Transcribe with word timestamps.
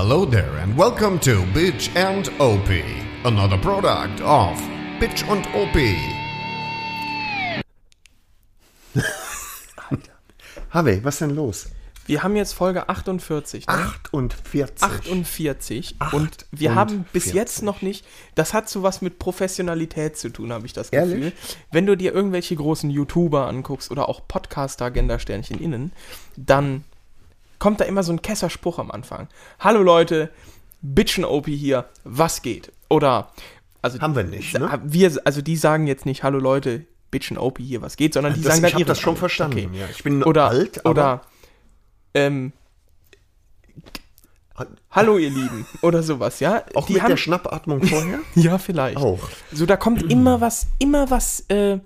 Hello 0.00 0.24
there 0.24 0.56
and 0.62 0.78
welcome 0.78 1.18
to 1.18 1.42
Bitch 1.52 1.90
and 1.96 2.28
OP, 2.38 2.68
another 3.24 3.58
product 3.58 4.20
of 4.20 4.56
Bitch 5.00 5.28
und 5.28 5.44
OP. 5.56 5.76
Harvey, 10.70 11.02
was 11.02 11.18
denn 11.18 11.30
los? 11.30 11.70
Wir 12.06 12.22
haben 12.22 12.36
jetzt 12.36 12.52
Folge 12.52 12.88
48. 12.88 13.66
Ne? 13.66 13.72
48. 13.72 14.82
48. 14.84 15.96
Und 16.12 16.46
wir 16.52 16.76
haben 16.76 17.04
bis 17.12 17.24
48. 17.24 17.34
jetzt 17.34 17.62
noch 17.64 17.82
nicht, 17.82 18.06
das 18.36 18.54
hat 18.54 18.68
so 18.68 18.84
was 18.84 19.02
mit 19.02 19.18
Professionalität 19.18 20.16
zu 20.16 20.28
tun, 20.28 20.52
habe 20.52 20.64
ich 20.64 20.72
das 20.72 20.90
Ehrlich? 20.90 21.16
Gefühl. 21.16 21.32
Wenn 21.72 21.86
du 21.86 21.96
dir 21.96 22.14
irgendwelche 22.14 22.54
großen 22.54 22.88
YouTuber 22.88 23.48
anguckst 23.48 23.90
oder 23.90 24.08
auch 24.08 24.28
Podcaster, 24.28 24.92
Gendersternchen 24.92 25.58
innen, 25.58 25.90
dann 26.36 26.84
kommt 27.58 27.80
da 27.80 27.84
immer 27.84 28.02
so 28.02 28.12
ein 28.12 28.22
Kesserspruch 28.22 28.78
am 28.78 28.90
Anfang. 28.90 29.28
Hallo 29.60 29.82
Leute, 29.82 30.30
Bitchen 30.82 31.24
OP 31.24 31.46
hier, 31.46 31.86
was 32.04 32.42
geht? 32.42 32.72
Oder, 32.88 33.30
also, 33.82 34.00
Haben 34.00 34.14
wir 34.16 34.24
nicht, 34.24 34.58
ne? 34.58 34.80
wir, 34.84 35.12
also 35.24 35.42
die 35.42 35.56
sagen 35.56 35.86
jetzt 35.86 36.06
nicht, 36.06 36.22
hallo 36.22 36.38
Leute, 36.38 36.84
Bitchen 37.10 37.38
OP 37.38 37.58
hier, 37.58 37.82
was 37.82 37.96
geht, 37.96 38.14
sondern 38.14 38.34
die 38.34 38.40
Das- 38.42 38.52
sagen 38.52 38.62
dann 38.62 38.68
ich 38.68 38.74
hab 38.74 38.80
ihre 38.80 38.88
das 38.88 39.00
schon 39.00 39.16
verstanden, 39.16 39.74
ja. 39.74 39.86
Ich 39.90 40.02
bin 40.02 40.22
oder, 40.22 40.48
alt, 40.48 40.84
aber- 40.84 40.90
oder, 40.90 41.20
ähm, 42.14 42.52
Hallo 44.90 45.18
ihr 45.18 45.30
Lieben 45.30 45.66
oder 45.82 46.02
sowas, 46.02 46.40
ja? 46.40 46.64
Auch 46.74 46.86
die 46.86 46.94
mit 46.94 47.02
haben, 47.02 47.10
der 47.10 47.16
Schnappatmung 47.16 47.80
vorher? 47.80 48.18
ja, 48.34 48.58
vielleicht. 48.58 48.96
Auch. 48.96 49.20
So, 49.52 49.66
da 49.66 49.76
kommt 49.76 50.10
immer 50.10 50.40
was, 50.40 50.66
immer 50.80 51.10
was, 51.10 51.44
äh, 51.48 51.78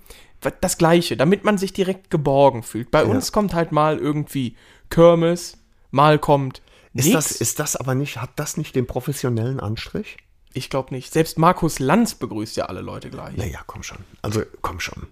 das 0.63 0.79
Gleiche, 0.79 1.19
damit 1.19 1.45
man 1.45 1.59
sich 1.59 1.75
direkt 1.75 2.09
geborgen 2.09 2.63
fühlt. 2.63 2.91
Bei 2.91 3.05
uns 3.05 3.31
kommt 3.31 3.53
halt 3.53 3.73
mal 3.73 3.99
irgendwie 3.99 4.57
Kirmes, 4.89 5.59
mal 5.93 6.19
kommt 6.19 6.61
Ist 6.95 7.05
nix. 7.07 7.15
das, 7.15 7.31
ist 7.41 7.59
das 7.61 7.77
aber 7.77 7.95
nicht, 7.95 8.17
hat 8.21 8.31
das 8.37 8.57
nicht 8.57 8.75
den 8.75 8.87
professionellen 8.87 9.61
Anstrich? 9.61 10.17
ich 10.55 10.69
glaube 10.69 10.93
nicht. 10.95 11.13
Selbst 11.15 11.39
Markus 11.39 11.79
Lanz 11.79 12.15
begrüßt 12.15 12.57
ja 12.59 12.67
alle 12.67 12.83
Leute 12.83 13.09
gleich. 13.09 13.35
Naja, 13.39 13.61
komm 13.67 13.83
schon. 13.83 13.97
Also, 14.21 14.43
komm 14.61 14.81
schon. 14.81 15.07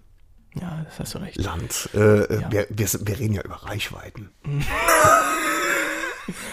Ja, 0.60 0.82
das 0.84 0.98
hast 0.98 1.14
du 1.14 1.18
recht. 1.18 1.38
Lanz. 1.38 1.88
Äh, 1.94 1.98
äh, 1.98 2.42
wir, 2.50 2.66
wir, 2.68 2.88
wir 3.06 3.18
reden 3.18 3.32
ja 3.32 3.42
über 3.42 3.54
Reichweiten. 3.54 4.28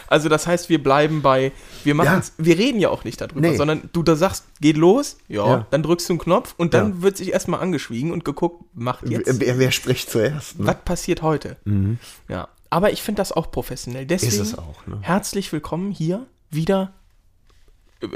Also 0.08 0.28
das 0.30 0.48
heißt, 0.48 0.70
wir 0.70 0.82
bleiben 0.82 1.22
bei, 1.22 1.52
wir 1.84 1.94
machen, 1.94 2.24
wir 2.38 2.58
reden 2.58 2.80
ja 2.80 2.90
auch 2.90 3.04
nicht 3.04 3.22
darüber, 3.22 3.42
Nee. 3.42 3.58
sondern 3.58 3.90
du 3.94 4.02
da 4.02 4.16
sagst, 4.16 4.46
geht 4.60 4.76
los, 4.78 5.18
ja, 5.28 5.46
Ja. 5.48 5.68
dann 5.70 5.84
drückst 5.84 6.10
du 6.10 6.14
einen 6.14 6.20
Knopf 6.20 6.56
und 6.58 6.74
dann 6.74 6.94
Ja. 6.96 7.02
wird 7.04 7.18
sich 7.18 7.32
erstmal 7.32 7.60
angeschwiegen 7.60 8.12
und 8.12 8.26
geguckt, 8.26 8.64
macht 8.74 9.08
jetzt, 9.08 9.40
Wer, 9.40 9.60
wer 9.60 9.72
spricht 9.72 10.10
zuerst? 10.10 10.58
Ne? 10.60 10.66
was 10.68 10.78
passiert 10.84 11.22
heute? 11.22 11.58
Ja, 12.28 12.48
aber 12.70 12.92
ich 12.92 13.02
finde 13.02 13.20
das 13.22 13.32
auch 13.32 13.52
professionell. 13.52 14.06
Deswegen 14.06 14.42
es 14.42 14.58
auch, 14.58 14.86
ne? 14.88 15.00
herzlich 15.02 15.52
willkommen 15.52 15.92
hier 15.92 16.26
wieder. 16.50 16.94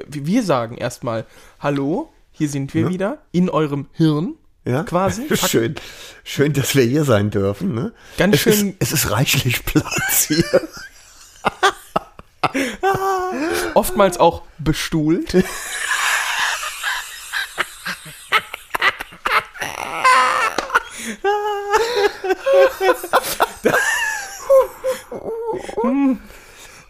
Wir 0.07 0.43
sagen 0.43 0.77
erstmal 0.77 1.25
Hallo, 1.59 2.11
hier 2.31 2.49
sind 2.49 2.73
wir 2.73 2.89
wieder 2.89 3.19
in 3.31 3.49
eurem 3.49 3.87
Hirn. 3.93 4.35
Ja? 4.63 4.83
Quasi. 4.83 5.27
Schön, 5.35 5.75
schön, 6.23 6.53
dass 6.53 6.75
wir 6.75 6.83
hier 6.83 7.03
sein 7.03 7.31
dürfen. 7.31 7.73
Ne? 7.73 7.93
Ganz 8.17 8.35
es 8.35 8.41
schön- 8.41 8.69
Ist, 8.71 8.75
es 8.79 8.91
ist 8.91 9.11
reichlich 9.11 9.65
Platz 9.65 10.25
hier. 10.27 10.43
Oftmals 13.73 14.19
auch 14.19 14.43
bestuhlt. 14.59 15.35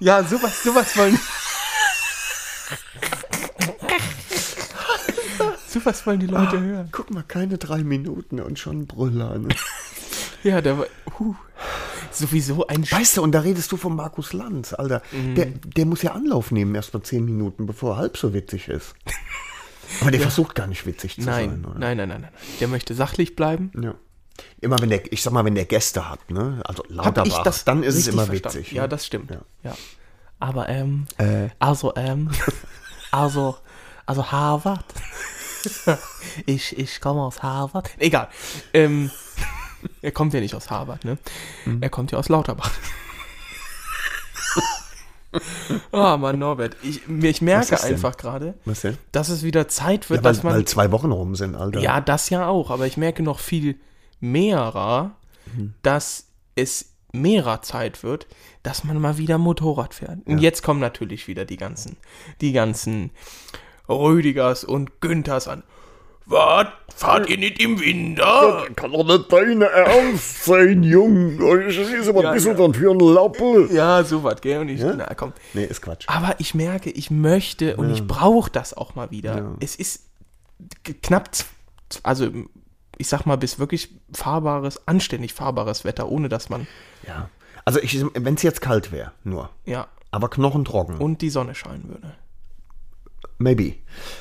Ja, 0.01 0.23
sowas, 0.23 0.63
sowas 0.63 0.97
wollen. 0.97 1.17
sowas 5.67 6.05
wollen 6.07 6.19
die 6.19 6.25
Leute 6.25 6.59
hören. 6.59 6.89
Guck 6.91 7.11
mal, 7.11 7.21
keine 7.21 7.59
drei 7.59 7.83
Minuten 7.83 8.39
und 8.39 8.57
schon 8.57 8.87
Brüller. 8.87 9.37
Ne? 9.37 9.49
Ja, 10.43 10.59
der 10.59 10.79
war. 10.79 10.87
Huh, 11.19 11.35
sowieso 12.11 12.65
ein 12.65 12.83
Weißt 12.89 13.17
du, 13.17 13.21
und 13.21 13.31
da 13.31 13.41
redest 13.41 13.71
du 13.71 13.77
von 13.77 13.95
Markus 13.95 14.33
Lanz, 14.33 14.73
Alter. 14.73 15.03
Mhm. 15.11 15.35
Der, 15.35 15.45
der 15.45 15.85
muss 15.85 16.01
ja 16.01 16.13
Anlauf 16.13 16.49
nehmen, 16.49 16.73
erst 16.73 16.95
mal 16.95 17.03
zehn 17.03 17.23
Minuten, 17.23 17.67
bevor 17.67 17.93
er 17.93 17.97
halb 17.97 18.17
so 18.17 18.33
witzig 18.33 18.69
ist. 18.69 18.95
Aber 20.01 20.09
der 20.09 20.19
versucht 20.21 20.55
gar 20.55 20.65
nicht 20.65 20.87
witzig 20.87 21.15
zu 21.15 21.21
Nein, 21.21 21.49
sein, 21.49 21.65
oder? 21.65 21.79
nein, 21.79 21.97
nein, 21.97 22.09
nein, 22.09 22.21
nein. 22.21 22.31
Der 22.59 22.67
möchte 22.67 22.95
sachlich 22.95 23.35
bleiben. 23.35 23.71
Ja. 23.79 23.93
Immer 24.59 24.79
wenn 24.79 24.89
der, 24.89 25.11
ich 25.11 25.21
sag 25.21 25.33
mal, 25.33 25.43
wenn 25.45 25.55
der 25.55 25.65
Gäste 25.65 26.09
hat, 26.09 26.29
ne? 26.29 26.61
Also 26.65 26.83
Lauterbach, 26.87 27.43
das 27.43 27.63
dann 27.65 27.83
ist 27.83 27.95
es 27.95 28.07
immer 28.07 28.25
verstanden. 28.25 28.57
witzig. 28.59 28.71
Ja, 28.73 28.83
ne? 28.83 28.89
das 28.89 29.05
stimmt. 29.05 29.31
Ja. 29.31 29.41
Ja. 29.63 29.75
Aber, 30.39 30.69
ähm, 30.69 31.05
Äh. 31.17 31.49
also, 31.59 31.93
ähm, 31.95 32.29
also, 33.11 33.57
also 34.05 34.31
Harvard. 34.31 34.85
ich, 36.45 36.77
ich 36.77 36.99
komme 37.01 37.21
aus 37.21 37.43
Harvard. 37.43 37.89
Egal. 37.99 38.29
Ähm, 38.73 39.11
er 40.01 40.11
kommt 40.11 40.33
ja 40.33 40.39
nicht 40.39 40.55
aus 40.55 40.69
Harvard, 40.71 41.05
ne? 41.05 41.17
Mhm. 41.65 41.81
Er 41.81 41.89
kommt 41.89 42.11
ja 42.11 42.17
aus 42.17 42.29
Lauterbach. 42.29 42.71
Ah, 45.93 46.17
Mann, 46.17 46.39
Norbert, 46.39 46.75
ich, 46.83 47.07
ich 47.07 47.41
merke 47.41 47.81
einfach 47.81 48.17
gerade, 48.17 48.53
dass 49.13 49.29
es 49.29 49.43
wieder 49.43 49.69
Zeit 49.69 50.09
wird, 50.09 50.19
Ja, 50.19 50.23
weil, 50.25 50.33
dass 50.33 50.43
man. 50.43 50.53
weil 50.53 50.65
zwei 50.65 50.91
Wochen 50.91 51.09
rum 51.11 51.35
sind, 51.35 51.55
Alter. 51.55 51.79
Ja, 51.79 52.01
das 52.01 52.29
ja 52.29 52.47
auch, 52.47 52.69
aber 52.69 52.85
ich 52.85 52.97
merke 52.97 53.23
noch 53.23 53.39
viel 53.39 53.77
mehrer, 54.21 55.15
Mhm. 55.55 55.73
dass 55.81 56.27
es 56.55 56.93
mehrer 57.11 57.61
Zeit 57.61 58.03
wird, 58.03 58.27
dass 58.63 58.83
man 58.85 58.99
mal 59.01 59.17
wieder 59.17 59.37
Motorrad 59.37 59.93
fährt. 59.93 60.19
Und 60.25 60.37
jetzt 60.37 60.61
kommen 60.63 60.79
natürlich 60.79 61.27
wieder 61.27 61.43
die 61.45 61.57
ganzen, 61.57 61.97
die 62.39 62.53
ganzen 62.53 63.09
Rüdigers 63.89 64.63
und 64.63 65.01
Günthers 65.01 65.47
an. 65.47 65.63
Was? 66.27 66.67
Fahrt 66.95 67.29
ihr 67.29 67.37
nicht 67.37 67.59
im 67.59 67.81
Winter? 67.81 68.65
Kann 68.75 68.91
doch 68.93 69.03
nicht 69.05 69.33
deine 69.33 69.65
Ernst 69.65 70.45
sein, 70.45 70.83
Jung. 70.83 71.33
Ich 71.67 71.77
ist 71.77 72.07
aber 72.07 72.23
Ja, 72.23 72.29
ein 72.29 72.35
bisschen 72.35 72.51
ja. 72.51 72.57
dann 72.61 72.73
für 72.73 72.91
ein 72.91 72.99
Lappe. 72.99 73.67
Ja, 73.73 74.03
sowas, 74.03 74.39
gell? 74.39 74.59
Und 74.61 74.69
ich, 74.69 74.79
na 74.81 75.13
komm. 75.15 75.33
Nee, 75.53 75.65
ist 75.65 75.81
Quatsch. 75.81 76.05
Aber 76.07 76.35
ich 76.37 76.53
merke, 76.53 76.91
ich 76.91 77.11
möchte 77.11 77.75
und 77.75 77.89
ich 77.91 78.07
brauche 78.07 78.49
das 78.51 78.73
auch 78.77 78.95
mal 78.95 79.11
wieder. 79.11 79.55
Es 79.59 79.75
ist 79.75 80.05
knapp, 81.01 81.29
also 82.03 82.29
ich 83.01 83.07
sag 83.09 83.25
mal, 83.25 83.35
bis 83.35 83.59
wirklich 83.59 83.89
fahrbares, 84.13 84.87
anständig 84.87 85.33
fahrbares 85.33 85.83
Wetter, 85.83 86.07
ohne 86.09 86.29
dass 86.29 86.49
man, 86.49 86.67
Ja. 87.05 87.29
Also, 87.65 87.79
wenn 88.15 88.33
es 88.35 88.41
jetzt 88.41 88.61
kalt 88.61 88.91
wäre, 88.91 89.11
nur. 89.23 89.49
ja, 89.65 89.87
Aber 90.09 90.29
knochentrocken. 90.29 90.97
und 90.97 91.21
die 91.21 91.29
Sonne 91.29 91.53
scheinen 91.53 91.89
würde. 91.89 92.13
Maybe. 93.37 93.75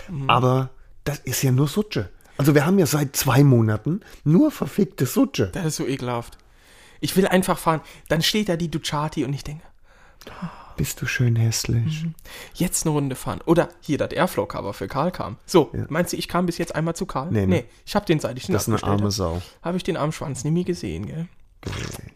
Mhm. 0.08 0.28
Aber 0.28 0.70
das 1.04 1.20
ist 1.20 1.42
ja 1.42 1.50
nur 1.50 1.66
Sutsche. 1.68 2.10
Also, 2.36 2.54
wir 2.54 2.66
haben 2.66 2.78
ja 2.78 2.84
seit 2.86 3.16
zwei 3.16 3.42
Monaten 3.44 4.00
nur 4.24 4.50
verfickte 4.50 5.06
Sutsche. 5.06 5.46
Das 5.52 5.64
ist 5.64 5.76
so 5.76 5.86
ekelhaft. 5.86 6.36
Ich 7.00 7.16
will 7.16 7.26
einfach 7.26 7.56
fahren. 7.58 7.80
Dann 8.08 8.20
steht 8.22 8.48
da 8.50 8.56
die 8.56 8.70
Ducati 8.70 9.24
und 9.24 9.32
ich 9.32 9.42
denke, 9.44 9.62
Bist 10.80 11.02
du 11.02 11.06
schön 11.06 11.36
hässlich. 11.36 12.06
jetzt 12.54 12.86
eine 12.86 12.94
Runde 12.94 13.14
fahren. 13.14 13.40
Oder 13.44 13.68
hier, 13.82 13.98
das 13.98 14.12
Airflow-Cover 14.12 14.72
für 14.72 14.88
Karl 14.88 15.12
kam. 15.12 15.36
So, 15.44 15.70
meinst 15.90 16.14
du, 16.14 16.16
ich 16.16 16.26
kam 16.26 16.46
bis 16.46 16.56
jetzt 16.56 16.74
einmal 16.74 16.96
zu 16.96 17.04
Karl? 17.04 17.28
Nee, 17.30 17.40
Nee, 17.40 17.46
nee. 17.46 17.64
ich 17.84 17.94
habe 17.94 18.06
den, 18.06 18.18
seit 18.18 18.38
ich 18.38 18.46
Das 18.46 18.66
ist 18.66 18.68
eine 18.68 18.82
arme 18.82 19.10
Sau. 19.10 19.42
Habe 19.62 19.76
ich 19.76 19.82
den 19.82 19.98
armen 19.98 20.12
Schwanz 20.12 20.42
nie 20.44 20.64
gesehen, 20.64 21.04
gell? 21.06 21.28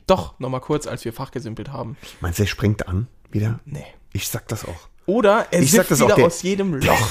Doch, 0.06 0.38
nochmal 0.40 0.62
kurz, 0.62 0.86
als 0.86 1.04
wir 1.04 1.12
fachgesimpelt 1.12 1.70
haben. 1.72 1.98
Meinst 2.20 2.38
du, 2.38 2.44
er 2.44 2.46
springt 2.46 2.88
an 2.88 3.06
wieder? 3.30 3.60
Nee. 3.66 3.84
Ich 4.14 4.28
sag 4.28 4.48
das 4.48 4.64
auch. 4.64 4.88
Oder 5.04 5.46
er 5.50 5.60
Ich 5.60 5.70
sippt 5.72 5.92
auch 5.92 6.00
wieder 6.00 6.14
der- 6.14 6.26
aus 6.26 6.40
jedem 6.42 6.74
Loch. 6.76 7.08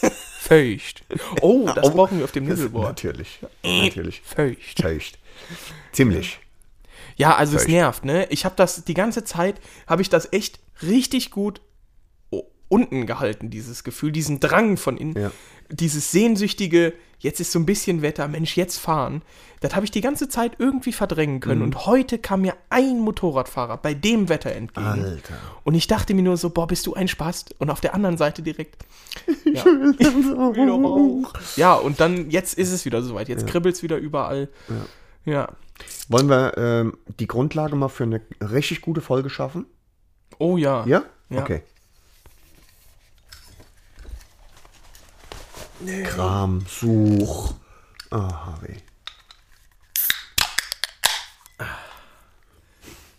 Feucht. 0.38 1.04
Oh, 1.40 1.68
das 1.74 1.90
brauchen 1.94 2.18
wir 2.18 2.24
auf 2.24 2.32
dem 2.32 2.44
Nibbelboard. 2.44 2.86
Natürlich. 3.02 3.40
Natürlich. 3.64 4.20
Feucht. 4.24 4.80
Feucht. 4.80 5.18
Ziemlich. 5.92 6.38
Ja, 7.16 7.36
also 7.36 7.56
es 7.56 7.62
Feucht. 7.62 7.72
nervt, 7.72 8.04
ne? 8.04 8.26
Ich 8.30 8.44
habe 8.44 8.54
das 8.56 8.84
die 8.84 8.94
ganze 8.94 9.24
Zeit, 9.24 9.60
habe 9.86 10.02
ich 10.02 10.08
das 10.08 10.32
echt 10.32 10.60
richtig 10.82 11.30
gut 11.30 11.60
unten 12.68 13.06
gehalten, 13.06 13.50
dieses 13.50 13.84
Gefühl, 13.84 14.10
diesen 14.10 14.40
Drang 14.40 14.76
von 14.76 14.96
innen, 14.96 15.16
Ja. 15.16 15.30
dieses 15.70 16.10
sehnsüchtige, 16.10 16.92
jetzt 17.18 17.38
ist 17.38 17.52
so 17.52 17.58
ein 17.58 17.66
bisschen 17.66 18.02
Wetter, 18.02 18.26
Mensch, 18.26 18.56
jetzt 18.56 18.78
fahren. 18.78 19.22
Das 19.60 19.74
habe 19.76 19.84
ich 19.84 19.90
die 19.90 20.00
ganze 20.00 20.28
Zeit 20.28 20.52
irgendwie 20.58 20.92
verdrängen 20.92 21.40
können. 21.40 21.60
Mhm. 21.60 21.66
Und 21.66 21.86
heute 21.86 22.18
kam 22.18 22.40
mir 22.40 22.54
ein 22.70 22.98
Motorradfahrer 22.98 23.76
bei 23.76 23.94
dem 23.94 24.28
Wetter 24.28 24.52
entgegen. 24.52 24.86
Alter. 24.86 25.34
Und 25.62 25.74
ich 25.74 25.86
dachte 25.86 26.14
mir 26.14 26.22
nur 26.22 26.36
so, 26.36 26.50
boah, 26.50 26.66
bist 26.66 26.86
du 26.86 26.94
ein 26.94 27.06
Spast? 27.06 27.54
Und 27.60 27.70
auf 27.70 27.80
der 27.80 27.94
anderen 27.94 28.16
Seite 28.16 28.42
direkt. 28.42 28.84
Ja, 29.44 29.64
ja 31.56 31.74
und 31.74 32.00
dann, 32.00 32.30
jetzt 32.30 32.58
ist 32.58 32.72
es 32.72 32.84
wieder 32.84 33.02
soweit. 33.02 33.28
Jetzt 33.28 33.46
kribbelt 33.46 33.76
es 33.76 33.82
wieder 33.84 33.98
überall. 33.98 34.48
Ja. 35.24 35.48
Wollen 36.08 36.28
wir 36.28 36.56
ähm, 36.56 36.98
die 37.18 37.26
Grundlage 37.26 37.76
mal 37.76 37.88
für 37.88 38.04
eine 38.04 38.20
richtig 38.40 38.80
gute 38.80 39.00
Folge 39.00 39.30
schaffen? 39.30 39.66
Oh 40.38 40.56
ja. 40.56 40.84
Ja? 40.86 41.04
Ja. 41.30 41.42
Okay. 41.42 41.62
Kram, 46.04 46.64
Such. 46.68 47.54
Ah, 48.10 48.46
Harvey. 48.46 48.76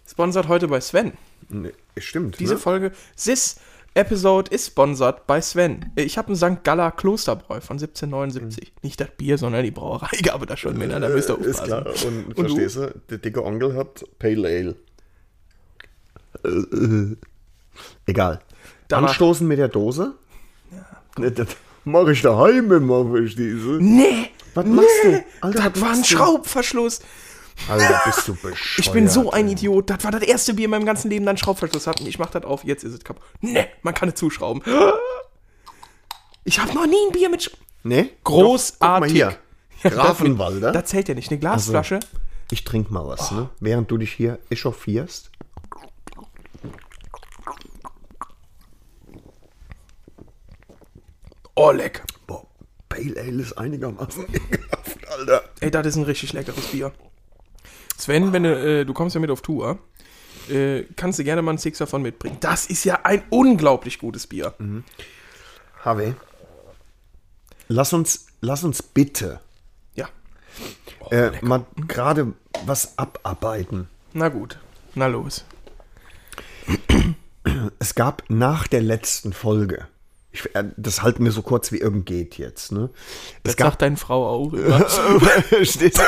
Sponsert 0.09 0.47
heute 0.47 0.67
bei 0.67 0.79
Sven. 0.79 1.17
Nee, 1.49 1.73
stimmt. 1.97 2.39
Diese 2.39 2.53
ne? 2.53 2.59
Folge. 2.59 2.91
Sis, 3.15 3.57
Episode 3.95 4.51
ist 4.53 4.67
sponsored 4.67 5.25
bei 5.25 5.39
Sven. 5.41 5.91
Ich 5.95 6.17
habe 6.17 6.27
einen 6.27 6.35
St. 6.35 6.63
Galler 6.63 6.91
Klosterbräu 6.91 7.61
von 7.61 7.77
1779. 7.77 8.73
Nicht 8.81 8.99
das 8.99 9.07
Bier, 9.17 9.37
sondern 9.37 9.63
die 9.63 9.71
Brauerei 9.71 10.17
gab 10.21 10.45
da 10.45 10.57
schon, 10.57 10.77
Männer, 10.77 10.99
da 10.99 11.07
müsst 11.09 11.29
ihr 11.29 11.39
Ist 11.39 11.61
aufpassen. 11.61 11.65
klar. 11.65 11.85
Und, 12.05 12.37
Und 12.37 12.39
verstehst 12.39 12.75
du? 12.75 12.93
Der 13.09 13.17
dicke 13.19 13.43
Onkel 13.43 13.73
hat 13.75 14.05
Pale 14.19 14.47
Ale. 14.47 14.75
Äh, 16.43 16.49
äh, 16.49 17.15
egal. 18.05 18.39
Danach- 18.89 19.09
Anstoßen 19.09 19.47
mit 19.47 19.59
der 19.59 19.69
Dose? 19.69 20.13
Ja. 21.17 21.29
Das 21.29 21.47
mache 21.85 22.11
ich 22.11 22.21
daheim 22.21 22.71
immer, 22.71 23.09
verstehst 23.09 23.63
du? 23.63 23.79
Nee, 23.79 24.29
Was 24.53 24.65
machst 24.65 24.89
du? 25.03 25.23
Alter, 25.41 25.69
das 25.69 25.81
war 25.81 25.91
ein? 25.93 26.03
Schraubverschluss. 26.03 26.99
Alter, 27.69 28.01
bist 28.05 28.27
du 28.27 28.35
bescheuert. 28.35 28.79
Ich 28.79 28.91
bin 28.91 29.07
so 29.07 29.31
ein 29.31 29.47
Idiot. 29.49 29.89
Das 29.89 30.03
war 30.03 30.11
das 30.11 30.23
erste 30.23 30.53
Bier 30.53 30.65
in 30.65 30.71
meinem 30.71 30.85
ganzen 30.85 31.09
Leben, 31.09 31.25
das 31.25 31.31
einen 31.31 31.37
Schraubverschluss 31.37 31.87
hat. 31.87 31.99
Und 32.01 32.07
ich 32.07 32.19
mach 32.19 32.29
das 32.29 32.43
auf, 32.43 32.63
jetzt 32.63 32.83
ist 32.83 32.93
es 32.93 33.03
kaputt. 33.03 33.23
Nee, 33.41 33.65
man 33.81 33.93
kann 33.93 34.09
es 34.09 34.15
zuschrauben. 34.15 34.61
Ich 36.43 36.59
habe 36.59 36.73
noch 36.73 36.85
nie 36.85 36.97
ein 37.07 37.11
Bier 37.11 37.29
mit... 37.29 37.43
Sch 37.43 37.51
Nee? 37.83 38.09
Großartig. 38.23 38.79
Doch, 38.79 38.87
guck 38.87 38.99
mal 38.99 39.09
hier. 39.09 39.37
Ja, 39.83 39.89
Grafenwalder. 39.91 40.71
Das 40.71 40.85
zählt 40.85 41.07
ja 41.09 41.13
nicht. 41.13 41.29
Eine 41.29 41.39
Glasflasche. 41.39 41.99
Ich 42.49 42.63
trink 42.63 42.89
mal 42.89 43.05
was, 43.05 43.29
ne? 43.31 43.49
Während 43.59 43.91
du 43.91 43.97
dich 43.97 44.13
hier 44.13 44.39
echauffierst. 44.49 45.29
Oh, 51.55 51.71
leck. 51.71 52.03
Boah, 52.25 52.45
Pale 52.89 53.19
Ale 53.19 53.41
ist 53.41 53.53
einigermaßen 53.53 54.25
ekelhaft, 54.33 55.07
Alter. 55.09 55.43
Ey, 55.61 55.71
das 55.71 55.87
ist 55.87 55.95
ein 55.97 56.03
richtig 56.03 56.33
leckeres 56.33 56.65
Bier. 56.67 56.91
Sven, 57.97 58.33
wenn 58.33 58.43
du, 58.43 58.49
äh, 58.81 58.85
du 58.85 58.93
kommst 58.93 59.15
ja 59.15 59.21
mit 59.21 59.29
auf 59.31 59.41
Tour, 59.41 59.79
äh, 60.49 60.83
kannst 60.95 61.19
du 61.19 61.23
gerne 61.23 61.41
mal 61.41 61.51
einen 61.51 61.57
Six 61.57 61.77
davon 61.79 62.01
mitbringen. 62.01 62.37
Das 62.39 62.65
ist 62.67 62.83
ja 62.83 62.99
ein 63.03 63.23
unglaublich 63.29 63.99
gutes 63.99 64.27
Bier. 64.27 64.53
Harvey, 65.83 66.13
lass 67.67 67.93
uns, 67.93 68.27
lass 68.41 68.63
uns 68.63 68.83
bitte 68.83 69.39
Ja. 69.95 70.09
äh, 71.11 71.31
mal 71.41 71.65
gerade 71.87 72.33
was 72.65 72.97
abarbeiten. 72.97 73.87
Na 74.13 74.29
gut. 74.29 74.59
Na 74.95 75.07
los. 75.07 75.45
Es 77.79 77.95
gab 77.95 78.23
nach 78.29 78.67
der 78.67 78.81
letzten 78.81 79.33
Folge, 79.33 79.87
ich, 80.35 80.55
äh, 80.55 80.65
das 80.77 81.01
halten 81.01 81.23
wir 81.23 81.31
so 81.31 81.41
kurz 81.41 81.71
wie 81.71 81.77
irgend 81.77 82.05
geht 82.05 82.37
jetzt, 82.37 82.71
ne? 82.71 82.89
Es 83.43 83.55
Das 83.55 83.65
sagt 83.65 83.81
deine 83.81 83.97
Frau 83.97 84.27
auch. 84.27 84.51
Steht. 85.63 85.99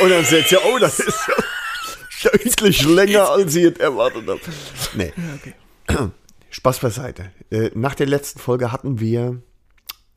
Und 0.00 0.10
dann 0.10 0.24
sagt 0.24 0.48
sie, 0.48 0.56
oh, 0.56 0.78
das 0.78 1.00
ist 1.00 1.28
ja 2.20 2.30
deutlich 2.30 2.84
länger, 2.84 3.28
als 3.30 3.54
ich 3.54 3.64
es 3.64 3.78
erwartet 3.78 4.28
habe. 4.28 4.40
Nee. 4.94 5.12
Spaß 6.50 6.80
beiseite. 6.80 7.30
Äh, 7.50 7.70
Nach 7.74 7.94
der 7.94 8.06
letzten 8.06 8.38
Folge 8.38 8.72
hatten 8.72 9.00
wir, 9.00 9.42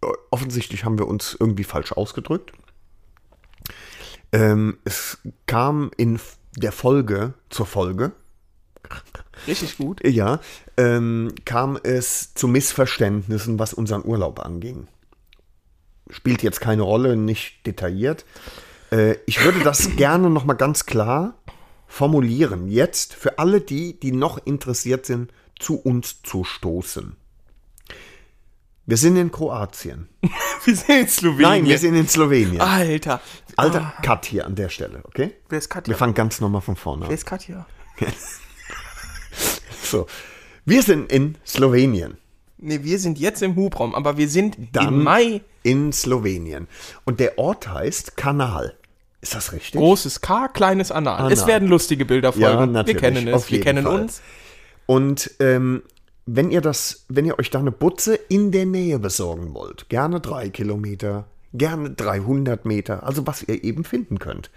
äh, 0.03 0.07
offensichtlich 0.31 0.83
haben 0.85 0.99
wir 0.99 1.07
uns 1.07 1.35
irgendwie 1.39 1.63
falsch 1.63 1.91
ausgedrückt. 1.93 2.51
Ähm, 4.31 4.77
es 4.83 5.17
kam 5.45 5.91
in 5.97 6.19
der 6.57 6.71
Folge 6.71 7.33
zur 7.49 7.65
Folge, 7.65 8.11
Richtig 9.47 9.77
gut. 9.77 10.01
ja, 10.07 10.39
ähm, 10.77 11.33
kam 11.45 11.77
es 11.83 12.33
zu 12.33 12.47
Missverständnissen, 12.47 13.59
was 13.59 13.73
unseren 13.73 14.03
Urlaub 14.05 14.39
anging. 14.39 14.87
Spielt 16.09 16.43
jetzt 16.43 16.61
keine 16.61 16.83
Rolle, 16.83 17.15
nicht 17.15 17.65
detailliert. 17.65 18.25
Äh, 18.91 19.15
ich 19.25 19.43
würde 19.43 19.59
das 19.61 19.95
gerne 19.95 20.29
noch 20.29 20.45
mal 20.45 20.53
ganz 20.53 20.85
klar 20.85 21.35
formulieren. 21.87 22.67
Jetzt 22.67 23.13
für 23.13 23.39
alle 23.39 23.61
die, 23.61 23.99
die 23.99 24.11
noch 24.11 24.37
interessiert 24.45 25.05
sind, 25.05 25.31
zu 25.59 25.77
uns 25.79 26.21
zu 26.23 26.43
stoßen. 26.43 27.15
Wir 28.87 28.97
sind 28.97 29.15
in 29.17 29.31
Kroatien. 29.31 30.09
Wir 30.65 30.75
sind 30.75 30.89
in 31.01 31.07
Slowenien. 31.07 31.41
Nein, 31.49 31.65
wir 31.67 31.77
sind 31.77 31.95
in 31.95 32.07
Slowenien. 32.07 32.59
Alter. 32.61 33.21
Alter, 33.55 33.93
Ah, 33.97 34.01
Cut 34.01 34.25
hier 34.25 34.45
an 34.47 34.55
der 34.55 34.69
Stelle, 34.69 35.01
okay? 35.05 35.33
wer 35.49 35.59
ist 35.59 35.69
Katja? 35.69 35.91
Wir 35.93 35.97
fangen 35.97 36.15
ganz 36.15 36.39
nochmal 36.41 36.61
von 36.61 36.75
vorne 36.75 37.01
Wer 37.03 37.09
an. 37.09 37.13
ist 37.13 37.25
Katja? 37.25 37.67
So. 39.85 40.07
Wir 40.65 40.81
sind 40.81 41.11
in 41.11 41.35
Slowenien. 41.45 42.17
Nee, 42.57 42.79
wir 42.83 42.99
sind 42.99 43.19
jetzt 43.19 43.41
im 43.43 43.55
Hubraum, 43.55 43.93
aber 43.93 44.17
wir 44.17 44.29
sind 44.29 44.57
Dann 44.71 44.87
im 44.87 45.03
Mai. 45.03 45.41
in 45.63 45.91
Slowenien. 45.93 46.67
Und 47.03 47.19
der 47.19 47.37
Ort 47.37 47.67
heißt 47.67 48.17
Kanal. 48.17 48.75
Ist 49.21 49.35
das 49.35 49.51
richtig? 49.53 49.79
Großes 49.79 50.21
K, 50.21 50.47
kleines 50.47 50.91
Anal. 50.91 51.17
Anal. 51.17 51.31
Es 51.31 51.47
werden 51.47 51.67
lustige 51.67 52.05
Bilder 52.05 52.31
folgen. 52.31 52.75
Ja, 52.75 52.87
wir 52.87 52.95
kennen 52.95 53.27
es, 53.27 53.51
wir 53.51 53.59
kennen 53.59 53.83
Fall. 53.83 54.01
uns. 54.01 54.21
Und 54.85 55.31
ähm, 55.39 55.83
wenn 56.25 56.49
ihr 56.49 56.61
das, 56.61 57.05
wenn 57.09 57.25
ihr 57.25 57.37
euch 57.37 57.49
da 57.49 57.59
eine 57.59 57.71
Butze 57.71 58.15
in 58.15 58.51
der 58.51 58.65
Nähe 58.65 58.99
besorgen 58.99 59.53
wollt, 59.53 59.89
gerne 59.89 60.19
drei 60.19 60.49
Kilometer, 60.49 61.25
gerne 61.53 61.91
300 61.91 62.65
Meter, 62.65 63.03
also 63.03 63.27
was 63.27 63.43
ihr 63.43 63.63
eben 63.63 63.83
finden 63.83 64.19
könnt, 64.19 64.49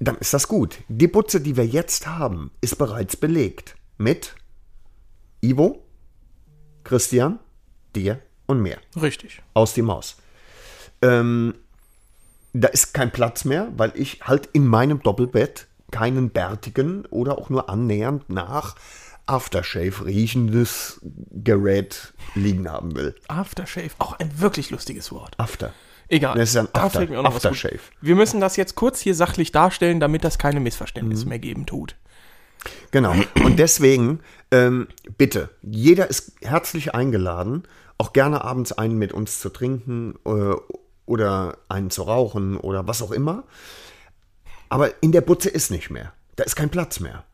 dann 0.00 0.16
ist 0.16 0.32
das 0.34 0.48
gut. 0.48 0.78
Die 0.88 1.08
Butze, 1.08 1.40
die 1.40 1.56
wir 1.56 1.66
jetzt 1.66 2.06
haben, 2.06 2.50
ist 2.60 2.78
bereits 2.78 3.16
belegt 3.16 3.76
mit 4.00 4.34
Ivo, 5.42 5.84
Christian, 6.84 7.38
dir 7.94 8.18
und 8.46 8.60
mir. 8.60 8.78
Richtig. 9.00 9.42
aus 9.54 9.74
die 9.74 9.82
Maus. 9.82 10.16
Ähm, 11.02 11.54
da 12.52 12.68
ist 12.68 12.94
kein 12.94 13.10
Platz 13.12 13.44
mehr, 13.44 13.68
weil 13.76 13.92
ich 13.94 14.22
halt 14.22 14.48
in 14.52 14.66
meinem 14.66 15.02
Doppelbett 15.02 15.66
keinen 15.90 16.30
bärtigen 16.30 17.04
oder 17.06 17.38
auch 17.38 17.48
nur 17.50 17.68
annähernd 17.68 18.28
nach 18.30 18.74
Aftershave 19.26 20.04
riechendes 20.06 21.00
Gerät 21.30 22.12
liegen 22.34 22.68
haben 22.70 22.96
will. 22.96 23.14
Aftershave, 23.28 23.90
auch 23.98 24.18
ein 24.18 24.40
wirklich 24.40 24.70
lustiges 24.70 25.12
Wort. 25.12 25.38
After. 25.38 25.72
Egal. 26.08 26.36
Das 26.36 26.48
ist 26.50 26.56
ein 26.56 26.68
Da 26.72 26.84
After- 26.84 27.24
Aftershave. 27.24 27.78
Wir 28.00 28.16
müssen 28.16 28.40
das 28.40 28.56
jetzt 28.56 28.74
kurz 28.74 29.00
hier 29.00 29.14
sachlich 29.14 29.52
darstellen, 29.52 30.00
damit 30.00 30.24
das 30.24 30.38
keine 30.38 30.58
Mhm. 30.58 30.64
Missverständnisse 30.64 31.26
mehr 31.26 31.38
geben 31.38 31.66
tut. 31.66 31.94
Genau. 32.90 33.14
Und 33.44 33.58
deswegen, 33.58 34.20
ähm, 34.50 34.88
bitte, 35.18 35.50
jeder 35.62 36.08
ist 36.08 36.32
herzlich 36.42 36.94
eingeladen, 36.94 37.64
auch 37.98 38.12
gerne 38.12 38.42
abends 38.44 38.72
einen 38.72 38.98
mit 38.98 39.12
uns 39.12 39.40
zu 39.40 39.48
trinken 39.50 40.14
äh, 40.24 40.54
oder 41.06 41.58
einen 41.68 41.90
zu 41.90 42.02
rauchen 42.02 42.56
oder 42.56 42.86
was 42.86 43.02
auch 43.02 43.10
immer. 43.12 43.44
Aber 44.68 45.02
in 45.02 45.12
der 45.12 45.20
Butze 45.20 45.48
ist 45.48 45.70
nicht 45.70 45.90
mehr. 45.90 46.12
Da 46.36 46.44
ist 46.44 46.56
kein 46.56 46.70
Platz 46.70 47.00
mehr. 47.00 47.24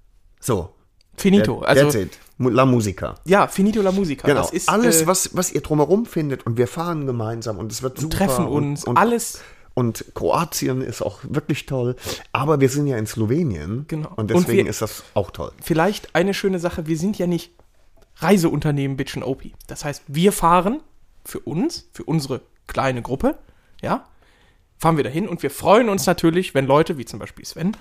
So. 0.41 0.71
Finito. 1.17 1.61
That- 1.61 1.69
Also, 1.69 1.83
That's 1.85 1.95
it. 1.97 2.19
La 2.39 2.67
Musica. 2.67 3.15
ja, 3.25 3.47
Finito 3.49 3.81
la 3.81 3.93
Musica. 3.93 4.27
Genau. 4.29 4.41
Das 4.43 4.51
ist, 4.53 4.69
alles, 4.69 5.03
äh, 5.03 5.07
was, 5.07 5.35
was 5.35 5.53
ihr 5.53 5.63
drumherum 5.63 6.05
findet 6.05 6.45
und 6.45 6.59
wir 6.59 6.69
fahren 6.69 7.07
gemeinsam 7.07 7.59
und 7.59 7.73
es 7.73 7.83
wird 7.83 7.99
super. 7.99 8.17
treffen 8.19 8.47
und, 8.47 8.65
uns, 8.65 8.85
und, 8.85 8.99
alles. 8.99 9.41
Und 9.79 10.07
Kroatien 10.15 10.81
ist 10.81 11.03
auch 11.03 11.21
wirklich 11.23 11.67
toll. 11.67 11.97
Aber 12.33 12.61
wir 12.61 12.71
sind 12.71 12.87
ja 12.87 12.97
in 12.97 13.07
Slowenien. 13.07 13.85
Genau. 13.89 14.09
Und 14.17 14.33
Und 14.33 14.41
deswegen 14.47 14.65
wir- 14.65 14.71
ist 14.71 14.81
das 14.81 15.05
auch 15.13 15.31
toll. 15.31 15.53
Vielleicht 15.63 16.15
eine 16.15 16.33
schöne 16.33 16.59
Sache, 16.59 16.87
wir 16.87 16.97
sind 16.97 17.19
ja 17.19 17.27
nicht 17.27 17.53
Reiseunternehmen 18.17 18.97
Bitch 18.97 19.19
OP. 19.19 19.53
Das 19.67 19.85
heißt, 19.85 20.03
wir 20.07 20.33
fahren 20.33 20.81
für 21.27 21.41
uns, 21.41 21.91
für 21.93 22.05
unsere 22.05 22.41
kleine 22.67 23.03
Gruppe, 23.03 23.37
ja, 23.83 24.07
fahren 24.79 24.97
wir 24.97 25.05
dahin 25.05 25.29
und 25.29 25.43
wir 25.43 25.51
freuen 25.51 25.91
uns 25.91 26.07
natürlich, 26.07 26.55
wenn 26.55 26.67
Leute, 26.67 26.97
wie 26.97 27.05
zum 27.05 27.19
Beispiel 27.19 27.45
Sven, 27.45 27.77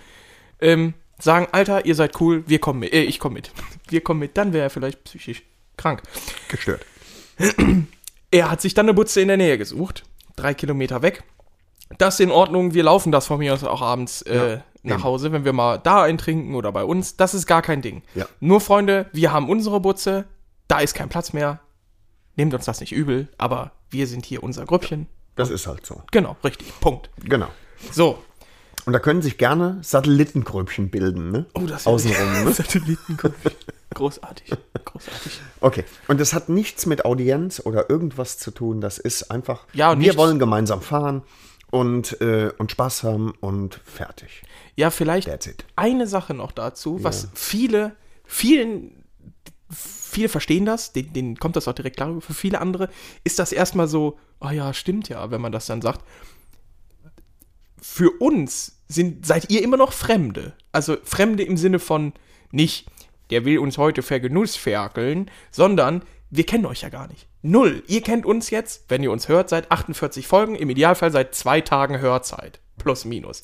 ähm, 0.59 0.93
sagen, 1.17 1.47
Alter, 1.53 1.85
ihr 1.85 1.95
seid 1.95 2.19
cool, 2.19 2.43
wir 2.45 2.59
kommen 2.59 2.81
mit, 2.81 2.91
äh, 2.91 3.03
ich 3.03 3.19
komme 3.19 3.35
mit. 3.35 3.51
Wir 3.87 4.01
kommen 4.01 4.19
mit, 4.19 4.35
dann 4.35 4.51
wäre 4.51 4.63
er 4.65 4.69
vielleicht 4.69 5.05
psychisch 5.05 5.43
krank. 5.77 6.03
Gestört. 6.49 6.85
Er 8.31 8.51
hat 8.51 8.59
sich 8.59 8.73
dann 8.73 8.85
eine 8.87 8.93
Butze 8.93 9.21
in 9.21 9.29
der 9.29 9.37
Nähe 9.37 9.57
gesucht, 9.57 10.03
drei 10.35 10.53
Kilometer 10.53 11.01
weg. 11.01 11.23
Das 11.97 12.15
ist 12.15 12.19
in 12.19 12.31
Ordnung, 12.31 12.73
wir 12.73 12.83
laufen 12.83 13.11
das 13.11 13.27
von 13.27 13.39
mir 13.39 13.53
aus 13.53 13.63
auch 13.63 13.81
abends 13.81 14.21
äh, 14.23 14.59
nach 14.83 14.95
eben. 14.95 15.03
Hause, 15.03 15.31
wenn 15.31 15.45
wir 15.45 15.53
mal 15.53 15.77
da 15.77 16.03
eintrinken 16.03 16.55
oder 16.55 16.71
bei 16.71 16.83
uns. 16.83 17.15
Das 17.17 17.33
ist 17.33 17.45
gar 17.45 17.61
kein 17.61 17.81
Ding. 17.81 18.01
Ja. 18.15 18.25
Nur 18.39 18.59
Freunde, 18.61 19.07
wir 19.13 19.31
haben 19.31 19.49
unsere 19.49 19.79
Butze, 19.79 20.25
da 20.67 20.79
ist 20.79 20.93
kein 20.95 21.09
Platz 21.09 21.31
mehr. 21.33 21.59
Nehmt 22.35 22.53
uns 22.53 22.65
das 22.65 22.79
nicht 22.81 22.91
übel, 22.91 23.29
aber 23.37 23.71
wir 23.89 24.07
sind 24.07 24.25
hier 24.25 24.43
unser 24.43 24.65
Grüppchen. 24.65 25.07
Das 25.35 25.49
ist 25.49 25.67
halt 25.67 25.85
so. 25.85 26.01
Genau, 26.11 26.35
richtig. 26.43 26.67
Punkt. 26.81 27.09
Genau. 27.23 27.47
So. 27.91 28.17
Und 28.85 28.93
da 28.93 28.99
können 28.99 29.21
sich 29.21 29.37
gerne 29.37 29.79
Satellitengröbchen 29.81 30.89
bilden, 30.89 31.31
ne? 31.31 31.45
Oh, 31.55 31.61
das 31.61 31.81
ist 31.81 31.87
Außenrum, 31.87 32.33
ne? 32.45 32.51
Satellitengrüppchen. 32.53 33.51
Großartig. 33.93 34.51
Großartig. 34.83 35.39
Okay. 35.61 35.83
Und 36.07 36.19
das 36.19 36.33
hat 36.33 36.49
nichts 36.49 36.85
mit 36.85 37.05
Audienz 37.05 37.61
oder 37.63 37.89
irgendwas 37.89 38.37
zu 38.37 38.51
tun. 38.51 38.81
Das 38.81 38.97
ist 38.97 39.31
einfach, 39.31 39.65
Ja, 39.73 39.91
wir 39.91 39.95
nichts- 39.97 40.17
wollen 40.17 40.37
gemeinsam 40.39 40.81
fahren 40.81 41.21
und, 41.75 42.21
äh, 42.21 42.53
und 42.57 42.71
Spaß 42.71 43.03
haben 43.03 43.33
und 43.41 43.81
fertig. 43.83 44.43
Ja, 44.77 44.91
vielleicht 44.91 45.27
eine 45.75 46.07
Sache 46.07 46.33
noch 46.33 46.53
dazu, 46.53 47.03
was 47.03 47.27
viele, 47.33 47.97
vielen, 48.23 49.03
viele 49.69 50.29
verstehen 50.29 50.65
das, 50.65 50.93
denen, 50.93 51.11
denen 51.11 51.35
kommt 51.37 51.57
das 51.57 51.67
auch 51.67 51.73
direkt 51.73 51.97
klar, 51.97 52.21
für 52.21 52.33
viele 52.33 52.61
andere 52.61 52.87
ist 53.25 53.39
das 53.39 53.51
erstmal 53.51 53.89
so, 53.89 54.17
ah 54.39 54.53
ja, 54.53 54.73
stimmt 54.73 55.09
ja, 55.09 55.31
wenn 55.31 55.41
man 55.41 55.51
das 55.51 55.65
dann 55.65 55.81
sagt. 55.81 56.01
Für 57.81 58.09
uns 58.21 58.77
sind, 58.87 59.25
seid 59.25 59.51
ihr 59.51 59.61
immer 59.61 59.75
noch 59.75 59.91
Fremde. 59.91 60.53
Also 60.71 60.95
Fremde 61.03 61.43
im 61.43 61.57
Sinne 61.57 61.79
von 61.79 62.13
nicht, 62.51 62.89
der 63.31 63.43
will 63.43 63.59
uns 63.59 63.77
heute 63.77 64.01
vergenussferkeln, 64.01 65.29
sondern 65.51 66.03
wir 66.29 66.45
kennen 66.45 66.67
euch 66.67 66.83
ja 66.83 66.89
gar 66.89 67.09
nicht. 67.09 67.27
Null. 67.45 67.83
Ihr 67.87 68.01
kennt 68.01 68.25
uns 68.25 68.49
jetzt, 68.49 68.85
wenn 68.89 69.03
ihr 69.03 69.11
uns 69.11 69.27
hört, 69.27 69.49
seit 69.49 69.71
48 69.71 70.25
Folgen, 70.25 70.55
im 70.55 70.69
Idealfall 70.69 71.11
seit 71.11 71.35
zwei 71.35 71.61
Tagen 71.61 71.99
Hörzeit. 71.99 72.59
Plus, 72.79 73.05
minus. 73.05 73.43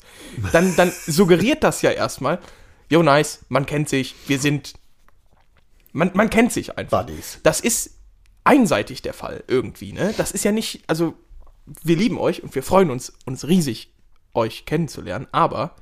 Dann, 0.52 0.74
dann 0.74 0.92
suggeriert 1.06 1.62
das 1.62 1.82
ja 1.82 1.92
erstmal, 1.92 2.40
jo, 2.88 3.02
nice, 3.02 3.44
man 3.48 3.64
kennt 3.64 3.88
sich, 3.88 4.16
wir 4.26 4.40
sind. 4.40 4.74
Man, 5.92 6.10
man 6.14 6.30
kennt 6.30 6.52
sich 6.52 6.76
einfach. 6.76 7.06
Buddies. 7.06 7.38
Das 7.44 7.60
ist 7.60 7.98
einseitig 8.42 9.02
der 9.02 9.14
Fall 9.14 9.44
irgendwie, 9.46 9.92
ne? 9.92 10.12
Das 10.16 10.32
ist 10.32 10.44
ja 10.44 10.50
nicht, 10.50 10.82
also 10.88 11.14
wir 11.84 11.96
lieben 11.96 12.18
euch 12.18 12.42
und 12.42 12.54
wir 12.56 12.64
freuen 12.64 12.90
uns, 12.90 13.12
uns 13.24 13.46
riesig, 13.46 13.92
euch 14.34 14.66
kennenzulernen, 14.66 15.28
aber 15.30 15.76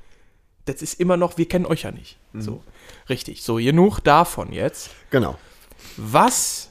das 0.67 0.83
ist 0.83 1.01
immer 1.01 1.17
noch, 1.17 1.39
wir 1.39 1.49
kennen 1.49 1.65
euch 1.65 1.83
ja 1.83 1.91
nicht. 1.91 2.19
So, 2.35 2.63
richtig. 3.09 3.43
So, 3.43 3.57
genug 3.57 4.01
davon 4.01 4.53
jetzt. 4.53 4.91
Genau. 5.11 5.39
Was 5.97 6.70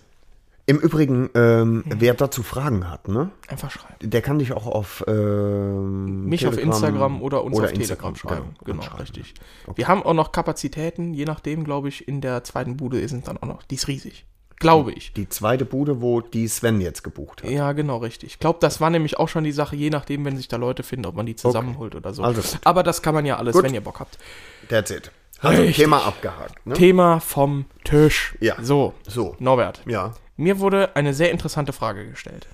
Im 0.70 0.78
Übrigen, 0.78 1.32
ähm, 1.34 1.84
wer 1.88 2.14
dazu 2.14 2.44
Fragen 2.44 2.88
hat, 2.92 3.08
ne? 3.08 3.32
einfach 3.48 3.72
schreiben. 3.72 3.96
Der 4.02 4.22
kann 4.22 4.38
dich 4.38 4.54
auch 4.54 4.68
auf 4.68 5.04
ähm, 5.08 6.26
Mich 6.26 6.46
auf 6.46 6.54
Telegram 6.54 6.74
Instagram 6.76 7.22
oder 7.24 7.44
uns 7.44 7.60
auf 7.60 7.74
Instagram, 7.74 8.14
Telegram 8.14 8.16
schreiben. 8.16 8.56
Genau, 8.64 8.78
anschreiben. 8.84 9.02
richtig. 9.02 9.34
Wir 9.74 9.88
haben 9.88 10.04
auch 10.04 10.14
noch 10.14 10.32
Kapazitäten, 10.32 11.16
je 11.16 11.26
nachdem, 11.26 11.64
glaube 11.64 11.90
ich, 11.90 12.08
in 12.08 12.22
der 12.22 12.44
zweiten 12.44 12.78
Bude 12.78 13.08
sind 13.08 13.28
dann 13.28 13.38
auch 13.38 13.48
noch. 13.48 13.64
Die 13.64 13.76
ist 13.76 13.88
riesig. 13.88 14.28
Glaube 14.58 14.92
ich. 14.92 15.12
Die 15.14 15.28
zweite 15.28 15.66
Bude, 15.66 16.02
wo 16.02 16.22
die 16.22 16.48
Sven 16.48 16.82
jetzt 16.82 17.04
gebucht 17.04 17.42
hat. 17.42 17.50
Ja, 17.50 17.72
genau, 17.72 17.98
richtig. 17.98 18.30
Ich 18.34 18.40
glaube, 18.40 18.60
das 18.62 18.80
war 18.80 18.92
nämlich 18.92 19.18
auch 19.18 19.28
schon 19.28 19.46
die 19.46 19.52
Sache, 19.52 19.76
je 19.76 19.90
nachdem, 19.90 20.24
wenn 20.24 20.38
sich 20.38 20.50
da 20.50 20.58
Leute 20.58 20.84
finden, 20.84 21.08
ob 21.08 21.16
man 21.16 21.26
die 21.26 21.36
zusammenholt 21.36 21.96
oder 21.96 22.14
so. 22.14 22.22
Also 22.22 22.42
gut. 22.44 22.60
Aber 22.64 22.84
das 22.84 23.02
kann 23.02 23.16
man 23.16 23.26
ja 23.26 23.38
alles, 23.38 23.54
Gut. 23.56 23.64
wenn 23.64 23.74
ihr 23.74 23.82
Bock 23.82 24.00
habt. 24.00 24.20
That's 24.68 24.92
it. 24.92 25.12
Also 25.40 25.62
Richtig. 25.64 25.78
Thema 25.78 26.06
abgehakt. 26.06 26.64
Ne? 26.68 26.76
Thema 26.76 27.20
vom 27.22 27.66
Tisch. 27.86 28.36
Ja. 28.40 28.56
So, 28.62 28.94
So. 29.08 29.36
Norbert. 29.40 29.82
Ja, 29.88 30.14
Mir 30.40 30.60
wurde 30.60 30.96
eine 30.96 31.14
sehr 31.14 31.32
interessante 31.32 31.74
Frage 31.74 32.08
gestellt. 32.10 32.48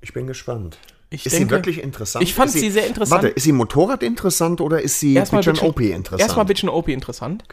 ich 0.00 0.12
bin 0.12 0.26
gespannt. 0.26 0.78
Ich 1.10 1.24
ist 1.24 1.32
denke- 1.32 1.46
sie 1.46 1.50
wirklich 1.58 1.80
interessant? 1.80 2.24
Ich 2.24 2.34
fand 2.34 2.52
Ist 2.52 2.60
sie 2.60 2.70
sehr 2.72 2.88
interessant. 2.88 3.22
Warte, 3.22 3.28
ist 3.34 3.44
sie 3.44 3.52
Motorrad 3.52 4.02
interessant 4.02 4.60
oder 4.60 4.82
ist 4.82 4.98
sie 4.98 5.14
Erstmal 5.14 5.42
Bitch 5.42 5.48
and 5.48 5.56
bisschen- 5.58 5.70
OP 5.70 5.80
interessant? 5.94 6.20
Erstmal 6.20 6.44
bisschen 6.44 6.68
OP 6.68 6.88
interessant. 6.92 7.44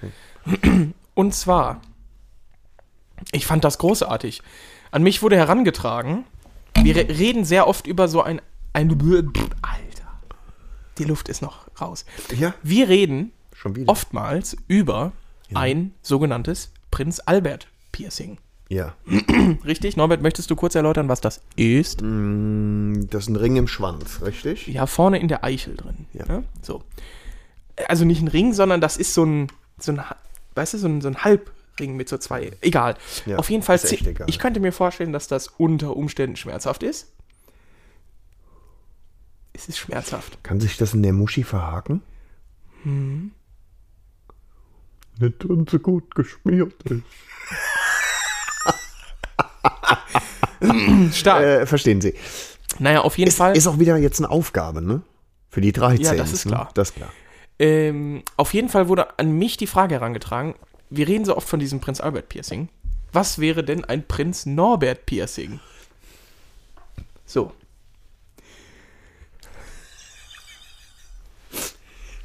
Und 1.13 1.35
zwar, 1.35 1.81
ich 3.31 3.45
fand 3.45 3.63
das 3.63 3.77
großartig. 3.77 4.41
An 4.89 5.03
mich 5.03 5.21
wurde 5.21 5.37
herangetragen, 5.37 6.25
wir 6.81 6.95
re 6.95 7.07
reden 7.09 7.45
sehr 7.45 7.67
oft 7.67 7.85
über 7.85 8.07
so 8.07 8.23
ein, 8.23 8.41
ein 8.73 8.89
Alter, 8.89 10.11
die 10.97 11.03
Luft 11.03 11.29
ist 11.29 11.43
noch 11.43 11.67
raus. 11.79 12.05
Ja, 12.35 12.55
Wir 12.63 12.89
reden 12.89 13.31
oftmals 13.85 14.57
über 14.67 15.11
ein 15.53 15.93
sogenanntes 16.01 16.71
Prinz 16.89 17.21
Albert 17.23 17.67
Piercing. 17.91 18.39
Ja. 18.69 18.95
Richtig? 19.65 19.97
Norbert, 19.97 20.21
möchtest 20.21 20.49
du 20.49 20.55
kurz 20.55 20.73
erläutern, 20.75 21.09
was 21.09 21.21
das 21.21 21.41
ist? 21.55 22.01
Mm, 22.01 23.07
Das 23.09 23.23
ist 23.23 23.29
ein 23.29 23.35
Ring 23.35 23.55
im 23.55 23.67
Schwanz, 23.67 24.21
richtig? 24.21 24.67
Ja, 24.67 24.87
vorne 24.87 25.19
in 25.19 25.27
der 25.27 25.43
Eichel 25.43 25.75
drin. 25.75 26.07
Ja. 26.13 26.25
Ne? 26.25 26.43
So. 26.61 26.83
Also 27.87 28.05
nicht 28.05 28.21
ein 28.21 28.27
Ring, 28.27 28.53
sondern 28.53 28.81
das 28.81 28.97
ist 28.97 29.13
so 29.13 29.23
ein, 29.25 29.47
so 29.79 29.91
ein 29.91 30.01
weißt 30.55 30.73
du, 30.75 30.77
so 30.77 30.87
ein, 30.87 31.01
so 31.01 31.07
ein 31.07 31.17
Halbring 31.23 31.95
mit 31.95 32.07
so 32.09 32.17
zwei. 32.17 32.51
Egal. 32.61 32.95
Ja, 33.25 33.37
Auf 33.37 33.49
jeden 33.49 33.63
Fall, 33.63 33.79
egal. 33.83 34.27
ich 34.29 34.39
könnte 34.39 34.59
mir 34.59 34.71
vorstellen, 34.71 35.11
dass 35.13 35.27
das 35.27 35.47
unter 35.49 35.95
Umständen 35.95 36.35
schmerzhaft 36.35 36.83
ist. 36.83 37.11
Es 39.53 39.67
ist 39.67 39.77
schmerzhaft. 39.77 40.43
Kann 40.43 40.59
sich 40.59 40.77
das 40.77 40.93
in 40.95 41.03
der 41.03 41.13
Muschi 41.13 41.43
verhaken? 41.43 42.01
Mhm. 42.83 43.31
Nicht 45.19 45.47
wenn 45.47 45.67
sie 45.67 45.77
gut 45.79 46.15
geschmiert 46.15 46.73
ist. 46.83 47.03
Stark. 51.13 51.43
Äh, 51.43 51.65
verstehen 51.65 52.01
Sie. 52.01 52.13
naja, 52.79 53.01
auf 53.01 53.17
jeden 53.17 53.29
Ist, 53.29 53.37
Fall. 53.37 53.55
ist 53.57 53.67
auch 53.67 53.79
wieder 53.79 53.97
jetzt 53.97 54.19
eine 54.19 54.29
Aufgabe, 54.29 54.81
ne? 54.81 55.01
Für 55.49 55.61
die 55.61 55.71
13. 55.71 56.03
Ja, 56.05 56.15
das 56.15 56.31
ist 56.33 56.47
klar. 56.47 56.65
Ne? 56.65 56.69
Das 56.73 56.89
ist 56.89 56.95
klar. 56.95 57.09
Ähm, 57.59 58.23
auf 58.37 58.53
jeden 58.53 58.69
Fall 58.69 58.87
wurde 58.87 59.19
an 59.19 59.31
mich 59.37 59.57
die 59.57 59.67
Frage 59.67 59.95
herangetragen, 59.95 60.55
wir 60.89 61.07
reden 61.07 61.25
so 61.25 61.37
oft 61.37 61.47
von 61.47 61.59
diesem 61.59 61.79
Prinz 61.79 62.01
Albert 62.01 62.29
Piercing. 62.29 62.69
Was 63.11 63.37
wäre 63.39 63.63
denn 63.63 63.85
ein 63.85 64.07
Prinz 64.07 64.45
Norbert 64.47 65.05
Piercing? 65.05 65.59
So. 67.25 67.51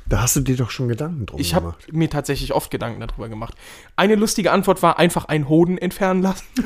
Da 0.06 0.22
hast 0.22 0.36
du 0.36 0.40
dir 0.40 0.56
doch 0.56 0.70
schon 0.70 0.88
Gedanken 0.88 1.26
drum 1.26 1.38
Ich 1.38 1.54
habe 1.54 1.66
gemacht. 1.66 1.92
mir 1.92 2.08
tatsächlich 2.08 2.54
oft 2.54 2.70
Gedanken 2.70 3.00
darüber 3.00 3.28
gemacht. 3.28 3.54
Eine 3.94 4.14
lustige 4.14 4.52
Antwort 4.52 4.82
war 4.82 4.98
einfach 4.98 5.26
einen 5.26 5.48
Hoden 5.50 5.76
entfernen 5.76 6.22
lassen 6.22 6.44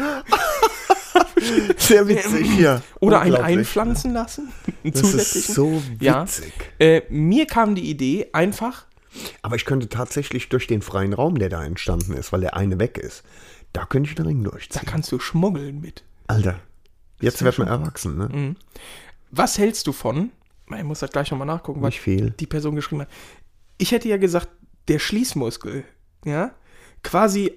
Sehr 1.77 2.09
witzig, 2.09 2.59
ja. 2.59 2.83
oder 3.01 3.21
einen 3.21 3.37
einpflanzen 3.37 4.13
lassen. 4.13 4.49
Einen 4.85 4.93
Das 4.95 5.13
ist 5.15 5.49
so 5.55 5.83
Ja. 6.01 6.23
witzig. 6.23 6.53
Äh, 6.79 7.03
mir 7.11 7.47
kam 7.47 7.75
die 7.75 7.89
Idee 7.91 8.29
einfach, 8.33 8.87
Aber 9.43 9.57
ich 9.57 9.65
könnte 9.65 9.89
tatsächlich 9.89 10.49
durch 10.49 10.67
den 10.67 10.81
freien 10.83 11.13
Raum, 11.13 11.39
der 11.39 11.49
da 11.49 11.65
entstanden 11.65 12.15
ist, 12.15 12.33
weil 12.33 12.41
der 12.41 12.57
eine 12.57 12.79
weg 12.79 12.97
ist, 12.99 13.23
da 13.73 13.85
könnte 13.85 14.09
ich 14.11 14.15
den 14.17 14.27
Ring 14.27 14.43
da 14.45 14.51
durchziehen. 14.51 14.83
kannst 14.87 15.11
du 15.13 15.19
schmuggeln 15.19 15.81
mit. 15.81 16.03
Alter, 16.29 16.61
jetzt 17.21 17.43
wird 17.43 17.59
man 17.59 17.69
erwachsen, 17.69 18.17
ne? 18.19 18.29
Mhm. 18.33 18.57
Was 19.31 19.59
hältst 19.59 19.87
du 19.87 19.93
von? 19.93 20.31
Ich 20.77 20.85
muss 20.85 21.01
das 21.01 21.11
gleich 21.11 21.31
nochmal 21.31 21.47
nachgucken, 21.47 21.83
was 21.83 21.95
die 22.05 22.47
Person 22.47 22.75
geschrieben 22.75 23.03
hat. 23.03 23.09
Ich 23.79 23.93
hätte 23.93 24.09
ja 24.09 24.17
gesagt, 24.17 24.49
der 24.89 24.99
Schließmuskel, 24.99 25.85
ja, 26.25 26.53
quasi 27.03 27.53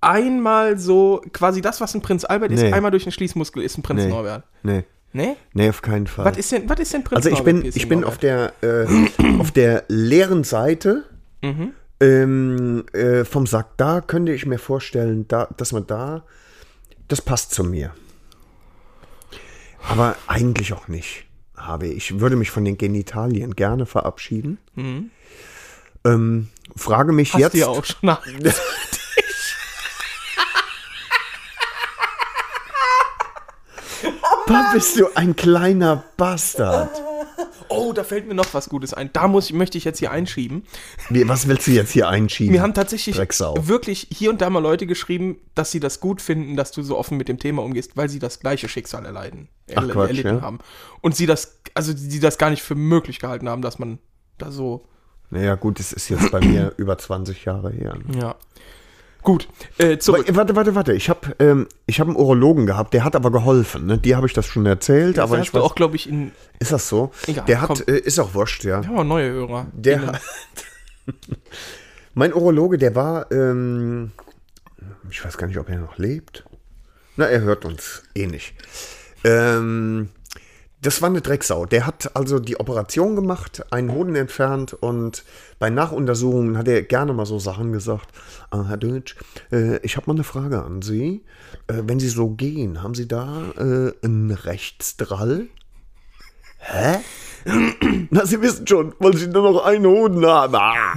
einmal 0.00 0.78
so, 0.78 1.22
quasi 1.32 1.60
das, 1.60 1.80
was 1.80 1.94
ein 1.94 2.02
Prinz 2.02 2.24
Albert 2.24 2.52
ist, 2.52 2.62
Nee. 2.62 2.72
einmal 2.72 2.90
durch 2.90 3.04
den 3.04 3.12
Schließmuskel 3.12 3.62
ist 3.62 3.76
ein 3.78 3.82
Prinz 3.82 4.02
Nee. 4.04 4.08
Norbert. 4.10 4.44
Nee, 4.62 4.84
Ne? 5.12 5.36
nee, 5.54 5.68
auf 5.68 5.82
keinen 5.82 6.06
Fall. 6.06 6.24
Was 6.24 6.36
ist 6.36 6.52
denn, 6.52 6.68
was 6.68 6.78
ist 6.78 6.92
denn 6.94 7.02
Prinz 7.04 7.16
also 7.26 7.28
ich 7.30 7.36
Norbert? 7.44 7.62
bin, 7.62 7.72
ich 7.74 7.88
bin 7.88 8.00
Norbert? 8.00 8.08
auf 8.14 8.18
der, 8.18 8.52
äh, 8.62 9.38
auf 9.40 9.50
der 9.50 9.84
leeren 9.88 10.44
Seite 10.44 11.04
Mhm. 11.42 11.72
ähm, 12.00 12.84
äh, 12.92 13.24
vom 13.24 13.46
Sack. 13.46 13.76
Da 13.76 14.00
könnte 14.00 14.32
ich 14.32 14.46
mir 14.46 14.58
vorstellen, 14.58 15.26
da, 15.28 15.48
dass 15.56 15.72
man 15.72 15.86
da, 15.86 16.24
das 17.08 17.20
passt 17.22 17.52
zu 17.52 17.64
mir. 17.64 17.92
Aber 19.88 20.14
eigentlich 20.26 20.72
auch 20.72 20.88
nicht, 20.88 21.24
habe 21.56 21.86
ich. 21.88 21.96
Ich 22.12 22.20
würde 22.20 22.36
mich 22.36 22.50
von 22.50 22.64
den 22.64 22.78
Genitalien 22.78 23.54
gerne 23.56 23.86
verabschieden. 23.86 24.58
Ähm, 26.04 26.48
frage 26.76 27.12
mich 27.12 27.30
Mhm. 27.30 27.34
Hast 27.34 27.40
jetzt. 27.40 27.54
du 27.54 27.58
ja 27.58 27.66
auch 27.68 27.84
schon 27.84 28.08
Da 34.50 34.72
bist 34.72 34.98
du 34.98 35.06
ein 35.14 35.36
kleiner 35.36 36.02
Bastard. 36.16 36.90
Oh, 37.72 37.92
da 37.92 38.02
fällt 38.02 38.26
mir 38.26 38.34
noch 38.34 38.52
was 38.52 38.68
Gutes 38.68 38.92
ein. 38.94 39.10
Da 39.12 39.28
muss, 39.28 39.52
möchte 39.52 39.78
ich 39.78 39.84
jetzt 39.84 40.00
hier 40.00 40.10
einschieben. 40.10 40.64
Wie, 41.08 41.26
was 41.28 41.46
willst 41.46 41.68
du 41.68 41.70
jetzt 41.70 41.92
hier 41.92 42.08
einschieben? 42.08 42.52
Mir 42.52 42.62
haben 42.62 42.74
tatsächlich 42.74 43.14
Drecksau. 43.14 43.54
wirklich 43.68 44.08
hier 44.12 44.30
und 44.30 44.40
da 44.40 44.50
mal 44.50 44.58
Leute 44.58 44.88
geschrieben, 44.88 45.36
dass 45.54 45.70
sie 45.70 45.78
das 45.78 46.00
gut 46.00 46.20
finden, 46.20 46.56
dass 46.56 46.72
du 46.72 46.82
so 46.82 46.98
offen 46.98 47.16
mit 47.16 47.28
dem 47.28 47.38
Thema 47.38 47.62
umgehst, 47.62 47.96
weil 47.96 48.08
sie 48.08 48.18
das 48.18 48.40
gleiche 48.40 48.68
Schicksal 48.68 49.06
erleiden, 49.06 49.48
Ach, 49.76 49.84
erl- 49.84 49.92
Quatsch, 49.92 50.08
erlitten 50.08 50.36
ja? 50.38 50.42
haben. 50.42 50.58
Und 51.00 51.14
sie 51.14 51.26
das, 51.26 51.60
also 51.74 51.92
die 51.94 52.18
das 52.18 52.38
gar 52.38 52.50
nicht 52.50 52.62
für 52.62 52.74
möglich 52.74 53.20
gehalten 53.20 53.48
haben, 53.48 53.62
dass 53.62 53.78
man 53.78 54.00
da 54.36 54.50
so, 54.50 54.84
Naja, 55.30 55.54
gut, 55.54 55.78
das 55.78 55.92
ist 55.92 56.08
jetzt 56.08 56.32
bei 56.32 56.40
mir 56.40 56.74
über 56.76 56.98
20 56.98 57.44
Jahre 57.44 57.70
her. 57.70 57.94
ne? 58.04 58.18
ja. 58.18 58.34
Gut, 59.22 59.48
äh, 59.78 59.98
zurück. 59.98 60.24
Warte, 60.30 60.56
warte, 60.56 60.74
warte. 60.74 60.92
Ich 60.94 61.08
habe 61.10 61.34
ähm, 61.38 61.68
ich 61.86 62.00
hab 62.00 62.06
einen 62.08 62.16
Urologen 62.16 62.66
gehabt, 62.66 62.94
der 62.94 63.04
hat 63.04 63.14
aber 63.14 63.30
geholfen. 63.30 63.86
Ne? 63.86 63.98
Die 63.98 64.16
habe 64.16 64.26
ich 64.26 64.32
das 64.32 64.46
schon 64.46 64.64
erzählt, 64.66 65.18
Das 65.18 65.24
aber 65.24 65.40
ich 65.40 65.52
weiß, 65.52 65.62
auch, 65.62 65.74
glaube 65.74 65.96
ich, 65.96 66.08
in. 66.08 66.32
ist 66.58 66.72
das 66.72 66.88
so? 66.88 67.10
Egal, 67.26 67.44
der 67.46 67.60
hat, 67.60 67.86
äh, 67.88 67.98
ist 67.98 68.18
auch 68.18 68.34
wurscht, 68.34 68.64
ja. 68.64 68.80
Wir 68.82 68.88
haben 68.88 68.98
auch 68.98 69.04
neue 69.04 69.30
Hörer. 69.30 69.66
Der 69.72 70.06
hat, 70.06 70.20
mein 72.14 72.32
Urologe, 72.32 72.78
der 72.78 72.94
war, 72.94 73.30
ähm, 73.30 74.12
ich 75.10 75.22
weiß 75.24 75.36
gar 75.36 75.46
nicht, 75.46 75.58
ob 75.58 75.68
er 75.68 75.78
noch 75.78 75.98
lebt. 75.98 76.44
Na, 77.16 77.26
er 77.26 77.40
hört 77.42 77.64
uns 77.64 78.02
eh 78.14 78.26
nicht. 78.26 78.54
Ähm, 79.24 80.08
das 80.82 81.02
war 81.02 81.08
eine 81.10 81.20
Drecksau. 81.20 81.66
Der 81.66 81.86
hat 81.86 82.16
also 82.16 82.38
die 82.38 82.58
Operation 82.58 83.14
gemacht, 83.16 83.62
einen 83.72 83.92
Hoden 83.92 84.16
entfernt 84.16 84.72
und 84.72 85.24
bei 85.58 85.68
Nachuntersuchungen 85.70 86.56
hat 86.56 86.68
er 86.68 86.82
gerne 86.82 87.12
mal 87.12 87.26
so 87.26 87.38
Sachen 87.38 87.72
gesagt. 87.72 88.08
Ah, 88.50 88.64
Herr 88.68 88.76
Deutsch, 88.78 89.16
äh, 89.52 89.76
ich 89.84 89.96
habe 89.96 90.06
mal 90.06 90.14
eine 90.14 90.24
Frage 90.24 90.62
an 90.62 90.80
Sie. 90.82 91.22
Äh, 91.66 91.82
wenn 91.84 92.00
Sie 92.00 92.08
so 92.08 92.30
gehen, 92.30 92.82
haben 92.82 92.94
Sie 92.94 93.06
da 93.06 93.42
äh, 93.58 93.92
einen 94.04 94.30
Rechtsdrall? 94.30 95.48
Hä? 96.58 96.98
Na, 98.10 98.24
Sie 98.26 98.40
wissen 98.40 98.66
schon, 98.66 98.94
weil 98.98 99.16
Sie 99.16 99.26
nur 99.28 99.52
noch 99.52 99.64
einen 99.64 99.86
Hoden 99.86 100.24
haben. 100.26 100.54
Ah. 100.54 100.94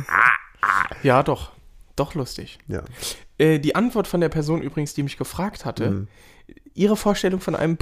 Ja, 1.03 1.23
doch. 1.23 1.51
Doch 1.95 2.15
lustig. 2.15 2.57
Ja. 2.67 2.83
Äh, 3.37 3.59
die 3.59 3.75
Antwort 3.75 4.07
von 4.07 4.21
der 4.21 4.29
Person 4.29 4.61
übrigens, 4.61 4.93
die 4.93 5.03
mich 5.03 5.17
gefragt 5.17 5.65
hatte, 5.65 5.89
Mhm. 5.91 6.07
ihre 6.73 6.95
Vorstellung 6.97 7.39
von 7.39 7.55
einem 7.55 7.77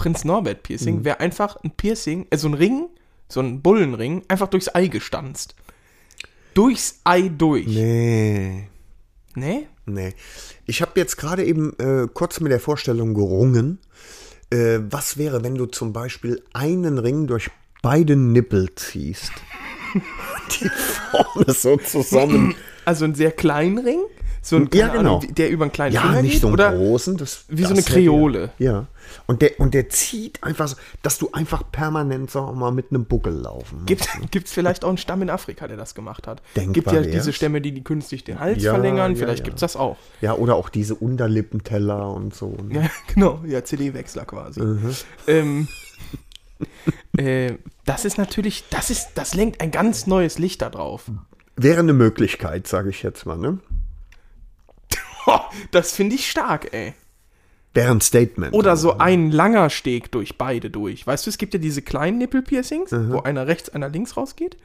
Prinz 0.00 0.24
Norbert 0.24 0.62
Piercing 0.62 1.00
Mhm. 1.00 1.04
wäre 1.04 1.20
einfach 1.20 1.56
ein 1.62 1.72
Piercing, 1.72 2.26
äh, 2.30 2.38
so 2.38 2.48
ein 2.48 2.54
Ring, 2.54 2.88
so 3.28 3.40
ein 3.40 3.60
Bullenring, 3.60 4.22
einfach 4.28 4.48
durchs 4.48 4.74
Ei 4.74 4.86
gestanzt. 4.86 5.54
Durchs 6.54 7.00
Ei 7.04 7.28
durch. 7.28 7.66
Nee. 7.66 8.66
Nee? 9.34 9.66
Nee. 9.84 10.14
Ich 10.64 10.80
habe 10.80 10.92
jetzt 10.98 11.16
gerade 11.18 11.44
eben 11.44 11.78
äh, 11.78 12.08
kurz 12.14 12.40
mit 12.40 12.50
der 12.50 12.60
Vorstellung 12.60 13.12
gerungen, 13.12 13.78
äh, 14.50 14.78
was 14.90 15.18
wäre, 15.18 15.44
wenn 15.44 15.54
du 15.56 15.66
zum 15.66 15.92
Beispiel 15.92 16.42
einen 16.54 16.96
Ring 16.98 17.26
durch 17.26 17.50
beide 17.82 18.16
Nippel 18.16 18.74
ziehst? 18.76 19.32
Die 20.62 20.68
vorne 20.70 21.52
so 21.52 21.76
zusammen. 21.76 22.54
Also 22.86 23.04
einen 23.04 23.14
sehr 23.14 23.32
kleinen 23.32 23.78
Ring? 23.78 24.00
So 24.42 24.56
ein, 24.56 24.68
Ja, 24.72 24.88
keine 24.88 25.00
Ahnung, 25.00 25.20
genau. 25.20 25.32
der 25.34 25.50
über 25.50 25.64
einen 25.64 25.72
kleinen 25.72 25.94
Ja, 25.94 26.00
Finger 26.02 26.22
nicht 26.22 26.32
geht? 26.32 26.40
so 26.40 26.46
einen 26.48 26.54
oder 26.54 26.72
großen. 26.72 27.16
Das, 27.18 27.44
wie 27.48 27.62
so 27.62 27.68
das 27.68 27.70
eine 27.72 27.80
hätte- 27.80 27.92
Kreole. 27.92 28.50
Ja. 28.58 28.86
Und 29.26 29.42
der, 29.42 29.58
und 29.60 29.74
der 29.74 29.88
zieht 29.90 30.42
einfach 30.42 30.68
so, 30.68 30.76
dass 31.02 31.18
du 31.18 31.30
einfach 31.32 31.64
permanent, 31.70 32.32
wir 32.34 32.52
mal, 32.52 32.70
mit 32.70 32.86
einem 32.90 33.04
Buckel 33.04 33.32
laufen 33.34 33.84
Gibt 33.86 34.06
es 34.46 34.52
vielleicht 34.52 34.84
auch 34.84 34.88
einen 34.88 34.98
Stamm 34.98 35.20
in 35.22 35.30
Afrika, 35.30 35.66
der 35.68 35.76
das 35.76 35.94
gemacht 35.94 36.26
hat? 36.28 36.40
Denkbar 36.56 36.72
gibt 36.72 36.86
ja 36.92 37.02
wär's. 37.02 37.10
diese 37.12 37.32
Stämme, 37.32 37.60
die, 37.60 37.72
die 37.72 37.82
künstlich 37.82 38.22
den 38.24 38.38
Hals 38.40 38.62
Ja, 38.62 38.72
verlängern. 38.72 39.12
ja, 39.12 39.18
Vielleicht 39.18 39.40
ja. 39.40 39.44
gibt's 39.46 39.60
das 39.60 39.76
auch. 39.76 39.96
Ja, 40.20 40.34
oder 40.34 40.54
auch 40.54 40.68
diese 40.68 40.94
Unterlippenteller 40.94 42.08
und 42.12 42.34
so. 42.34 42.56
ne? 42.66 42.82
Ja, 42.84 42.90
genau. 43.14 43.40
Ja, 43.46 43.64
CD-Wechsler 43.64 44.24
quasi. 44.24 44.60
Mhm. 44.62 44.94
Ähm, 45.26 45.68
äh, 47.16 47.54
das 47.84 48.04
ist 48.04 48.16
natürlich, 48.18 48.64
das 48.70 48.90
ist, 48.90 49.10
das 49.16 49.34
lenkt 49.34 49.60
ein 49.60 49.70
ganz 49.70 50.06
neues 50.06 50.38
Licht 50.38 50.62
da 50.62 50.70
drauf. 50.70 51.10
Wäre 51.56 51.80
eine 51.80 51.92
Möglichkeit, 51.92 52.66
sage 52.66 52.90
ich 52.90 53.02
jetzt 53.02 53.26
mal, 53.26 53.36
ne? 53.36 53.58
Das 55.70 55.92
finde 55.92 56.14
ich 56.16 56.30
stark, 56.30 56.72
ey. 56.72 56.94
Ein 57.76 58.00
Statement. 58.00 58.52
Oder 58.52 58.76
so 58.76 58.98
ein 58.98 59.30
langer 59.30 59.70
Steg 59.70 60.10
durch 60.10 60.36
beide 60.36 60.70
durch. 60.70 61.06
Weißt 61.06 61.26
du, 61.26 61.30
es 61.30 61.38
gibt 61.38 61.54
ja 61.54 61.60
diese 61.60 61.82
kleinen 61.82 62.18
Nippelpiercings, 62.18 62.90
Mhm. 62.90 63.12
wo 63.12 63.20
einer 63.20 63.46
rechts, 63.46 63.68
einer 63.70 63.88
links 63.88 64.16
rausgeht. 64.16 64.56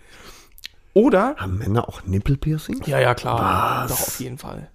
Oder. 0.94 1.36
Haben 1.38 1.58
Männer 1.60 1.88
auch 1.88 2.04
Nippelpiercings? 2.06 2.88
Ja, 2.88 3.00
ja, 3.00 3.14
klar. 3.14 3.84
Was? 3.88 3.92
Doch, 3.92 4.08
auf 4.08 4.20
jeden 4.20 4.38
Fall. 4.38 4.70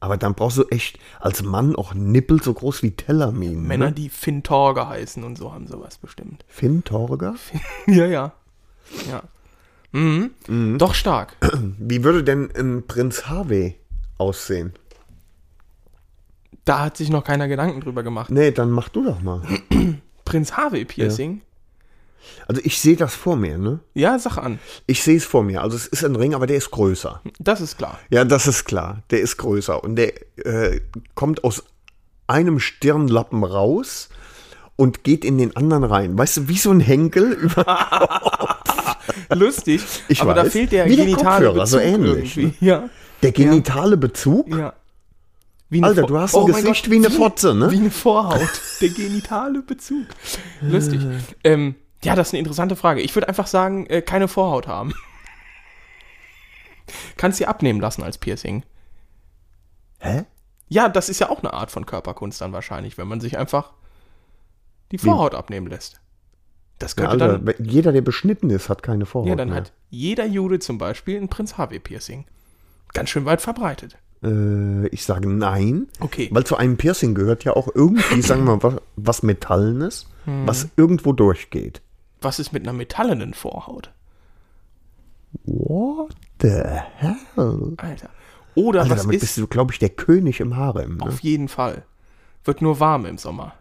Aber 0.00 0.16
dann 0.16 0.34
brauchst 0.34 0.58
du 0.58 0.64
echt 0.70 1.00
als 1.18 1.42
Mann 1.42 1.74
auch 1.74 1.92
Nippel 1.94 2.40
so 2.40 2.54
groß 2.54 2.84
wie 2.84 2.92
Tellerminen. 2.92 3.66
Männer, 3.66 3.86
Ne? 3.86 3.92
die 3.92 4.08
Finn 4.10 4.44
Torge 4.44 4.86
heißen 4.86 5.24
und 5.24 5.36
so 5.36 5.52
haben 5.52 5.66
sowas 5.66 5.98
bestimmt. 5.98 6.44
Finn 6.46 6.84
Torger? 6.84 7.34
Ja, 7.88 8.06
ja. 8.06 8.32
Ja. 9.10 9.22
Mhm. 9.90 10.78
Doch 10.78 10.94
stark. 10.94 11.34
Wie 11.78 12.04
würde 12.04 12.22
denn 12.22 12.50
ein 12.56 12.86
Prinz 12.86 13.26
Harvey 13.26 13.74
aussehen? 14.18 14.74
Da 16.68 16.80
hat 16.80 16.98
sich 16.98 17.08
noch 17.08 17.24
keiner 17.24 17.48
Gedanken 17.48 17.80
drüber 17.80 18.02
gemacht. 18.02 18.30
Nee, 18.30 18.50
dann 18.50 18.70
mach 18.70 18.90
du 18.90 19.02
doch 19.02 19.22
mal. 19.22 19.40
Prinz 20.26 20.52
Harvey 20.52 20.84
Piercing? 20.84 21.40
Also 22.46 22.60
ich 22.62 22.78
sehe 22.78 22.94
das 22.94 23.14
vor 23.14 23.36
mir, 23.36 23.56
ne? 23.56 23.80
Ja. 23.94 24.18
sag 24.18 24.36
an. 24.36 24.58
Ich 24.86 25.02
sehe 25.02 25.16
es 25.16 25.24
vor 25.24 25.42
mir. 25.42 25.62
Also 25.62 25.76
es 25.78 25.86
ist 25.86 26.04
ein 26.04 26.14
Ring, 26.14 26.34
aber 26.34 26.46
der 26.46 26.58
ist 26.58 26.70
größer. 26.70 27.22
Das 27.38 27.62
ist 27.62 27.78
klar. 27.78 27.98
Ja, 28.10 28.26
das 28.26 28.46
ist 28.46 28.66
klar. 28.66 29.02
Der 29.08 29.20
ist 29.20 29.38
größer. 29.38 29.82
Und 29.82 29.96
der 29.96 30.12
äh, 30.44 30.80
kommt 31.14 31.42
aus 31.42 31.64
einem 32.26 32.60
Stirnlappen 32.60 33.44
raus 33.44 34.10
und 34.76 35.04
geht 35.04 35.24
in 35.24 35.38
den 35.38 35.56
anderen 35.56 35.84
rein. 35.84 36.18
Weißt 36.18 36.36
du, 36.36 36.48
wie 36.48 36.58
so 36.58 36.70
ein 36.70 36.80
Henkel 36.80 37.32
über 37.32 38.58
Lustig. 39.30 39.82
Ich 40.08 40.20
aber 40.20 40.34
da 40.34 40.44
weiß. 40.44 40.52
fehlt 40.52 40.72
der 40.72 40.84
Wie 40.84 40.96
der 40.96 41.06
genitale 41.06 41.46
Kopfhörer, 41.46 41.66
so 41.66 41.78
Bezug 41.78 41.92
ähnlich, 41.94 42.36
ne? 42.36 42.54
Ja. 42.60 42.90
der 43.22 43.32
genitale 43.32 43.96
Bezug. 43.96 44.54
Ja. 44.54 44.74
Wie 45.70 45.82
Alter, 45.82 46.02
du 46.02 46.18
hast 46.18 46.34
ein 46.34 46.42
mein 46.44 46.52
Gesicht 46.62 46.90
wie 46.90 46.96
eine 46.96 47.10
Fotze, 47.10 47.54
ne? 47.54 47.70
Wie 47.70 47.76
eine 47.76 47.90
Vorhaut. 47.90 48.48
Der 48.80 48.88
genitale 48.88 49.60
Bezug. 49.62 50.06
Lustig. 50.62 51.00
Ähm, 51.44 51.74
ja, 52.02 52.16
das 52.16 52.28
ist 52.28 52.34
eine 52.34 52.38
interessante 52.38 52.74
Frage. 52.76 53.02
Ich 53.02 53.14
würde 53.14 53.28
einfach 53.28 53.46
sagen, 53.46 53.86
äh, 53.86 54.00
keine 54.00 54.28
Vorhaut 54.28 54.66
haben. 54.66 54.94
Kannst 57.16 57.38
sie 57.38 57.46
abnehmen 57.46 57.80
lassen 57.80 58.02
als 58.02 58.18
Piercing. 58.18 58.62
Hä? 59.98 60.24
Ja, 60.68 60.88
das 60.88 61.08
ist 61.08 61.18
ja 61.18 61.28
auch 61.28 61.40
eine 61.40 61.52
Art 61.52 61.70
von 61.70 61.86
Körperkunst 61.86 62.40
dann 62.40 62.52
wahrscheinlich, 62.52 62.98
wenn 62.98 63.08
man 63.08 63.20
sich 63.20 63.38
einfach 63.38 63.72
die 64.92 64.98
Vorhaut 64.98 65.34
abnehmen 65.34 65.66
lässt. 65.66 66.00
Das 66.78 66.94
Ja, 66.96 67.08
könnte 67.08 67.24
Alter, 67.24 67.38
dann. 67.38 67.64
jeder, 67.64 67.92
der 67.92 68.02
beschnitten 68.02 68.50
ist, 68.50 68.68
hat 68.68 68.82
keine 68.82 69.04
Vorhaut 69.04 69.28
Ja, 69.28 69.34
dann 69.36 69.48
mehr. 69.48 69.58
hat 69.58 69.72
jeder 69.90 70.24
Jude 70.24 70.60
zum 70.60 70.78
Beispiel 70.78 71.20
ein 71.20 71.28
Prinz 71.28 71.58
Harvey 71.58 71.80
Piercing. 71.80 72.26
Ganz 72.94 73.10
schön 73.10 73.24
weit 73.24 73.40
verbreitet. 73.40 73.96
Äh, 74.22 74.88
ich 74.88 75.04
sage 75.04 75.28
nein. 75.28 75.86
Okay. 76.00 76.28
Weil 76.32 76.44
zu 76.44 76.56
einem 76.56 76.76
Piercing 76.76 77.14
gehört 77.14 77.44
ja 77.44 77.54
auch 77.54 77.68
irgendwie, 77.74 78.22
sagen 78.22 78.44
wir 78.44 78.56
mal, 78.56 78.62
was, 78.62 78.74
was 78.96 79.22
Metallenes, 79.22 80.06
Hm. 80.24 80.46
was 80.46 80.68
irgendwo 80.76 81.12
durchgeht. 81.12 81.80
Was 82.20 82.38
ist 82.38 82.52
mit 82.52 82.64
einer 82.64 82.72
metallenen 82.72 83.32
Vorhaut? 83.34 83.92
What 85.44 86.14
the 86.40 86.48
hell? 86.96 87.16
Alter. 87.76 88.10
Oder 88.54 88.80
Alter, 88.82 88.92
was 88.94 89.02
damit 89.02 89.16
ist. 89.16 89.20
bist 89.20 89.36
du, 89.38 89.46
glaube 89.46 89.72
ich, 89.72 89.78
der 89.78 89.90
König 89.90 90.40
im 90.40 90.56
Harem. 90.56 90.96
Ne? 90.96 91.04
Auf 91.04 91.20
jeden 91.20 91.48
Fall. 91.48 91.84
Wird 92.44 92.60
nur 92.62 92.80
warm 92.80 93.04
im 93.06 93.18
Sommer. 93.18 93.54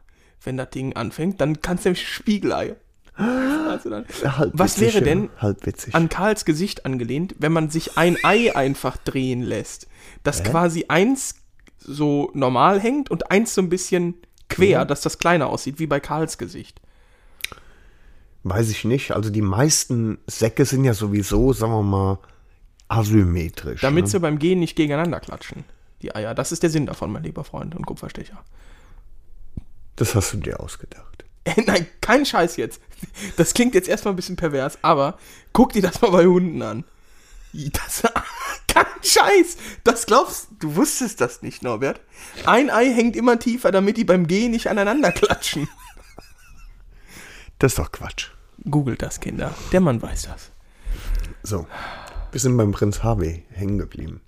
Wenn 0.44 0.58
das 0.58 0.70
Ding 0.72 0.96
anfängt, 0.96 1.40
dann 1.42 1.62
kannst 1.62 1.86
du 1.86 1.90
nämlich 1.90 2.08
Spiegelei. 2.08 2.76
Also 3.68 3.90
dann, 3.90 4.06
was 4.54 4.80
wäre 4.80 5.02
denn 5.02 5.30
Halb 5.40 5.66
witzig. 5.66 5.94
an 5.94 6.08
Karls 6.08 6.46
Gesicht 6.46 6.86
angelehnt, 6.86 7.36
wenn 7.38 7.52
man 7.52 7.70
sich 7.70 7.98
ein 7.98 8.16
Ei 8.24 8.56
einfach 8.56 8.96
drehen 8.96 9.42
lässt? 9.42 9.88
Das 10.24 10.44
quasi 10.44 10.86
eins 10.88 11.36
so 11.80 12.32
normal 12.34 12.80
hängt 12.80 13.10
und 13.10 13.32
eins 13.32 13.54
so 13.54 13.62
ein 13.62 13.70
bisschen 13.70 14.16
quer, 14.50 14.84
Mhm. 14.84 14.88
dass 14.88 15.02
das 15.02 15.18
kleiner 15.20 15.48
aussieht, 15.48 15.80
wie 15.80 15.88
bei 15.88 16.00
Karls 16.00 16.38
Gesicht. 16.38 16.82
Weiß 18.44 18.70
ich 18.70 18.86
nicht. 18.86 19.12
Also 19.12 19.30
die 19.30 19.42
meisten 19.42 20.20
Säcke 20.28 20.66
sind 20.66 20.86
ja 20.86 20.94
sowieso, 20.94 21.54
sagen 21.54 21.74
wir 21.74 21.84
mal, 21.84 22.20
asymmetrisch. 22.88 23.82
Damit 23.82 24.06
ne? 24.06 24.10
sie 24.10 24.20
beim 24.20 24.40
Gehen 24.40 24.60
nicht 24.60 24.76
gegeneinander 24.76 25.20
klatschen. 25.20 25.66
Die 26.02 26.16
Eier. 26.16 26.34
Das 26.36 26.52
ist 26.52 26.64
der 26.64 26.70
Sinn 26.70 26.86
davon, 26.86 27.12
mein 27.12 27.24
lieber 27.24 27.44
Freund 27.44 27.76
und 27.76 27.86
Kupferstecher. 27.86 28.44
Das 29.96 30.16
hast 30.16 30.34
du 30.34 30.38
dir 30.38 30.60
ausgedacht. 30.60 31.26
Nein, 31.66 31.88
kein 32.02 32.26
Scheiß 32.26 32.58
jetzt. 32.58 32.82
Das 33.36 33.54
klingt 33.54 33.74
jetzt 33.74 33.90
erstmal 33.90 34.14
ein 34.14 34.18
bisschen 34.18 34.36
pervers, 34.36 34.78
aber 34.82 35.18
guck 35.54 35.74
dir 35.74 35.82
das 35.82 36.02
mal 36.02 36.12
bei 36.12 36.26
Hunden 36.26 36.62
an. 36.62 36.84
Das, 37.54 38.04
kein 38.68 38.86
Scheiß. 39.02 39.58
Das 39.84 40.06
glaubst 40.06 40.50
du, 40.60 40.76
wusstest 40.76 41.22
das 41.22 41.42
nicht, 41.42 41.64
Norbert. 41.64 42.02
Ein 42.46 42.70
Ei 42.70 42.86
hängt 42.94 43.16
immer 43.16 43.40
tiefer, 43.40 43.72
damit 43.72 43.98
die 43.98 44.04
beim 44.04 44.28
Gehen 44.28 44.52
nicht 44.52 44.68
aneinander 44.70 45.12
klatschen. 45.12 45.68
Das 47.60 47.72
ist 47.74 47.80
doch 47.80 47.92
Quatsch. 47.92 48.28
Googelt 48.70 49.02
das, 49.02 49.20
Kinder. 49.20 49.54
Der 49.72 49.82
Mann 49.82 50.02
weiß 50.02 50.24
das. 50.24 50.52
So. 51.44 51.68
Wir 52.32 52.40
sind 52.40 52.58
beim 52.58 52.72
Prinz 52.72 53.04
Harvey 53.04 53.46
hängen 53.52 53.78
geblieben. 53.78 54.22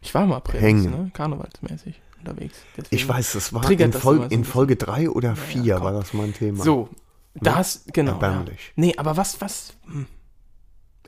Ich 0.00 0.14
war 0.14 0.26
mal 0.26 0.40
Prinz, 0.40 0.62
Hängen. 0.62 0.90
ne? 0.90 1.10
Karnevalsmäßig 1.12 2.00
unterwegs. 2.18 2.56
Deswegen 2.76 2.94
Ich 2.94 3.08
weiß, 3.08 3.32
das 3.32 3.52
war 3.52 3.68
in, 3.70 3.90
das 3.90 4.00
Fol 4.02 4.22
ein 4.22 4.30
in. 4.30 4.44
Folge 4.44 4.76
3 4.76 5.10
oder 5.10 5.34
4 5.34 5.74
komm. 5.74 5.84
war 5.84 5.92
das 5.92 6.12
mein 6.12 6.32
Thema. 6.34 6.62
So, 6.62 6.88
das, 7.34 7.84
genau. 7.92 8.12
Ja. 8.12 8.28
Erbärmlich. 8.28 8.72
Nee, 8.76 8.94
aber 8.96 9.16
was, 9.16 9.40
was? 9.40 9.74
Hm. 9.86 10.06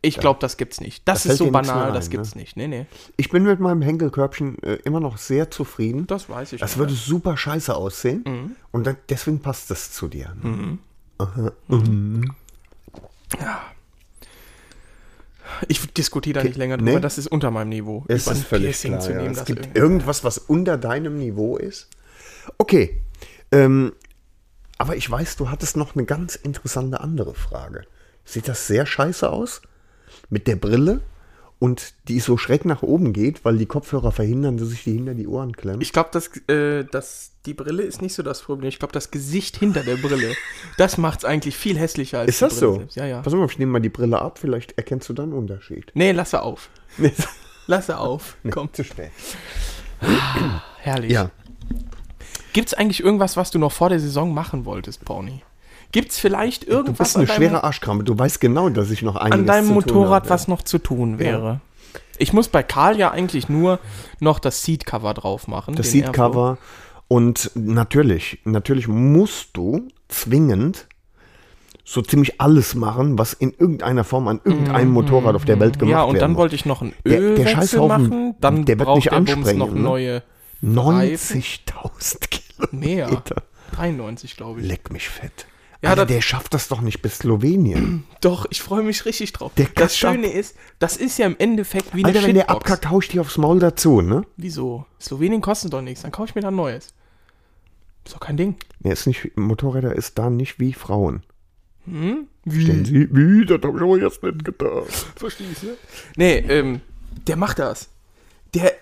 Ich 0.06 0.18
glaube, 0.18 0.38
das 0.40 0.56
gibt's 0.56 0.80
nicht. 0.80 1.06
Das 1.08 1.24
Da 1.24 1.32
ist 1.32 1.38
so 1.38 1.50
banal, 1.50 1.84
mehr 1.86 1.92
das 1.92 2.06
ein, 2.06 2.10
gibt's 2.10 2.34
ne? 2.34 2.40
nicht. 2.42 2.56
Nee, 2.56 2.68
nee. 2.68 2.86
Ich 3.16 3.28
bin 3.30 3.42
mit 3.44 3.60
meinem 3.60 3.82
Henkelkörbchen 3.82 4.62
äh, 4.62 4.74
immer 4.84 5.00
noch 5.00 5.18
sehr 5.18 5.50
zufrieden. 5.50 6.06
Das 6.06 6.28
weiß 6.28 6.52
ich. 6.54 6.60
Das 6.60 6.72
noch. 6.72 6.78
würde 6.80 6.94
super 6.94 7.36
scheiße 7.36 7.74
aussehen. 7.74 8.24
Mhm. 8.26 8.56
Und 8.72 8.86
dann, 8.86 8.96
deswegen 9.08 9.40
passt 9.40 9.70
das 9.70 9.92
zu 9.92 10.08
dir. 10.08 10.34
Ne? 10.42 10.78
Ich 15.68 15.80
diskutiere 15.94 16.40
da 16.40 16.44
nicht 16.44 16.56
länger 16.56 16.76
drüber, 16.76 16.92
nee. 16.94 17.00
das 17.00 17.18
ist 17.18 17.28
unter 17.28 17.50
meinem 17.50 17.68
Niveau. 17.70 18.04
Es 18.08 18.28
ein 18.28 18.36
ist 18.36 18.44
völlig 18.44 18.66
Piercing 18.66 18.92
klar. 18.92 19.00
zu 19.00 19.10
Ja. 19.12 19.16
nehmen, 19.18 19.30
Es 19.30 19.38
das 19.38 19.46
gibt 19.46 19.60
irgendwie- 19.60 19.78
irgendwas, 19.78 20.24
was 20.24 20.38
unter 20.38 20.76
deinem 20.76 21.16
Niveau 21.18 21.56
ist. 21.56 21.88
Okay. 22.58 23.00
Ähm, 23.52 23.92
aber 24.78 24.96
ich 24.96 25.10
weiß, 25.10 25.36
du 25.36 25.48
hattest 25.50 25.76
noch 25.76 25.94
eine 25.94 26.04
ganz 26.04 26.34
interessante 26.34 27.00
andere 27.00 27.34
Frage. 27.34 27.84
Sieht 28.24 28.48
das 28.48 28.66
sehr 28.66 28.86
scheiße 28.86 29.30
aus? 29.30 29.62
Mit 30.30 30.46
der 30.46 30.56
Brille 30.56 31.00
und 31.58 31.94
die 32.08 32.20
so 32.20 32.36
schräg 32.36 32.64
nach 32.64 32.82
oben 32.82 33.12
geht, 33.12 33.44
weil 33.44 33.56
die 33.56 33.66
Kopfhörer 33.66 34.12
verhindern, 34.12 34.58
dass 34.58 34.68
sich 34.68 34.84
die 34.84 34.92
hinter 34.92 35.14
die 35.14 35.26
Ohren 35.26 35.56
klemmen. 35.56 35.80
Ich 35.80 35.92
glaube, 35.92 36.10
dass, 36.12 36.30
äh, 36.48 36.84
dass 36.84 37.32
die 37.46 37.54
Brille 37.54 37.82
ist 37.82 38.02
nicht 38.02 38.14
so 38.14 38.22
das 38.22 38.42
Problem. 38.42 38.68
Ich 38.68 38.78
glaube, 38.78 38.92
das 38.92 39.10
Gesicht 39.10 39.56
hinter 39.56 39.82
der 39.82 39.96
Brille, 39.96 40.34
das 40.76 40.98
macht's 40.98 41.24
eigentlich 41.24 41.56
viel 41.56 41.78
hässlicher 41.78 42.20
als 42.20 42.28
ist 42.28 42.42
das 42.42 42.58
Brille 42.58 42.72
so? 42.72 42.78
selbst. 42.78 42.96
Ja, 42.96 43.06
ja. 43.06 43.22
Pass 43.22 43.32
mal, 43.32 43.46
ich 43.46 43.58
nehme 43.58 43.72
mal 43.72 43.80
die 43.80 43.88
Brille 43.88 44.20
ab, 44.20 44.38
vielleicht 44.38 44.76
erkennst 44.76 45.08
du 45.08 45.14
dann 45.14 45.30
einen 45.30 45.38
Unterschied. 45.38 45.90
Nee, 45.94 46.12
lasse 46.12 46.42
auf. 46.42 46.68
Lasse 47.66 47.98
auf. 47.98 48.36
Komm, 48.50 48.72
zu 48.72 48.84
spät. 48.84 49.10
herrlich. 50.78 51.12
Ja. 51.12 51.30
Gibt's 52.52 52.74
eigentlich 52.74 53.02
irgendwas, 53.02 53.36
was 53.36 53.50
du 53.50 53.58
noch 53.58 53.72
vor 53.72 53.88
der 53.88 54.00
Saison 54.00 54.32
machen 54.32 54.64
wolltest, 54.66 55.04
Pony? 55.96 56.02
Gibt's 56.02 56.18
vielleicht 56.18 56.64
Du 56.64 56.70
irgendwas 56.72 56.98
bist 57.14 57.16
eine 57.16 57.28
an 57.30 57.34
schwere 57.36 57.52
deinem, 57.54 57.64
Arschkrampe. 57.64 58.04
Du 58.04 58.18
weißt 58.18 58.40
genau, 58.40 58.68
dass 58.68 58.90
ich 58.90 59.02
noch 59.02 59.16
einiges 59.16 59.38
an 59.40 59.46
deinem 59.46 59.68
Motorrad, 59.68 60.22
habe. 60.24 60.30
was 60.30 60.48
noch 60.48 60.62
zu 60.62 60.78
tun 60.78 61.18
wäre? 61.18 61.60
Ich 62.18 62.32
muss 62.32 62.48
bei 62.48 62.62
Karl 62.62 62.98
ja 62.98 63.10
eigentlich 63.10 63.48
nur 63.48 63.78
noch 64.20 64.38
das 64.38 64.62
Seat-Cover 64.62 65.12
drauf 65.14 65.48
machen. 65.48 65.74
Das. 65.74 65.90
Seatcover. 65.90 66.58
Und 67.08 67.50
natürlich, 67.54 68.40
natürlich 68.44 68.88
musst 68.88 69.50
du 69.52 69.88
zwingend 70.08 70.86
so 71.84 72.02
ziemlich 72.02 72.40
alles 72.40 72.74
machen, 72.74 73.16
was 73.18 73.32
in 73.32 73.52
irgendeiner 73.56 74.02
Form 74.02 74.26
an 74.26 74.40
irgendeinem 74.42 74.90
Motorrad 74.90 75.36
auf 75.36 75.44
der 75.44 75.60
Welt 75.60 75.78
gemacht 75.78 75.86
Mhm. 75.92 75.98
Ja, 75.98 76.02
und 76.02 76.20
dann 76.20 76.32
muss. 76.32 76.38
wollte 76.40 76.54
ich 76.56 76.66
noch 76.66 76.82
einen 76.82 76.94
Der- 77.04 77.34
der 77.36 77.46
Scheißhaufen, 77.46 77.88
machen. 78.08 78.34
Dann 78.40 78.64
der 78.64 78.78
wird 78.80 78.88
nicht 78.96 79.06
der 79.06 79.16
Bums 79.16 79.28
anspringen, 79.36 79.58
noch 79.58 79.72
ne? 79.72 79.80
neue 79.80 80.22
Reifen. 80.64 81.40
90.000 81.42 82.28
Kilometer. 82.30 82.72
Mehr. 82.72 83.22
93, 83.76 84.36
glaube 84.36 84.60
ich. 84.62 84.66
Leck 84.66 84.90
mich 84.90 85.08
fett. 85.08 85.46
Ja, 85.82 85.90
Alter, 85.90 86.06
der 86.06 86.22
schafft 86.22 86.54
das 86.54 86.68
doch 86.68 86.80
nicht 86.80 87.02
bis 87.02 87.18
Slowenien. 87.18 88.04
Doch, 88.20 88.46
ich 88.50 88.62
freue 88.62 88.82
mich 88.82 89.04
richtig 89.04 89.32
drauf. 89.34 89.52
Der 89.56 89.66
das 89.74 89.96
Schöne 89.96 90.28
ist, 90.32 90.56
das 90.78 90.96
ist 90.96 91.18
ja 91.18 91.26
im 91.26 91.36
Endeffekt 91.38 91.94
wie 91.94 92.04
eine 92.04 92.14
Alter, 92.16 92.26
wenn 92.28 92.34
der 92.34 92.48
abkackt, 92.50 92.88
hau 92.88 93.00
ich 93.00 93.08
dir 93.08 93.20
aufs 93.20 93.36
Maul 93.36 93.58
dazu, 93.58 94.00
ne? 94.00 94.22
Wieso? 94.36 94.86
Slowenien 95.00 95.42
kostet 95.42 95.72
doch 95.72 95.82
nichts, 95.82 96.02
dann 96.02 96.12
kaufe 96.12 96.30
ich 96.30 96.34
mir 96.34 96.40
dann 96.40 96.56
neues. 96.56 96.94
Ist 98.04 98.14
doch 98.14 98.20
kein 98.20 98.36
Ding. 98.36 98.56
Er 98.82 98.92
ist 98.92 99.06
nicht, 99.06 99.36
Motorräder 99.36 99.94
ist 99.94 100.16
da 100.18 100.30
nicht 100.30 100.58
wie 100.60 100.72
Frauen. 100.72 101.22
Hm? 101.86 102.26
Stellen 102.48 102.84
Sie, 102.84 103.08
wie, 103.12 103.44
das 103.44 103.60
hab 103.62 103.74
ich 103.76 103.82
aber 103.82 103.98
jetzt 103.98 104.22
nicht 104.22 104.44
gedacht. 104.44 104.86
Verstehst 105.16 105.62
du? 105.62 105.76
Nee, 106.16 106.38
ähm, 106.48 106.80
der 107.26 107.36
macht 107.36 107.58
das. 107.58 107.88
Der, 108.54 108.72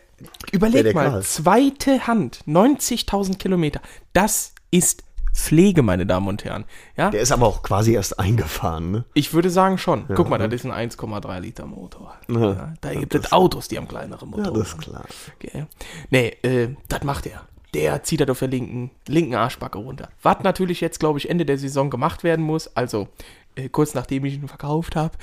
überleg 0.53 0.75
Der, 0.75 0.83
der 0.85 0.95
mal, 0.95 1.11
Karl. 1.11 1.23
zweite 1.23 2.07
Hand, 2.07 2.41
90.000 2.47 3.39
Kilometer. 3.39 3.81
Das 4.13 4.53
ist 4.71 5.03
Pflege, 5.35 5.83
meine 5.83 6.07
Damen 6.07 6.29
und 6.29 6.45
Herren. 6.45 6.65
Ja, 6.97 7.11
Der 7.11 7.21
ist 7.21 7.33
aber 7.33 7.47
auch 7.47 7.63
quasi 7.63 7.93
erst 7.93 8.19
eingefahren, 8.21 8.91
ne? 8.93 9.05
ich 9.15 9.35
würde 9.35 9.51
sagen 9.51 9.79
schon. 9.79 10.05
Guck 10.15 10.31
mal, 10.31 10.39
das 10.39 10.53
ist 10.53 10.65
ein 10.65 10.73
1,3 10.91 11.41
Liter 11.41 11.67
Motor. 11.67 12.15
Ja, 12.29 12.73
da 12.81 12.95
gibt 12.95 13.15
es 13.15 13.33
Autos, 13.33 13.69
die 13.69 13.77
haben 13.77 13.89
kleinere 13.89 14.21
Ja, 14.25 14.27
Motoren. 14.27 14.55
das 14.55 14.69
ist 14.69 14.79
klar. 14.79 15.05
Okay. 15.37 15.67
Nee, 16.11 16.29
äh, 16.43 16.69
das 16.89 17.03
macht 17.03 17.27
er. 17.27 17.43
Der 17.75 18.05
zieht 18.05 18.21
das 18.21 18.29
auf 18.31 18.39
der 18.39 18.47
linken, 18.49 18.93
linken 19.09 19.35
Arschbacke 19.35 19.79
runter. 19.79 20.09
Was 20.23 20.37
natürlich 20.45 20.81
jetzt, 20.81 21.01
glaube 21.01 21.19
ich, 21.19 21.29
Ende 21.29 21.45
der 21.45 21.59
Saison 21.59 21.91
gemacht 21.91 22.23
werden 22.23 22.45
muss. 22.45 22.69
Also, 22.77 23.09
äh, 23.57 23.69
kurz 23.69 23.95
nachdem 23.95 24.25
ich 24.25 24.35
ihn 24.35 24.47
verkauft 24.47 24.95
habe. 24.95 25.15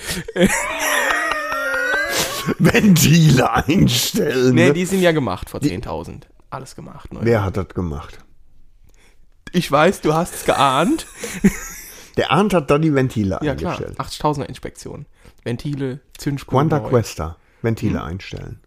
Ventile 2.59 3.51
einstellen. 3.67 4.53
Nee, 4.55 4.67
ne? 4.67 4.73
die 4.73 4.85
sind 4.85 5.01
ja 5.01 5.11
gemacht 5.13 5.49
vor 5.49 5.61
10.000. 5.61 6.23
Alles 6.49 6.75
gemacht. 6.75 7.13
Neu. 7.13 7.21
Wer 7.23 7.43
hat 7.45 7.55
das 7.55 7.69
gemacht? 7.69 8.19
Ich 9.51 9.71
weiß, 9.71 10.01
du 10.01 10.13
hast 10.13 10.33
es 10.35 10.45
geahnt. 10.45 11.07
Der 12.17 12.31
Arndt 12.31 12.53
hat 12.53 12.69
da 12.69 12.77
die 12.77 12.93
Ventile 12.93 13.39
Ja, 13.41 13.55
klar. 13.55 13.77
eingestellt. 13.79 13.99
80.000er 13.99 14.45
Inspektion. 14.45 15.05
Ventile, 15.43 15.99
Zündspuren. 16.17 16.69
Quanta. 16.69 16.87
Questa. 16.89 17.37
Ventile 17.61 17.99
Hm? 17.99 18.05
einstellen. 18.05 18.59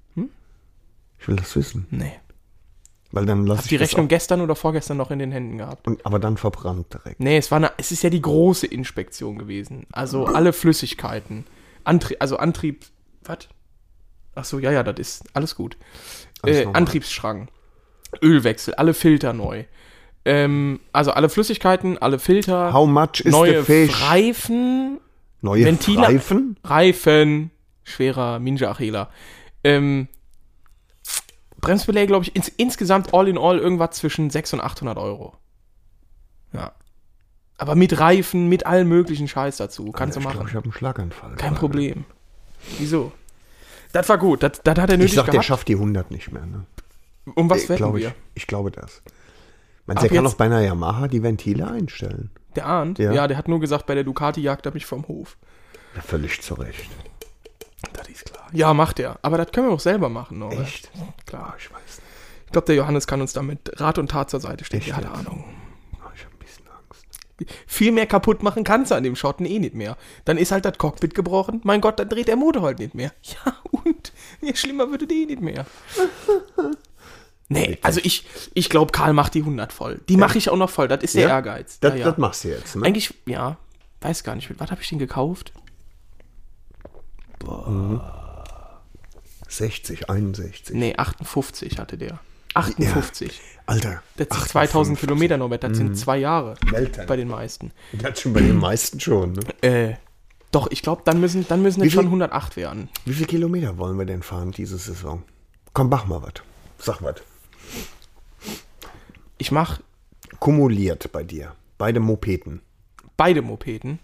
Ich 1.19 1.29
will 1.29 1.37
das 1.37 1.57
wissen. 1.57 1.87
Nee. 1.91 2.13
Weil 3.11 3.25
dann 3.25 3.47
lass 3.47 3.59
Hab 3.59 3.65
ich 3.65 3.69
die 3.71 3.77
Rechnung 3.77 4.09
gestern 4.09 4.41
oder 4.43 4.55
vorgestern 4.55 4.99
noch 4.99 5.11
in 5.11 5.19
den 5.19 5.33
Händen 5.33 5.57
gehabt. 5.57 5.87
Und, 5.87 6.05
aber 6.05 6.19
dann 6.19 6.37
verbrannt 6.37 6.93
direkt. 6.93 7.19
Nee, 7.21 7.39
es 7.39 7.51
war 7.51 7.57
eine, 7.57 7.73
es 7.79 7.93
ist 7.93 8.03
ja 8.03 8.11
die 8.11 8.21
große 8.21 8.67
Inspektion 8.67 9.39
gewesen. 9.39 9.87
Also 9.93 10.27
alle 10.27 10.53
Flüssigkeiten. 10.53 11.47
Antrie 11.85 12.17
also 12.19 12.37
Antrieb. 12.37 12.85
Was? 13.23 13.49
Ach 14.35 14.45
so, 14.45 14.59
ja, 14.59 14.71
ja, 14.71 14.83
das 14.83 14.99
ist 14.99 15.25
alles 15.33 15.55
gut. 15.55 15.79
Alles 16.43 16.59
äh, 16.59 16.65
normal. 16.65 16.81
Antriebsstrang. 16.83 17.49
Ölwechsel, 18.21 18.75
alle 18.75 18.93
Filter 18.93 19.33
neu. 19.33 19.65
Ähm, 20.27 20.81
also 20.93 21.11
alle 21.13 21.29
Flüssigkeiten, 21.29 21.99
alle 21.99 22.19
Filter. 22.19 22.73
How 22.73 22.89
much 22.89 23.21
is 23.25 23.33
neue 23.33 23.61
the 23.61 23.65
fish? 23.65 24.03
Reifen. 24.11 24.99
Neue 25.43 25.65
Ventile- 25.67 26.03
Reifen? 26.03 26.57
Reifen. 26.65 27.51
Schwerer 27.83 28.39
Ninja 28.39 28.71
Achela. 28.71 29.11
Ähm, 29.63 30.09
Bremsbeläge, 31.61 32.07
glaube 32.09 32.25
ich, 32.25 32.35
ins, 32.37 32.49
insgesamt 32.49 33.13
all 33.15 33.29
in 33.29 33.39
all 33.39 33.59
irgendwas 33.59 33.93
zwischen 33.97 34.31
600 34.31 34.65
und 34.65 34.71
800 34.71 34.99
Euro. 34.99 35.35
Ja. 36.53 36.73
Aber 37.59 37.75
mit 37.75 37.99
Reifen, 37.99 38.49
mit 38.49 38.67
allem 38.67 38.89
möglichen 38.89 39.29
Scheiß 39.29 39.59
dazu. 39.59 39.93
Kannst 39.93 40.17
ich 40.17 40.23
du 40.23 40.29
machen. 40.29 40.47
ich 40.49 40.55
habe 40.55 40.65
einen 40.65 40.73
Schlaganfall. 40.73 41.31
Kein 41.37 41.51
gerade. 41.51 41.61
Problem. 41.61 42.05
Wieso? 42.79 43.13
Das 43.93 44.09
war 44.09 44.19
gut. 44.19 44.43
Das, 44.43 44.61
das 44.63 44.79
hat 44.79 44.91
er 44.91 44.95
Ich 44.95 44.99
nötig 45.01 45.15
sag, 45.15 45.25
der 45.27 45.33
gehabt. 45.33 45.47
schafft 45.47 45.69
die 45.69 45.75
100 45.75 46.11
nicht 46.11 46.33
mehr. 46.33 46.45
Ne? 46.47 46.65
um 47.35 47.49
was 47.49 47.63
Ich 47.63 47.69
wetten 47.71 47.79
glaube 47.79 47.99
wir? 48.01 48.09
ich, 48.09 48.15
ich 48.43 48.47
glaube 48.47 48.71
das. 48.71 49.03
Meinst 49.87 50.03
du, 50.03 50.09
der 50.09 50.17
kann 50.17 50.27
auch 50.27 50.35
bei 50.35 50.47
einer 50.47 50.61
Yamaha 50.61 51.09
die 51.09 51.23
Ventile 51.23 51.67
einstellen? 51.71 52.31
Der 52.57 52.67
ahnt? 52.67 52.99
Ja. 52.99 53.13
Ja. 53.13 53.27
der 53.29 53.37
hat 53.37 53.49
nur 53.49 53.61
gesagt, 53.61 53.87
bei 53.87 53.95
der 53.95 54.05
Ducati 54.05 54.41
jagt 54.41 54.65
er 54.67 54.73
mich 54.73 54.87
vom 54.87 55.07
Hof. 55.09 55.37
Ja, 55.95 56.03
völlig 56.03 56.41
zu 56.41 56.55
Recht. 56.55 56.89
Das 57.93 58.09
ist 58.09 58.25
klar. 58.25 58.47
Ja, 58.53 58.73
macht 58.75 58.99
er. 58.99 59.19
Aber 59.23 59.37
das 59.37 59.53
können 59.53 59.69
wir 59.69 59.75
auch 59.75 59.81
selber 59.81 60.09
machen, 60.09 60.39
Norbert. 60.39 60.61
Echt? 60.61 60.91
Klar. 61.27 61.55
Ich 61.59 61.71
weiß 61.71 61.81
nicht. 61.81 62.01
Ich 62.47 62.53
glaube, 62.53 62.67
der 62.67 62.77
Johannes 62.77 63.07
kann 63.07 63.21
uns 63.21 63.33
damit 63.33 63.81
Rat 63.81 63.99
und 63.99 64.11
Tat 64.11 64.31
zur 64.31 64.41
Seite 64.41 64.65
stehen. 64.65 64.81
Der 64.87 64.97
hat 64.97 65.05
jetzt? 65.05 65.15
Ahnung. 65.15 65.45
Oh, 65.95 66.09
Ich 66.15 66.25
habe 66.25 66.35
ein 66.35 66.39
bisschen 66.39 66.65
Angst. 66.69 67.07
Viel 67.67 67.93
mehr 67.93 68.07
kaputt 68.07 68.43
machen 68.43 68.65
kannst 68.65 68.91
du 68.93 68.95
an 68.95 69.03
dem 69.03 69.17
Schotten 69.17 69.45
eh 69.45 69.59
nicht 69.59 69.75
mehr. 69.75 69.97
Dann 70.25 70.39
ist 70.39 70.53
halt 70.53 70.65
das 70.65 70.79
Cockpit 70.79 71.15
gebrochen. 71.15 71.61
Mein 71.65 71.81
Gott, 71.81 71.99
dann 71.99 72.09
dreht 72.09 72.29
der 72.29 72.37
Motor 72.37 72.63
halt 72.63 72.79
nicht 72.79 72.95
mehr. 72.95 73.13
Ja, 73.45 73.57
und? 73.71 74.13
Ja, 74.41 74.55
schlimmer 74.55 74.89
würde 74.89 75.07
die 75.07 75.25
eh 75.25 75.27
nicht 75.27 75.43
mehr. 75.43 75.67
Nee, 77.49 77.79
also 77.83 78.01
ich, 78.03 78.25
ich 78.55 78.71
glaube, 78.71 78.91
Karl 78.93 79.13
macht 79.13 79.35
die 79.35 79.41
100 79.41 79.73
voll. 79.73 80.01
Die 80.09 80.17
mache 80.17 80.39
ich 80.39 80.49
auch 80.49 80.57
noch 80.57 80.71
voll. 80.71 80.89
Das 80.89 81.03
ist 81.03 81.15
der 81.15 81.25
Ja? 81.25 81.29
Ehrgeiz. 81.29 81.79
Das, 81.81 81.93
ja, 81.93 81.99
ja. 81.99 82.05
das 82.11 82.19
machst 82.19 82.45
du 82.45 82.49
jetzt, 82.49 82.75
ne? 82.77 82.87
Eigentlich, 82.87 83.13
ja, 83.27 83.59
weiß 84.01 84.25
gar 84.25 84.35
nicht. 84.35 84.49
Was 84.59 84.71
habe 84.71 84.81
ich 84.81 84.89
den 84.89 84.99
gekauft? 84.99 85.53
60, 89.49 90.09
61. 90.11 90.75
Nee, 90.75 90.95
58 90.97 91.79
hatte 91.79 91.99
der. 91.99 92.19
58. 92.55 93.41
Alter. 93.67 94.03
Das 94.17 94.29
sind 94.29 94.33
58. 94.33 94.51
2000 94.53 94.99
Kilometer, 95.01 95.37
Norbert. 95.37 95.65
Das 95.65 95.77
sind 95.77 95.97
zwei 95.97 96.19
Jahre. 96.19 96.55
Welten. 96.71 97.07
Bei 97.07 97.17
den 97.17 97.29
meisten. 97.29 97.73
Das 97.93 98.21
schon 98.21 98.33
bei 98.33 98.41
den 98.41 98.57
meisten 98.57 99.01
schon, 99.01 99.33
ne? 99.33 99.43
Äh, 99.63 99.95
doch, 100.53 100.69
ich 100.71 100.83
glaube, 100.83 101.03
dann 101.05 101.21
müssen, 101.21 101.47
dann 101.49 101.63
müssen 101.63 101.83
es 101.83 101.93
schon 101.93 102.03
viel- 102.05 102.09
108 102.09 102.57
werden. 102.57 102.89
Wie 103.05 103.13
viele 103.13 103.27
Kilometer 103.27 103.77
wollen 103.77 103.99
wir 103.99 104.07
denn 104.07 104.23
fahren 104.23 104.53
diese 104.53 104.79
Saison? 104.79 105.25
Komm, 105.73 105.89
mach 105.89 106.07
mal 106.07 106.23
was. 106.23 106.35
Sag 106.79 107.03
was. 107.03 107.17
Ich 109.39 109.51
mache 109.53 109.83
Kumuliert 110.41 111.11
bei 111.13 111.25
dir. 111.25 111.55
Beide 111.79 112.01
Mopeden. 112.01 112.61
beide 113.17 113.43
Mopeden. 113.43 113.99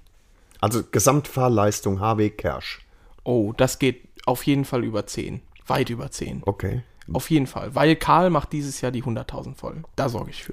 Also 0.61 0.83
Gesamtfahrleistung 0.91 2.01
HW 2.01 2.31
Kersch. 2.31 2.81
Oh, 3.25 3.53
das 3.57 3.79
geht 3.79 4.09
auf 4.27 4.45
jeden 4.45 4.65
Fall 4.65 4.85
über 4.85 5.07
10. 5.07 5.41
Weit 5.67 5.91
über 5.91 6.11
10. 6.11 6.43
Okay. 6.45 6.83
Auf 7.13 7.31
jeden 7.31 7.47
Fall. 7.47 7.75
Weil 7.75 7.97
Karl 7.97 8.31
macht 8.31 8.53
dieses 8.53 8.81
Jahr 8.81 8.93
die 8.93 9.03
100.000 9.03 9.55
voll. 9.55 9.83
Da 9.97 10.09
sorge 10.09 10.31
ich 10.31 10.43
für. 10.45 10.53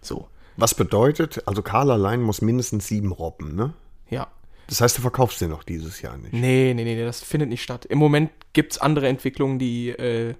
So, 0.00 0.28
Was 0.56 0.74
bedeutet, 0.74 1.42
also 1.46 1.62
Karl 1.62 1.90
allein 1.90 2.22
muss 2.22 2.40
mindestens 2.42 2.86
sieben 2.86 3.12
robben, 3.12 3.54
ne? 3.56 3.74
ja. 4.08 4.28
Das 4.68 4.80
heißt, 4.80 4.96
du 4.96 5.02
verkaufst 5.02 5.40
den 5.40 5.50
noch 5.50 5.64
dieses 5.64 6.00
Jahr 6.00 6.16
nicht. 6.16 6.32
Nee, 6.32 6.72
nee, 6.74 6.84
nee, 6.84 6.94
nee, 6.94 7.04
das 7.04 7.20
findet 7.20 7.50
nicht 7.50 7.62
statt. 7.62 7.84
Im 7.84 7.98
Moment 7.98 8.30
gibt 8.54 8.72
es 8.72 8.78
andere 8.78 9.08
Entwicklungen, 9.08 9.58
die 9.58 9.90
äh, 9.90 10.34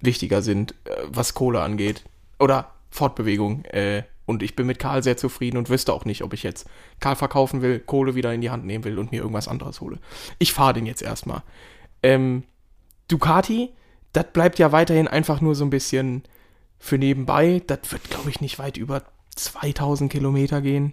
wichtiger 0.00 0.42
sind, 0.42 0.72
äh, 0.84 0.90
was 1.08 1.34
Kohle 1.34 1.60
angeht. 1.60 2.04
Oder 2.38 2.72
Fortbewegung. 2.90 3.64
Äh, 3.66 4.04
und 4.26 4.42
ich 4.42 4.54
bin 4.54 4.66
mit 4.66 4.78
Karl 4.78 5.02
sehr 5.02 5.16
zufrieden 5.16 5.56
und 5.56 5.70
wüsste 5.70 5.92
auch 5.92 6.04
nicht, 6.04 6.22
ob 6.22 6.32
ich 6.32 6.42
jetzt 6.42 6.68
Karl 7.00 7.16
verkaufen 7.16 7.62
will, 7.62 7.80
Kohle 7.80 8.14
wieder 8.14 8.32
in 8.32 8.40
die 8.40 8.50
Hand 8.50 8.64
nehmen 8.64 8.84
will 8.84 8.98
und 8.98 9.10
mir 9.10 9.22
irgendwas 9.22 9.48
anderes 9.48 9.80
hole. 9.80 9.98
Ich 10.38 10.52
fahre 10.52 10.74
den 10.74 10.86
jetzt 10.86 11.02
erstmal. 11.02 11.42
Ähm, 12.02 12.44
Ducati, 13.08 13.70
das 14.12 14.26
bleibt 14.32 14.58
ja 14.58 14.72
weiterhin 14.72 15.08
einfach 15.08 15.40
nur 15.40 15.54
so 15.54 15.64
ein 15.64 15.70
bisschen 15.70 16.22
für 16.78 16.96
nebenbei. 16.96 17.62
Das 17.66 17.80
wird, 17.90 18.08
glaube 18.08 18.30
ich, 18.30 18.40
nicht 18.40 18.58
weit 18.58 18.76
über 18.76 19.02
2000 19.34 20.10
Kilometer 20.10 20.60
gehen. 20.60 20.92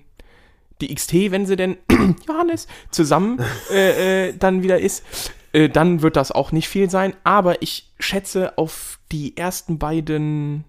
Die 0.82 0.94
XT, 0.94 1.32
wenn 1.32 1.46
sie 1.46 1.56
denn, 1.56 1.78
Johannes, 2.28 2.68
zusammen 2.92 3.40
äh, 3.72 4.30
äh, 4.30 4.38
dann 4.38 4.64
wieder 4.64 4.80
ist, 4.80 5.04
äh, 5.58 5.70
dann 5.70 6.04
wird 6.04 6.16
das 6.16 6.32
auch 6.32 6.52
nicht 6.52 6.70
viel 6.70 6.90
sein. 6.90 7.16
Aber 7.24 7.62
ich 7.64 7.92
schätze 8.00 8.58
auf 8.58 9.00
die 9.12 9.36
ersten 9.36 9.80
beiden 9.80 10.66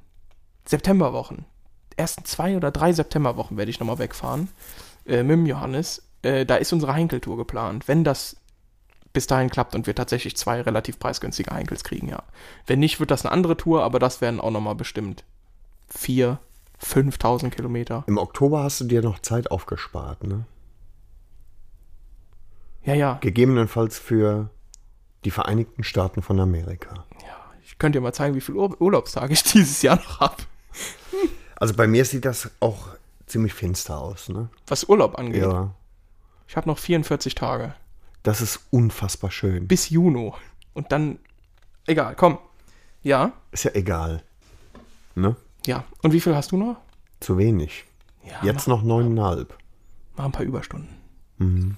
Septemberwochen, 0.65 1.45
ersten 1.97 2.25
zwei 2.25 2.57
oder 2.57 2.71
drei 2.71 2.93
Septemberwochen 2.93 3.57
werde 3.57 3.71
ich 3.71 3.81
nochmal 3.81 3.99
wegfahren 3.99 4.49
äh, 5.07 5.23
mit 5.23 5.33
dem 5.33 5.47
Johannes. 5.47 6.09
Äh, 6.23 6.47
da 6.47 6.57
ist 6.57 6.73
unsere 6.73 6.95
Heinkeltour 6.95 7.37
geplant. 7.37 7.87
Wenn 7.87 8.03
das 8.03 8.37
bis 9.13 9.27
dahin 9.27 9.51
klappt 9.51 9.75
und 9.75 9.87
wir 9.87 9.95
tatsächlich 9.95 10.37
zwei 10.37 10.63
relativ 10.63 10.99
preisgünstige 10.99 11.51
Heinkels 11.51 11.85
kriegen, 11.85 12.09
ja. 12.09 12.23
Wenn 12.67 12.79
nicht, 12.79 13.01
wird 13.01 13.11
das 13.11 13.25
eine 13.25 13.33
andere 13.33 13.57
Tour, 13.57 13.83
aber 13.83 13.99
das 13.99 14.21
werden 14.21 14.41
auch 14.41 14.51
nochmal 14.51 14.75
bestimmt 14.75 15.25
vier, 15.89 16.39
5000 16.79 17.55
Kilometer. 17.55 18.05
Im 18.07 18.19
Oktober 18.19 18.63
hast 18.63 18.81
du 18.81 18.85
dir 18.85 19.03
noch 19.03 19.19
Zeit 19.19 19.51
aufgespart, 19.51 20.25
ne? 20.25 20.45
Ja, 22.85 22.95
ja. 22.95 23.19
Gegebenenfalls 23.21 23.99
für 23.99 24.51
die 25.29 25.33
Vereinigten 25.33 25.85
Staaten 25.85 26.23
von 26.23 26.41
Amerika. 26.41 27.05
Ich 27.63 27.77
könnte 27.77 27.99
dir 27.99 28.03
mal 28.03 28.15
zeigen, 28.15 28.35
wie 28.35 28.41
viele 28.41 28.57
Ur 28.57 28.81
Urlaubstage 28.81 29.35
ich 29.35 29.43
dieses 29.43 29.83
Jahr 29.83 29.97
noch 29.97 30.21
habe. 30.21 30.37
Also 31.57 31.75
bei 31.75 31.87
mir 31.87 32.07
sieht 32.07 32.25
das 32.25 32.51
auch 32.61 32.89
ziemlich 33.27 33.53
finster 33.53 33.99
aus, 33.99 34.31
ne? 34.31 34.49
Was 34.69 34.85
Urlaub 34.85 35.19
angeht. 35.19 35.43
Ja. 35.43 35.75
Ich 36.47 36.57
habe 36.57 36.67
noch 36.67 36.79
44 36.79 37.35
Tage. 37.35 37.75
Das 38.23 38.41
ist 38.41 38.61
unfassbar 38.71 39.31
schön. 39.31 39.69
Bis 39.69 39.91
Juni. 39.91 40.33
Und 40.73 40.93
dann. 40.93 41.19
Egal, 41.87 42.15
komm. 42.17 42.39
Ja, 43.03 43.33
Ist 43.51 43.65
ja 43.65 43.73
egal. 43.75 44.23
Ne? 45.15 45.37
ja. 45.67 45.85
Und 46.03 46.15
wie 46.15 46.21
viel 46.21 46.35
hast 46.35 46.53
du 46.53 46.57
noch? 46.57 46.77
Zu 47.21 47.37
wenig. 47.37 47.85
Ja, 48.25 48.43
Jetzt 48.45 48.67
noch 48.67 48.83
neuneinhalb. 48.83 49.55
Mach 50.17 50.25
ein 50.25 50.33
paar 50.33 50.47
Überstunden. 50.47 51.77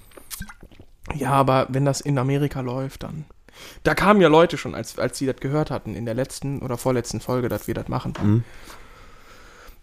Ja, 1.15 1.31
aber 1.31 1.67
wenn 1.69 1.83
das 1.83 1.99
in 1.99 2.17
Amerika 2.17 2.61
läuft, 2.61 3.03
dann. 3.03 3.25
Da 3.83 3.95
kamen 3.95 4.21
ja 4.21 4.27
Leute 4.27 4.57
schon, 4.57 4.75
als, 4.75 4.97
als 4.99 5.17
sie 5.17 5.25
das 5.25 5.37
gehört 5.37 5.71
hatten, 5.71 5.95
in 5.95 6.05
der 6.05 6.13
letzten 6.13 6.59
oder 6.61 6.77
vorletzten 6.77 7.19
Folge, 7.19 7.49
dass 7.49 7.67
wir 7.67 7.73
das 7.73 7.87
machen. 7.87 8.43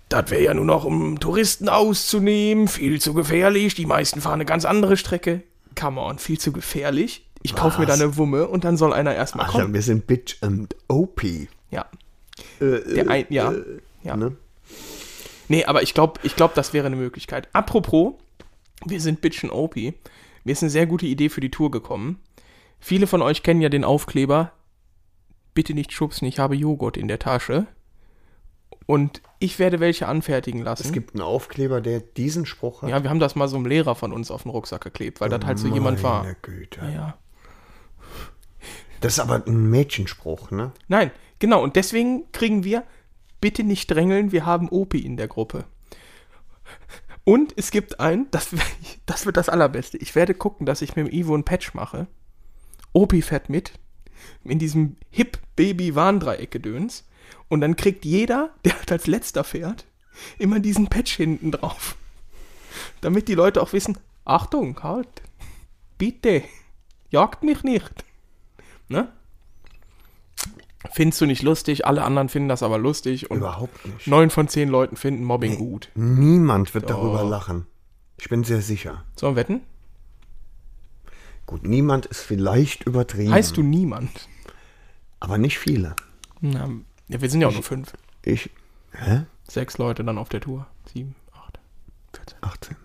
Das 0.08 0.30
wäre 0.30 0.42
ja 0.42 0.54
nur 0.54 0.64
noch, 0.64 0.84
um 0.84 1.20
Touristen 1.20 1.68
auszunehmen, 1.68 2.68
viel 2.68 3.00
zu 3.00 3.12
gefährlich. 3.14 3.74
Die 3.74 3.86
meisten 3.86 4.20
fahren 4.20 4.34
eine 4.34 4.46
ganz 4.46 4.64
andere 4.64 4.96
Strecke. 4.96 5.42
Come 5.78 6.00
on, 6.00 6.18
viel 6.18 6.38
zu 6.38 6.52
gefährlich. 6.52 7.26
Ich 7.42 7.54
kaufe 7.54 7.80
mir 7.80 7.86
da 7.86 7.94
eine 7.94 8.16
Wumme 8.16 8.48
und 8.48 8.64
dann 8.64 8.76
soll 8.76 8.92
einer 8.92 9.14
erstmal 9.14 9.46
Alter, 9.46 9.60
kommen. 9.60 9.74
wir 9.74 9.82
sind 9.82 10.06
Bitch 10.06 10.36
and 10.40 10.74
OP. 10.88 11.22
Ja. 11.70 11.86
Äh, 12.60 12.94
Der 12.94 13.10
ein, 13.10 13.26
ja. 13.28 13.52
ja. 14.02 14.16
Ne? 14.16 14.36
Nee, 15.48 15.64
aber 15.64 15.82
ich 15.82 15.94
glaube, 15.94 16.20
ich 16.22 16.36
glaub, 16.36 16.54
das 16.54 16.72
wäre 16.72 16.86
eine 16.86 16.96
Möglichkeit. 16.96 17.48
Apropos, 17.52 18.14
wir 18.84 19.00
sind 19.00 19.20
Bitchen 19.20 19.50
OP. 19.50 19.76
Mir 19.76 19.94
ist 20.44 20.62
eine 20.62 20.70
sehr 20.70 20.86
gute 20.86 21.06
Idee 21.06 21.28
für 21.28 21.40
die 21.40 21.50
Tour 21.50 21.70
gekommen. 21.70 22.18
Viele 22.80 23.06
von 23.06 23.22
euch 23.22 23.42
kennen 23.42 23.60
ja 23.60 23.68
den 23.68 23.84
Aufkleber. 23.84 24.52
Bitte 25.54 25.74
nicht 25.74 25.92
schubsen, 25.92 26.26
ich 26.28 26.38
habe 26.38 26.54
Joghurt 26.54 26.96
in 26.96 27.08
der 27.08 27.18
Tasche. 27.18 27.66
Und 28.86 29.20
ich 29.38 29.58
werde 29.58 29.80
welche 29.80 30.08
anfertigen 30.08 30.62
lassen. 30.62 30.84
Es 30.86 30.92
gibt 30.92 31.14
einen 31.14 31.22
Aufkleber, 31.22 31.80
der 31.80 32.00
diesen 32.00 32.46
Spruch 32.46 32.82
hat. 32.82 32.90
ja, 32.90 33.02
wir 33.02 33.10
haben 33.10 33.20
das 33.20 33.34
mal 33.34 33.48
so 33.48 33.56
einem 33.56 33.66
Lehrer 33.66 33.94
von 33.94 34.12
uns 34.12 34.30
auf 34.30 34.44
den 34.44 34.50
Rucksack 34.50 34.82
geklebt, 34.82 35.20
weil 35.20 35.28
das 35.28 35.44
halt 35.44 35.58
so 35.58 35.68
jemand 35.68 36.02
war. 36.02 36.22
Meine 36.22 36.36
Güte. 36.40 36.80
Ja. 36.94 37.18
Das 39.00 39.14
ist 39.14 39.20
aber 39.20 39.44
ein 39.46 39.70
Mädchenspruch, 39.70 40.50
ne? 40.50 40.72
Nein, 40.88 41.10
genau. 41.38 41.62
Und 41.62 41.76
deswegen 41.76 42.30
kriegen 42.32 42.64
wir 42.64 42.82
bitte 43.40 43.62
nicht 43.62 43.90
drängeln, 43.90 44.32
wir 44.32 44.46
haben 44.46 44.68
Opi 44.68 45.00
in 45.00 45.16
der 45.16 45.28
Gruppe. 45.28 45.64
Und 47.24 47.52
es 47.56 47.70
gibt 47.70 48.00
ein, 48.00 48.26
das, 48.30 48.48
das 49.06 49.26
wird 49.26 49.36
das 49.36 49.48
Allerbeste. 49.48 49.98
Ich 49.98 50.14
werde 50.14 50.34
gucken, 50.34 50.66
dass 50.66 50.82
ich 50.82 50.96
mit 50.96 51.06
dem 51.06 51.12
Ivo 51.12 51.34
ein 51.36 51.44
Patch 51.44 51.74
mache. 51.74 52.06
Opi 52.92 53.22
fährt 53.22 53.48
mit. 53.48 53.72
In 54.44 54.58
diesem 54.58 54.96
Hip-Baby-Warndreieck-Gedöns. 55.10 57.04
Und 57.48 57.60
dann 57.60 57.76
kriegt 57.76 58.04
jeder, 58.04 58.50
der 58.64 58.74
halt 58.76 58.92
als 58.92 59.06
letzter 59.06 59.44
fährt, 59.44 59.84
immer 60.38 60.60
diesen 60.60 60.88
Patch 60.88 61.16
hinten 61.16 61.52
drauf. 61.52 61.96
Damit 63.00 63.28
die 63.28 63.34
Leute 63.34 63.62
auch 63.62 63.72
wissen, 63.72 63.96
Achtung, 64.24 64.82
halt, 64.82 65.08
bitte, 65.96 66.42
jagt 67.10 67.42
mich 67.42 67.62
nicht. 67.62 68.04
Ne? 68.88 69.08
Findest 70.92 71.20
du 71.20 71.26
nicht 71.26 71.42
lustig, 71.42 71.86
alle 71.86 72.02
anderen 72.02 72.28
finden 72.28 72.48
das 72.48 72.62
aber 72.62 72.78
lustig 72.78 73.30
und 73.30 73.38
Überhaupt 73.38 73.84
nicht. 73.86 74.06
neun 74.06 74.30
von 74.30 74.48
zehn 74.48 74.68
Leuten 74.68 74.96
finden 74.96 75.24
Mobbing 75.24 75.56
gut. 75.58 75.90
Niemand 75.94 76.74
wird 76.74 76.88
darüber 76.90 77.24
lachen. 77.24 77.66
Ich 78.18 78.28
bin 78.28 78.44
sehr 78.44 78.62
sicher. 78.62 79.04
Sollen 79.16 79.34
wir 79.36 79.40
wetten? 79.42 79.60
Gut, 81.48 81.62
niemand 81.62 82.04
ist 82.04 82.20
vielleicht 82.20 82.84
übertrieben. 82.84 83.32
Heißt 83.32 83.56
du 83.56 83.62
niemand? 83.62 84.28
Aber 85.18 85.38
nicht 85.38 85.58
viele. 85.58 85.96
Na, 86.42 86.68
ja, 87.08 87.22
wir 87.22 87.30
sind 87.30 87.40
ja 87.40 87.48
auch 87.48 87.54
nur 87.54 87.62
fünf. 87.62 87.94
Ich. 88.20 88.50
Hä? 88.92 89.24
Sechs 89.48 89.78
Leute 89.78 90.04
dann 90.04 90.18
auf 90.18 90.28
der 90.28 90.42
Tour. 90.42 90.66
Sieben, 90.92 91.14
acht, 91.32 91.58
14. 92.12 92.38
18. 92.42 92.76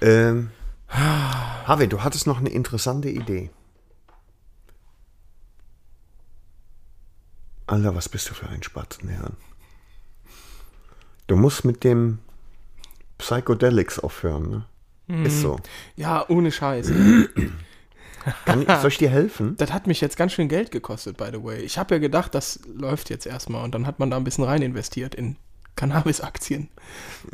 Ähm. 0.00 0.50
Harvey, 0.88 1.86
du 1.86 2.02
hattest 2.02 2.26
noch 2.26 2.38
eine 2.38 2.48
interessante 2.48 3.10
Idee. 3.10 3.50
Alter, 7.68 7.94
was 7.94 8.08
bist 8.08 8.28
du 8.28 8.34
für 8.34 8.48
ein 8.48 8.64
Spatzenherrn? 8.64 9.36
Du 11.28 11.36
musst 11.36 11.64
mit 11.64 11.84
dem 11.84 12.18
Psychedelics 13.18 14.00
aufhören, 14.00 14.50
ne? 14.50 14.66
Ist 15.24 15.40
so. 15.40 15.58
Ja, 15.94 16.24
ohne 16.28 16.50
Scheiß. 16.50 16.90
Kann 18.44 18.62
ich, 18.62 18.68
soll 18.68 18.88
ich 18.88 18.98
dir 18.98 19.08
helfen? 19.10 19.56
Das 19.56 19.72
hat 19.72 19.86
mich 19.86 20.00
jetzt 20.00 20.16
ganz 20.16 20.32
schön 20.32 20.48
Geld 20.48 20.72
gekostet, 20.72 21.16
by 21.16 21.26
the 21.32 21.42
way. 21.44 21.60
Ich 21.60 21.78
habe 21.78 21.94
ja 21.94 21.98
gedacht, 22.00 22.34
das 22.34 22.58
läuft 22.74 23.08
jetzt 23.10 23.24
erstmal 23.26 23.62
und 23.64 23.72
dann 23.74 23.86
hat 23.86 24.00
man 24.00 24.10
da 24.10 24.16
ein 24.16 24.24
bisschen 24.24 24.42
rein 24.44 24.62
investiert 24.62 25.14
in 25.14 25.36
Cannabis-Aktien. 25.76 26.68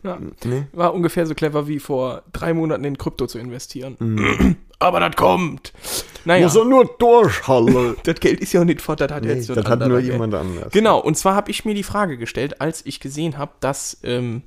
Ja. 0.02 0.18
Nee. 0.44 0.64
War 0.72 0.92
ungefähr 0.92 1.26
so 1.26 1.35
clever 1.35 1.66
wie 1.66 1.78
vor 1.78 2.24
drei 2.32 2.52
Monaten 2.52 2.85
in 2.85 2.98
Krypto 2.98 3.26
zu 3.26 3.38
investieren. 3.38 3.96
Mhm. 4.00 4.56
Aber 4.80 4.98
das 5.00 5.14
kommt. 5.16 5.72
Naja, 6.24 6.46
Muss 6.46 6.56
er 6.56 6.64
nur 6.64 6.85
durchhalten. 6.98 7.96
das 8.02 8.16
Geld 8.20 8.40
ist 8.40 8.52
ja 8.52 8.61
auch 8.61 8.64
nicht 8.64 8.82
fort, 8.82 9.00
das 9.00 9.12
hat 9.12 9.22
Nee, 9.24 9.35
jetzt 9.35 9.48
das 9.48 9.64
hat 9.64 9.78
nur 9.80 10.00
Geld. 10.00 10.12
jemand 10.12 10.35
anders. 10.35 10.72
Genau, 10.72 10.98
und 10.98 11.16
zwar 11.16 11.37
habe 11.37 11.50
ich 11.52 11.64
mir 11.64 11.74
die 11.74 11.85
Frage 11.85 12.18
gestellt, 12.18 12.61
als 12.61 12.85
ich 12.85 12.98
gesehen 13.00 13.38
habe, 13.38 13.52
dass 13.61 13.96
ähm, 14.02 14.42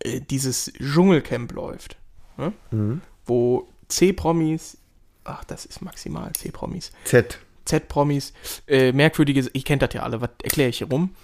äh, 0.00 0.20
dieses 0.20 0.72
Dschungelcamp 0.72 1.52
läuft. 1.52 1.96
Ne? 2.36 2.52
Mhm. 2.70 3.00
Wo 3.26 3.68
C-Promis, 3.88 4.78
ach, 5.24 5.44
das 5.44 5.66
ist 5.66 5.82
maximal 5.82 6.32
C-Promis, 6.32 6.92
Z. 7.04 7.38
Z-Promis, 7.64 8.32
äh, 8.66 8.92
merkwürdige, 8.92 9.48
ich 9.52 9.64
kennt 9.64 9.82
das 9.82 9.94
ja 9.94 10.02
alle, 10.02 10.20
was 10.20 10.30
erkläre 10.42 10.68
ich 10.68 10.78
hier 10.78 10.88
rum. 10.88 11.14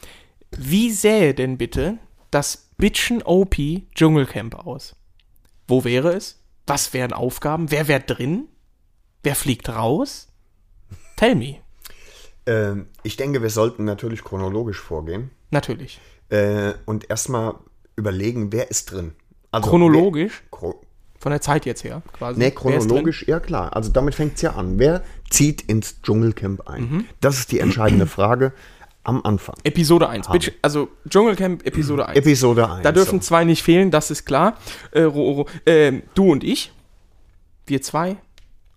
Wie 0.56 0.90
sähe 0.90 1.34
denn 1.34 1.58
bitte 1.58 1.98
das 2.30 2.68
Bitchen 2.78 3.22
OP 3.22 3.56
Dschungelcamp 3.94 4.54
aus? 4.54 4.96
Wo 5.68 5.84
wäre 5.84 6.14
es? 6.14 6.40
Was 6.66 6.92
wären 6.92 7.12
Aufgaben? 7.12 7.70
Wer 7.70 7.88
wäre 7.88 8.00
drin? 8.00 8.48
Wer 9.22 9.34
fliegt 9.34 9.68
raus? 9.68 10.28
Tell 11.16 11.34
me. 11.34 11.56
Ähm, 12.46 12.86
ich 13.02 13.16
denke, 13.16 13.42
wir 13.42 13.50
sollten 13.50 13.84
natürlich 13.84 14.24
chronologisch 14.24 14.80
vorgehen 14.80 15.30
Natürlich. 15.50 16.00
äh, 16.30 16.72
und 16.86 17.10
erstmal 17.10 17.54
überlegen, 17.96 18.52
wer 18.52 18.70
ist 18.70 18.92
drin. 18.92 19.14
Also, 19.50 19.68
Chronologisch? 19.68 20.42
Wer, 20.50 20.74
Von 21.20 21.30
der 21.32 21.40
Zeit 21.42 21.66
jetzt 21.66 21.84
her, 21.84 22.00
quasi. 22.14 22.38
nee, 22.40 22.50
chronologisch, 22.50 23.24
ja 23.28 23.38
klar. 23.40 23.76
Also 23.76 23.92
damit 23.92 24.14
fängt 24.14 24.36
es 24.36 24.42
ja 24.42 24.54
an. 24.54 24.78
Wer 24.78 25.02
zieht 25.28 25.60
ins 25.60 26.00
Dschungelcamp 26.02 26.66
ein? 26.66 26.82
Mhm. 26.82 27.04
Das 27.20 27.38
ist 27.38 27.52
die 27.52 27.60
entscheidende 27.60 28.06
Frage 28.06 28.52
am 29.04 29.22
Anfang. 29.24 29.54
Episode 29.64 30.08
1. 30.08 30.28
Bitch, 30.28 30.50
also 30.62 30.88
Dschungelcamp 31.08 31.66
Episode 31.66 32.06
1. 32.08 32.18
Episode 32.18 32.70
1. 32.70 32.82
da 32.82 32.90
dürfen 32.92 33.20
so. 33.20 33.26
zwei 33.26 33.44
nicht 33.44 33.62
fehlen, 33.62 33.90
das 33.90 34.10
ist 34.10 34.24
klar. 34.24 34.56
Äh, 34.92 35.02
Ro, 35.02 35.32
Ro, 35.32 35.48
ähm, 35.66 36.02
du 36.14 36.32
und 36.32 36.42
ich. 36.42 36.72
Wir 37.66 37.82
zwei. 37.82 38.16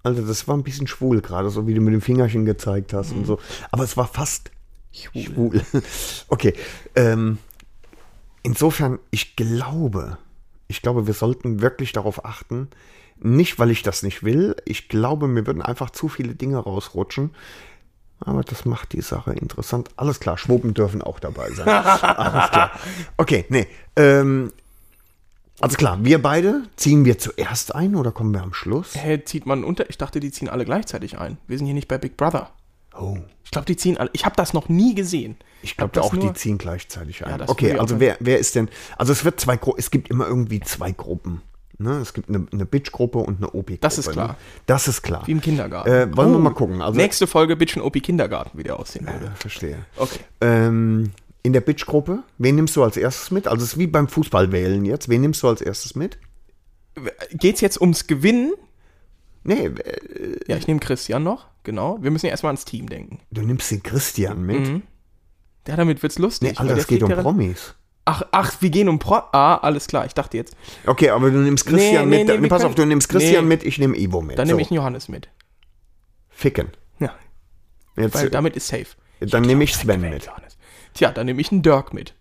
Also 0.04 0.22
das 0.22 0.46
war 0.48 0.58
ein 0.58 0.64
bisschen 0.64 0.86
schwul 0.88 1.22
gerade, 1.22 1.50
so 1.50 1.66
wie 1.66 1.74
du 1.74 1.80
mit 1.80 1.94
dem 1.94 2.02
Fingerchen 2.02 2.44
gezeigt 2.46 2.92
hast 2.94 3.12
Mhm. 3.14 3.20
und 3.20 3.26
so. 3.26 3.40
Aber 3.72 3.86
es 3.86 3.96
war 3.96 4.06
fast 4.08 4.52
schwul. 4.92 5.62
okay. 6.28 6.54
Ähm, 6.96 7.38
insofern, 8.44 9.00
ich 9.12 9.36
glaube, 9.38 10.18
ich 10.68 10.82
glaube, 10.82 11.08
wir 11.08 11.14
sollten 11.14 11.62
wirklich 11.62 11.92
darauf 11.92 12.26
achten. 12.26 12.70
Nicht, 13.20 13.60
weil 13.60 13.72
ich 13.72 13.84
das 13.84 14.04
nicht 14.04 14.24
will. 14.24 14.56
Ich 14.66 14.90
glaube, 14.90 15.28
mir 15.28 15.46
würden 15.48 15.62
einfach 15.62 15.90
zu 15.92 16.10
viele 16.10 16.36
Dinge 16.36 16.58
rausrutschen. 16.58 17.32
Aber 18.20 18.44
das 18.44 18.66
macht 18.66 18.94
die 18.94 19.02
Sache 19.02 19.34
interessant. 19.34 19.90
Alles 19.98 20.20
klar, 20.20 20.38
Schwuppen 20.38 20.74
dürfen 20.74 21.02
auch 21.02 21.20
dabei 21.20 21.52
sein. 21.52 21.68
Alles 21.68 22.52
klar. 22.52 22.72
Okay, 23.18 23.46
nee. 23.50 23.68
Ähm, 23.96 24.52
also 25.60 25.78
klar, 25.78 26.00
wir 26.04 26.22
beide 26.22 26.64
ziehen 26.76 27.06
wir 27.06 27.18
zuerst 27.18 27.76
ein 27.76 27.96
oder 27.96 28.12
kommen 28.12 28.34
wir 28.34 28.42
am 28.42 28.54
Schluss? 28.54 28.96
Hä, 28.96 29.24
zieht 29.24 29.46
man 29.46 29.64
unter? 29.64 29.90
Ich 29.90 29.98
dachte, 29.98 30.20
die 30.20 30.32
ziehen 30.32 30.50
alle 30.50 30.66
gleichzeitig 30.66 31.20
ein. 31.20 31.38
Wir 31.48 31.58
sind 31.58 31.68
hier 31.68 31.76
nicht 31.76 31.88
bei 31.88 31.98
Big 31.98 32.18
Brother. 32.18 32.50
Oh. 33.00 33.18
Ich 33.44 33.52
glaube, 33.52 33.66
die 33.66 33.76
ziehen 33.76 33.98
alle. 33.98 34.10
Ich 34.14 34.26
habe 34.26 34.36
das 34.36 34.54
noch 34.54 34.70
nie 34.70 34.96
gesehen. 34.96 35.36
Ich 35.62 35.78
glaube 35.78 36.02
auch, 36.02 36.14
nur- 36.14 36.28
die 36.28 36.34
ziehen 36.34 36.58
gleichzeitig 36.58 37.26
ein. 37.26 37.32
würde 37.32 37.50
okay, 37.50 37.78
also 37.78 38.00
wer, 38.00 38.18
wer 38.20 38.40
ist 38.40 38.56
denn? 38.56 38.70
Also 38.98 39.12
es 39.14 39.24
wird 39.26 39.40
zwei 39.40 39.58
es 39.78 39.92
gibt 39.92 40.10
immer 40.10 40.28
irgendwie 40.28 40.60
zwei 40.60 40.92
Gruppen. 40.92 41.42
Ne? 41.80 41.98
Es 41.98 42.14
gibt 42.14 42.30
eine, 42.30 42.46
eine 42.52 42.66
Bitch-Gruppe 42.66 43.18
und 43.18 43.38
eine 43.38 43.48
OP-Gruppe. 43.48 43.78
Das 43.82 43.98
ist 43.98 44.12
klar. 44.12 44.28
Ne? 44.30 44.36
Das 44.68 44.88
ist 44.88 45.02
klar. 45.02 45.24
Wie 45.26 45.32
im 45.32 45.42
Kindergarten. 45.42 45.90
Äh, 45.90 46.16
wollen 46.16 46.32
wir 46.32 46.38
Oh, 46.38 46.42
mal 46.42 46.54
gucken. 46.54 46.82
Also, 46.82 46.98
Nächste 46.98 47.26
Folge 47.28 47.56
Bitchen 47.56 47.82
OP 47.82 48.00
Kindergarten, 48.00 48.58
wie 48.58 48.64
der 48.64 48.80
aussehen 48.80 49.08
würde. 49.08 49.26
Ja, 49.26 49.32
verstehe. 49.36 49.80
Okay. 49.98 50.20
Ähm, 50.42 51.12
in 51.42 51.52
der 51.52 51.62
Bitch-Gruppe, 51.62 52.20
wen 52.38 52.56
nimmst 52.56 52.76
du 52.76 52.84
als 52.84 52.96
erstes 52.96 53.32
mit? 53.32 53.48
Also 53.48 53.64
es 53.66 53.74
ist 53.74 53.80
wie 53.80 53.88
beim 53.88 54.08
Fußballwählen 54.08 54.86
jetzt. 54.86 55.10
Wen 55.10 55.22
nimmst 55.22 55.42
du 55.44 55.48
als 55.50 55.62
erstes 55.62 55.96
mit? 55.96 56.18
Geht's 57.34 57.60
jetzt 57.62 57.82
ums 57.82 58.08
Gewinnen? 58.08 58.54
Nee, 59.44 59.66
äh, 59.68 60.40
Ja, 60.48 60.58
ich 60.58 60.68
nehme 60.68 60.80
Christian 60.80 61.24
noch. 61.24 61.48
Genau. 61.64 61.98
Wir 62.02 62.12
müssen 62.12 62.26
ja 62.26 62.32
erstmal 62.32 62.52
ans 62.52 62.66
Team 62.66 62.88
denken. 62.90 63.20
du 63.32 63.42
nimmst 63.42 63.72
den 63.72 63.82
Christian 63.84 64.44
mit. 64.44 64.60
Mhm. 64.68 64.82
Ja, 65.68 65.76
damit 65.78 66.04
wird's 66.04 66.20
lustig. 66.20 66.52
Nee, 66.52 66.58
Alter, 66.58 66.78
es 66.78 66.88
geht 66.88 67.04
um 67.04 67.10
ja 67.10 67.16
dann- 67.16 67.24
Promis. 67.24 67.76
Ach, 68.06 68.22
ach, 68.32 68.62
wir 68.62 68.70
gehen 68.70 68.90
um 68.90 69.00
Pro. 69.00 69.16
Ah, 69.32 69.56
alles 69.58 69.88
klar. 69.88 70.06
Ich 70.06 70.14
dachte 70.14 70.36
jetzt. 70.36 70.58
Okay, 70.86 71.10
aber 71.10 71.32
du 71.32 71.38
nimmst 71.38 71.66
Christian 71.66 72.10
nee, 72.10 72.20
mit. 72.20 72.28
nee, 72.28 72.38
Nee, 72.38 72.48
pass 72.50 72.60
können- 72.62 72.70
auf, 72.72 72.76
du 72.76 72.86
nimmst 72.86 73.08
Christian 73.08 73.48
mit, 73.48 73.64
ich 73.64 73.78
nehme 73.78 73.98
Ivo 73.98 74.22
mit. 74.22 74.38
Dann 74.38 74.46
so, 74.48 74.52
nehme 74.52 74.62
ich 74.62 74.72
einen 74.72 74.76
Johannes 74.76 75.08
mit. 75.08 75.30
Ficken. 76.30 76.68
Ja, 77.00 77.14
Jetzt, 77.96 78.16
weil 78.16 78.30
damit 78.30 78.58
ist 78.58 78.68
safe. 78.68 78.88
dann 79.22 79.44
nehme 79.44 79.64
ich 79.64 79.74
Sven 79.74 80.02
mit. 80.02 80.26
Johannes. 80.26 80.58
Tja, 80.94 81.12
dann 81.12 81.28
nehme 81.28 81.40
ich 81.40 81.52
einen 81.52 81.62
Dirk 81.62 81.94
mit. 81.94 82.14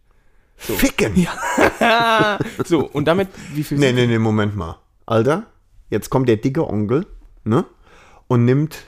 Ficken! 0.56 1.26
So, 2.64 2.86
und 2.88 3.06
damit, 3.06 3.28
wie 3.52 3.64
viel 3.64 3.78
Nee, 3.78 3.92
nee, 3.92 4.06
nee, 4.06 4.18
Moment 4.18 4.54
mal. 4.54 4.78
Alter, 5.06 5.46
jetzt 5.92 6.10
kommt 6.10 6.28
der 6.28 6.36
dicke 6.38 6.66
Onkel, 6.68 7.06
ne? 7.44 7.64
Und 8.26 8.44
nimmt, 8.44 8.78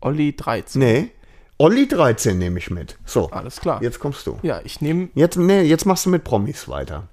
Olli 0.00 0.34
13. 0.36 0.80
nee, 0.80 1.10
Olli 1.58 1.86
13 1.86 2.36
nehme 2.38 2.58
ich 2.58 2.70
mit. 2.70 2.98
So, 3.04 3.30
Alles 3.30 3.60
klar. 3.60 3.82
jetzt 3.82 4.00
kommst 4.00 4.26
du. 4.26 4.38
Ja, 4.42 4.60
ich 4.64 4.80
nehme. 4.80 5.08
Jetzt, 5.14 5.36
nee, 5.36 5.62
jetzt 5.62 5.86
machst 5.86 6.06
du 6.06 6.10
mit 6.10 6.24
Promis 6.24 6.68
weiter. 6.68 7.08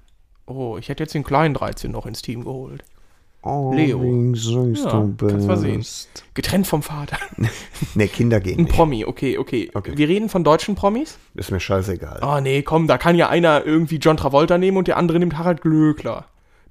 Oh, 0.46 0.76
ich 0.78 0.88
hätte 0.88 1.02
jetzt 1.04 1.14
den 1.14 1.22
kleinen 1.24 1.54
13 1.54 1.90
noch 1.90 2.06
ins 2.06 2.22
Team 2.22 2.44
geholt. 2.44 2.82
Oh, 3.42 3.72
Leo. 3.74 4.34
süß 4.34 4.84
Ja, 4.84 5.00
du 5.16 5.26
kannst 5.26 5.46
mal 5.46 5.56
sehen. 5.56 5.78
bist. 5.78 6.24
Getrennt 6.34 6.66
vom 6.66 6.82
Vater. 6.82 7.16
Ne, 7.94 8.06
Kinder 8.08 8.38
gehen 8.40 8.58
Ein 8.58 8.64
nicht. 8.64 8.74
Promi, 8.74 9.04
okay, 9.04 9.38
okay, 9.38 9.70
Okay. 9.72 9.92
Wir 9.96 10.08
reden 10.08 10.28
von 10.28 10.44
deutschen 10.44 10.74
Promis? 10.74 11.16
Ist 11.34 11.50
mir 11.50 11.58
scheißegal. 11.60 12.20
Oh 12.22 12.40
nee, 12.40 12.62
komm, 12.62 12.86
da 12.86 12.98
kann 12.98 13.16
ja 13.16 13.28
einer 13.30 13.64
irgendwie 13.64 13.96
John 13.96 14.16
Travolta 14.18 14.58
nehmen 14.58 14.76
und 14.76 14.86
der 14.88 14.96
andere 14.98 15.18
nimmt 15.18 15.38
Harald 15.38 15.62
Glöckler. 15.62 16.26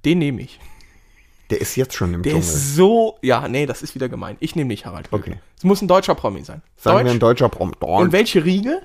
Den 0.05 0.19
nehme 0.19 0.41
ich. 0.41 0.59
Der 1.49 1.59
ist 1.62 1.75
jetzt 1.75 1.95
schon 1.95 2.13
im 2.13 2.21
Der 2.23 2.33
Dschungel. 2.33 2.47
ist 2.47 2.75
so. 2.75 3.17
Ja, 3.21 3.47
nee, 3.47 3.65
das 3.65 3.81
ist 3.81 3.95
wieder 3.95 4.07
gemein. 4.09 4.38
Ich 4.39 4.55
nehme 4.55 4.67
nicht 4.67 4.85
Harald 4.85 5.09
Glöckler. 5.09 5.33
Okay. 5.33 5.41
Es 5.57 5.63
muss 5.63 5.81
ein 5.81 5.88
deutscher 5.88 6.13
Promi 6.15 6.43
sein. 6.43 6.62
Sagen 6.77 6.97
wir 6.99 7.03
Deutsch. 7.05 7.13
ein 7.15 7.19
deutscher 7.19 7.49
Prom. 7.49 7.73
und 7.79 8.12
welche 8.12 8.43
Riege? 8.45 8.81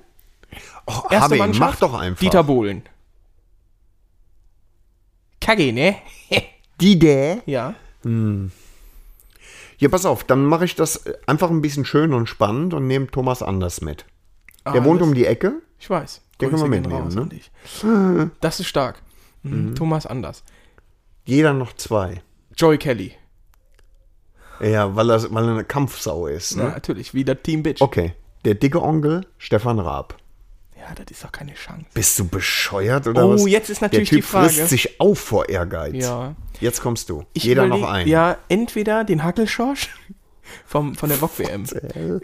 oh, 0.86 0.92
Erste 1.10 1.20
Harvey, 1.20 1.38
Mannschaft? 1.38 1.80
mach 1.80 1.88
doch 1.88 1.94
einfach. 1.98 2.20
Dieter 2.20 2.42
Bohlen. 2.44 2.82
Kage, 5.40 5.72
ne? 5.72 5.96
Die 6.80 6.98
der? 6.98 7.42
ja. 7.46 7.74
Ja, 9.78 9.88
pass 9.88 10.04
auf, 10.06 10.24
dann 10.24 10.44
mache 10.44 10.64
ich 10.66 10.74
das 10.76 10.96
äh, 11.06 11.14
einfach 11.26 11.50
ein 11.50 11.60
bisschen 11.62 11.84
schön 11.84 12.12
und 12.12 12.28
spannend 12.28 12.74
und 12.74 12.86
nehme 12.86 13.06
Thomas 13.08 13.42
Anders 13.42 13.80
mit. 13.80 14.04
Der 14.66 14.74
Ah, 14.80 14.84
wohnt 14.84 15.00
das- 15.00 15.08
um 15.08 15.14
die 15.14 15.26
Ecke. 15.26 15.54
Ich 15.78 15.88
weiß. 15.90 16.20
Den 16.40 16.50
können 16.50 16.62
wir 16.62 16.68
mitnehmen, 16.68 17.08
ne? 17.82 18.30
Das 18.40 18.60
ist 18.60 18.66
stark. 18.66 19.00
Mhm. 19.42 19.74
Thomas 19.74 20.06
Anders. 20.06 20.42
Jeder 21.24 21.52
noch 21.54 21.72
zwei. 21.74 22.22
Joey 22.56 22.78
Kelly. 22.78 23.12
Ja, 24.60 24.94
weil 24.94 25.10
er, 25.10 25.34
weil 25.34 25.44
er 25.44 25.50
eine 25.50 25.64
Kampfsau 25.64 26.26
ist. 26.26 26.52
Ja, 26.56 26.64
Ne? 26.64 26.68
natürlich. 26.70 27.12
Wieder 27.14 27.40
Team 27.42 27.62
Bitch. 27.62 27.80
Okay. 27.80 28.14
Der 28.44 28.54
dicke 28.54 28.80
Onkel, 28.82 29.26
Stefan 29.38 29.78
Raab. 29.78 30.16
Ja, 30.78 30.94
das 30.94 31.06
ist 31.10 31.24
doch 31.24 31.32
keine 31.32 31.54
Chance. 31.54 31.86
Bist 31.94 32.18
du 32.18 32.28
bescheuert 32.28 33.06
oder 33.06 33.26
Oh, 33.26 33.32
was? 33.34 33.46
jetzt 33.48 33.70
ist 33.70 33.80
natürlich 33.80 34.10
Der 34.10 34.16
die 34.18 34.22
typ 34.22 34.30
Frage. 34.30 34.48
frisst 34.50 34.68
sich 34.68 35.00
auf 35.00 35.18
vor 35.18 35.48
Ehrgeiz. 35.48 35.94
Ja. 35.94 36.36
Jetzt 36.60 36.82
kommst 36.82 37.08
du. 37.08 37.24
Ich 37.32 37.44
Jeder 37.44 37.64
überleg- 37.64 37.80
noch 37.80 37.88
einen. 37.90 38.08
Ja, 38.08 38.36
entweder 38.48 39.02
den 39.04 39.24
Hackelschorsch 39.24 39.88
vom, 40.66 40.94
von 40.94 41.08
der 41.08 41.20
Wok-WM. 41.22 41.64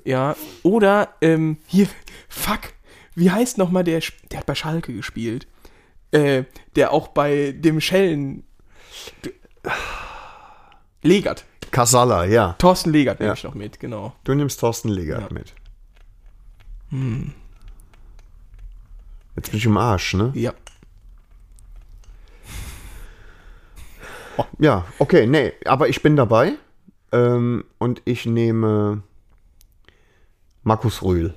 Ja, 0.04 0.36
oder 0.62 1.14
ähm, 1.22 1.56
hier, 1.66 1.88
fuck, 2.28 2.60
wie 3.14 3.30
heißt 3.30 3.56
nochmal 3.56 3.82
der, 3.82 4.00
der 4.30 4.40
hat 4.40 4.46
bei 4.46 4.54
Schalke 4.54 4.92
gespielt. 4.92 5.46
Äh, 6.12 6.44
der 6.76 6.92
auch 6.92 7.08
bei 7.08 7.52
dem 7.56 7.80
Schellen. 7.80 8.44
Legert. 11.02 11.44
Kasala, 11.70 12.24
ja. 12.24 12.54
Thorsten 12.58 12.90
Legert 12.90 13.20
nehme 13.20 13.30
Ja. 13.30 13.34
ich 13.34 13.44
noch 13.44 13.54
mit, 13.54 13.78
genau. 13.80 14.14
Du 14.24 14.34
nimmst 14.34 14.60
Thorsten 14.60 14.88
Legert 14.88 15.22
Ja. 15.22 15.28
mit. 15.30 15.54
Jetzt 19.36 19.50
bin 19.50 19.58
ich 19.58 19.64
im 19.66 19.76
Arsch, 19.76 20.14
ne? 20.14 20.32
Ja. 20.34 20.52
Ja, 24.58 24.86
okay, 24.98 25.26
nee, 25.26 25.52
aber 25.66 25.88
ich 25.88 26.02
bin 26.02 26.16
dabei. 26.16 26.54
Ähm, 27.12 27.64
und 27.78 28.00
ich 28.04 28.24
nehme 28.26 29.02
Markus 30.62 31.02
Rühl. 31.02 31.34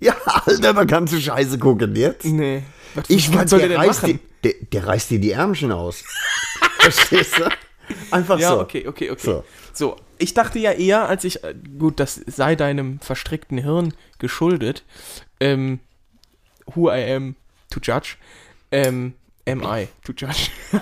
Ja, 0.00 0.14
Alter, 0.24 0.72
da 0.74 0.84
kannst 0.86 1.12
du 1.12 1.20
Scheiße 1.20 1.58
gucken 1.58 1.94
jetzt. 1.94 2.24
Nee. 2.24 2.64
Was, 2.94 3.08
Ich 3.10 3.32
was 3.34 3.50
soll 3.50 3.60
der 3.60 3.68
der 3.68 3.78
reißt 3.78 4.02
machen? 4.02 4.20
Die, 4.42 4.48
der, 4.52 4.66
der 4.72 4.86
reißt 4.86 5.10
dir 5.10 5.20
die 5.20 5.32
Ärmchen 5.32 5.70
aus. 5.70 6.02
Verstehst 6.78 7.38
du? 7.38 7.48
Einfach 8.10 8.38
Ja, 8.38 8.50
so. 8.50 8.60
okay, 8.60 8.86
okay, 8.86 9.10
okay. 9.10 9.20
So. 9.24 9.44
So. 9.72 9.96
ich 10.18 10.34
dachte 10.34 10.58
ja 10.58 10.72
eher, 10.72 11.08
als 11.08 11.24
ich, 11.24 11.42
äh, 11.44 11.54
gut, 11.78 12.00
das 12.00 12.14
sei 12.26 12.54
deinem 12.56 13.00
verstrickten 13.00 13.58
Hirn 13.58 13.94
geschuldet, 14.18 14.84
ähm, 15.40 15.80
who 16.66 16.90
I 16.90 17.12
am 17.12 17.36
to 17.70 17.80
judge, 17.82 18.16
ähm, 18.70 19.14
am 19.48 19.62
I 19.62 19.88
to 20.04 20.12
judge. 20.16 20.50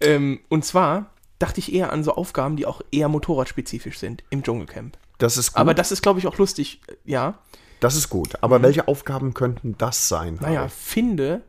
ähm, 0.00 0.40
und 0.48 0.64
zwar 0.64 1.10
dachte 1.38 1.60
ich 1.60 1.72
eher 1.72 1.92
an 1.92 2.04
so 2.04 2.14
Aufgaben, 2.14 2.56
die 2.56 2.66
auch 2.66 2.80
eher 2.90 3.08
motorradspezifisch 3.08 3.98
sind 3.98 4.24
im 4.30 4.42
Dschungelcamp. 4.42 4.96
Das 5.18 5.36
ist 5.36 5.52
gut. 5.52 5.60
Aber 5.60 5.74
das 5.74 5.92
ist, 5.92 6.02
glaube 6.02 6.20
ich, 6.20 6.26
auch 6.26 6.38
lustig, 6.38 6.80
äh, 6.86 6.94
ja. 7.04 7.38
das 7.80 7.96
ist 7.96 8.08
gut. 8.08 8.42
Aber 8.42 8.62
welche 8.62 8.88
Aufgaben 8.88 9.34
könnten 9.34 9.76
das 9.78 10.08
sein? 10.08 10.34
Mhm. 10.34 10.40
Naja, 10.42 10.60
Harry? 10.60 10.70
finde, 10.70 11.42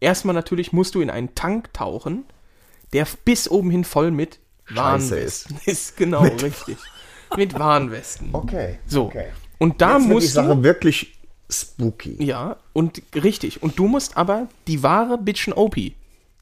erstmal 0.00 0.34
natürlich 0.34 0.72
musst 0.72 0.94
du 0.94 1.00
in 1.00 1.10
einen 1.10 1.34
Tank 1.34 1.72
tauchen, 1.72 2.24
der 2.94 3.06
bis 3.26 3.50
oben 3.50 3.68
hin 3.70 3.84
voll 3.84 4.10
mit 4.10 4.38
Warnwesten 4.70 5.58
ist. 5.66 5.96
Genau, 5.98 6.22
richtig. 6.22 6.78
Mit 7.36 7.58
Warnwesten. 7.58 8.30
Okay. 8.32 8.78
So. 8.86 9.04
Okay. 9.06 9.26
Und 9.58 9.80
da 9.82 9.98
Jetzt 9.98 10.08
wird 10.08 10.22
die 10.22 10.26
Sache 10.28 10.56
du. 10.56 10.62
wirklich 10.62 11.18
spooky. 11.50 12.22
Ja, 12.24 12.56
und 12.72 13.02
richtig. 13.14 13.62
Und 13.62 13.78
du 13.78 13.86
musst 13.88 14.16
aber 14.16 14.48
die 14.66 14.82
wahre 14.82 15.18
Bitchen 15.18 15.52
OP 15.52 15.76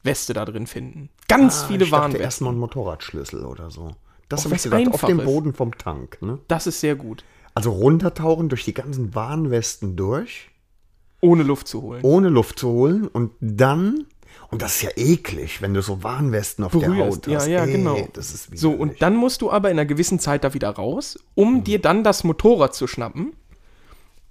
Weste 0.03 0.33
da 0.33 0.43
drin 0.45 0.67
finden. 0.67 1.09
Ganz 1.27 1.63
viele 1.63 1.83
Ah, 1.83 1.85
ich 1.85 1.89
dachte 1.91 2.01
Warnwesten. 2.01 2.21
erstmal 2.23 2.53
ein 2.53 2.59
Motorradschlüssel 2.59 3.45
oder 3.45 3.71
so. 3.71 3.95
Das 4.29 4.43
habe 4.45 4.55
ich 4.55 4.65
was 4.65 4.71
gedacht, 4.71 4.93
auf 4.93 5.01
dem 5.01 5.19
Einfaches. 5.19 5.25
Boden 5.33 5.53
vom 5.53 5.77
Tank. 5.77 6.17
Ne? 6.21 6.39
Das 6.47 6.67
ist 6.67 6.79
sehr 6.81 6.95
gut. 6.95 7.23
Also 7.53 7.71
runtertauchen 7.71 8.49
durch 8.49 8.65
die 8.65 8.73
ganzen 8.73 9.13
Warnwesten 9.15 9.95
durch, 9.95 10.49
Ohne 11.21 11.43
Luft 11.43 11.67
zu 11.67 11.81
holen. 11.81 12.01
ohne 12.03 12.29
Luft 12.29 12.59
zu 12.59 12.67
holen 12.69 13.07
und 13.07 13.31
dann, 13.39 14.07
und 14.53 14.61
das 14.61 14.75
ist 14.75 14.81
ja 14.83 14.89
eklig, 14.95 15.61
wenn 15.61 15.73
du 15.73 15.81
so 15.81 16.03
Warnwesten 16.03 16.63
auf 16.63 16.71
der 16.71 16.79
Berührst. 16.87 17.17
Haut 17.17 17.27
Ja, 17.27 17.39
hast. 17.39 17.47
ja, 17.47 17.65
Ey, 17.65 17.71
genau. 17.73 18.07
Das 18.13 18.33
ist 18.33 18.57
So, 18.57 18.71
und 18.71 19.01
dann 19.01 19.15
musst 19.15 19.41
du 19.41 19.51
aber 19.51 19.69
in 19.69 19.77
einer 19.77 19.85
gewissen 19.85 20.19
Zeit 20.19 20.43
da 20.43 20.53
wieder 20.53 20.69
raus, 20.69 21.19
um 21.35 21.63
dir 21.63 21.79
dann 21.79 22.03
das 22.03 22.23
Motorrad 22.23 22.73
zu 22.73 22.87
schnappen, 22.87 23.33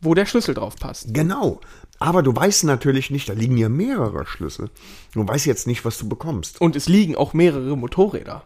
wo 0.00 0.14
der 0.14 0.26
Schlüssel 0.26 0.54
drauf 0.54 0.76
passt. 0.76 1.12
Genau. 1.12 1.60
Aber 1.98 2.22
du 2.22 2.34
weißt 2.34 2.64
natürlich 2.64 3.10
nicht, 3.10 3.28
da 3.28 3.32
liegen 3.32 3.56
ja 3.56 3.68
mehrere 3.68 4.26
Schlüssel. 4.26 4.70
Du 5.12 5.26
weißt 5.26 5.46
jetzt 5.46 5.66
nicht, 5.66 5.84
was 5.84 5.98
du 5.98 6.08
bekommst. 6.08 6.60
Und 6.60 6.74
es 6.74 6.88
liegen 6.88 7.14
auch 7.14 7.32
mehrere 7.32 7.76
Motorräder 7.76 8.42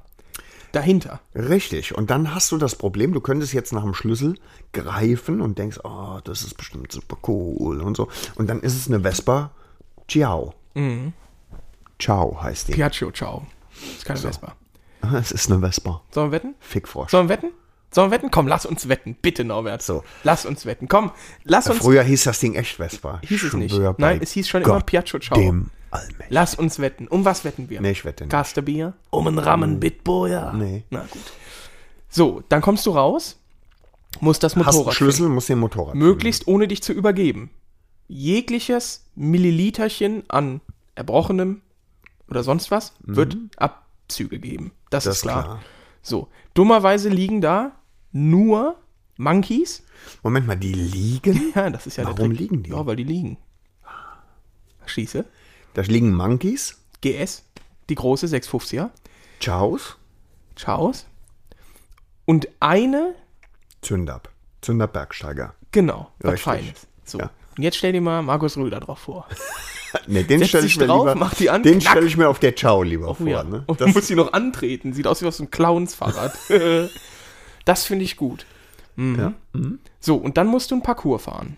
dahinter. 0.73 1.21
Richtig. 1.35 1.97
Und 1.97 2.11
dann 2.11 2.35
hast 2.35 2.53
du 2.53 2.59
das 2.59 2.75
Problem, 2.75 3.12
du 3.12 3.21
könntest 3.21 3.55
jetzt 3.55 3.73
nach 3.73 3.83
dem 3.83 3.95
Schlüssel 3.95 4.35
greifen 4.73 5.41
und 5.41 5.59
denkst, 5.59 5.81
oh, 5.85 6.19
das 6.25 6.43
ist 6.43 6.57
bestimmt 6.59 6.93
super 6.93 7.17
cool 7.29 7.81
und 7.81 7.97
so. 7.97 8.09
Und 8.35 8.49
dann 8.49 8.61
ist 8.61 8.75
es 8.75 8.89
eine 8.89 9.01
Vespa 9.01 9.53
Ciao. 10.09 10.55
Ciao 11.98 12.42
heißt 12.42 12.68
die. 12.68 12.72
Piaggio, 12.72 13.11
ciao. 13.11 13.46
Ist 13.96 14.04
keine 14.04 14.20
Vespa. 14.20 14.56
Es 15.14 15.30
ist 15.30 15.50
eine 15.50 15.61
Vespa. 15.61 16.02
Sollen 16.11 16.32
wir 16.32 16.37
wetten? 16.37 16.54
Fickfrosch. 16.61 17.11
Sollen 17.11 17.28
wir 17.28 17.37
wetten? 17.37 17.52
Sollen 17.92 18.11
wir 18.11 18.16
wetten? 18.16 18.30
Komm, 18.30 18.48
lass 18.48 18.66
uns 18.66 18.88
wetten. 18.88 19.16
Bitte, 19.22 19.44
Norbert. 19.44 19.82
So. 19.82 20.02
Lass 20.24 20.44
uns 20.44 20.66
wetten. 20.66 20.88
Komm, 20.88 21.12
lass 21.44 21.68
uns. 21.68 21.78
Früher 21.78 22.02
hieß 22.02 22.24
das 22.24 22.40
Ding 22.40 22.54
echt 22.54 22.76
Vespa. 22.76 23.20
Hieß 23.24 23.44
es 23.44 23.52
nicht. 23.54 23.74
Schwör 23.74 23.94
Nein, 23.98 24.20
es 24.22 24.32
hieß 24.32 24.48
schon 24.48 24.62
immer 24.62 24.74
Gott, 24.74 24.87
Piaggio 24.87 25.18
Ciao. 25.20 25.38
Dem 25.38 25.70
Allmächtigen. 25.90 26.26
Lass 26.28 26.54
uns 26.54 26.78
wetten. 26.78 27.09
Um 27.09 27.24
was 27.24 27.44
wetten 27.44 27.70
wir? 27.70 27.80
Nee, 27.80 27.92
ich 27.92 28.04
wette 28.04 28.24
nicht. 28.24 28.32
Kaste 28.32 28.62
Bier? 28.62 28.94
Um 29.11 29.26
einen 29.26 29.38
Rammen 29.38 29.80
Bitboyer? 29.80 30.52
Nee. 30.52 30.85
Na 30.90 31.06
gut. 31.11 31.22
So, 32.09 32.42
dann 32.48 32.61
kommst 32.61 32.85
du 32.87 32.90
raus, 32.90 33.38
musst 34.20 34.42
das 34.42 34.56
Hast 34.56 34.62
einen 34.62 34.74
Motorrad 34.74 34.94
Schlüssel, 34.94 35.28
musst 35.28 35.48
den 35.48 35.59
Motorrad. 35.59 35.92
finden. 35.92 36.06
möglichst 36.06 36.46
ohne 36.48 36.66
dich 36.68 36.82
zu 36.82 36.92
übergeben. 36.92 37.50
Jegliches 38.09 39.04
Milliliterchen 39.14 40.24
an 40.28 40.61
Erbrochenem 40.94 41.62
oder 42.29 42.43
sonst 42.43 42.71
was 42.71 42.95
wird 43.01 43.37
Abzüge 43.57 44.39
geben. 44.39 44.73
Das, 44.91 45.05
Mhm. 45.05 45.09
Das 45.09 45.17
ist 45.17 45.23
klar. 45.23 45.43
klar. 45.45 45.61
So, 46.03 46.29
dummerweise 46.55 47.09
liegen 47.09 47.41
da 47.41 47.73
nur 48.12 48.77
Monkeys. 49.19 49.83
Moment 50.23 50.47
mal, 50.47 50.57
die 50.57 50.73
liegen? 50.73 51.53
Ja, 51.55 51.71
das 51.71 51.87
ist 51.87 51.97
ja 51.97 52.05
Warum 52.05 52.31
liegen 52.31 52.62
die? 52.62 52.71
Ja, 52.71 52.85
weil 52.87 52.97
die 52.97 53.05
liegen. 53.05 53.39
Schieße. 54.87 55.25
Da 55.75 55.83
liegen 55.83 56.15
Monkeys. 56.15 56.81
GS, 57.03 57.45
die 57.89 57.95
große 57.95 58.27
650er. 58.27 58.91
Ciaos. 59.41 59.97
Chaos. 60.57 61.07
Und 62.25 62.49
eine, 62.61 63.15
Zündab. 63.83 64.31
Zündab 64.62 64.93
Bergsteiger. 64.93 65.55
genau, 65.73 66.11
was. 66.21 66.41
Feines. 66.41 66.87
So. 67.05 67.19
Ja. 67.19 67.31
Und 67.57 67.62
jetzt 67.62 67.77
stell 67.77 67.93
dir 67.93 68.01
mal 68.01 68.23
Markus 68.23 68.57
Röder 68.57 68.81
drauf 68.81 68.99
vor. 69.01 69.27
Nee, 70.06 70.24
den 70.24 70.44
stelle 70.44 70.66
ich 70.66 70.78
mir 70.78 70.87
drauf, 70.87 71.12
lieber, 71.12 71.30
die 71.38 71.50
an, 71.50 71.62
den 71.62 71.80
stelle 71.80 72.06
ich 72.06 72.16
mir 72.16 72.28
auf 72.28 72.38
der 72.38 72.54
Ciao 72.54 72.82
lieber 72.82 73.14
vor. 73.14 73.26
ja. 73.26 73.44
Ne? 73.44 73.64
Und 73.66 73.80
Das, 73.80 73.94
muss 73.94 74.06
sie 74.06 74.14
noch 74.14 74.32
antreten. 74.32 74.92
Sieht 74.92 75.06
aus 75.06 75.22
wie 75.22 75.26
aus 75.26 75.40
einem 75.40 75.50
Clownsfahrrad. 75.50 76.37
das 77.64 77.84
finde 77.84 78.05
ich 78.05 78.16
gut. 78.16 78.47
Mhm. 78.97 79.18
ja. 79.18 79.32
So, 80.01 80.16
und 80.16 80.36
dann 80.36 80.47
musst 80.47 80.70
du 80.70 80.76
ein 80.76 80.82
Parcours 80.82 81.22
fahren. 81.22 81.57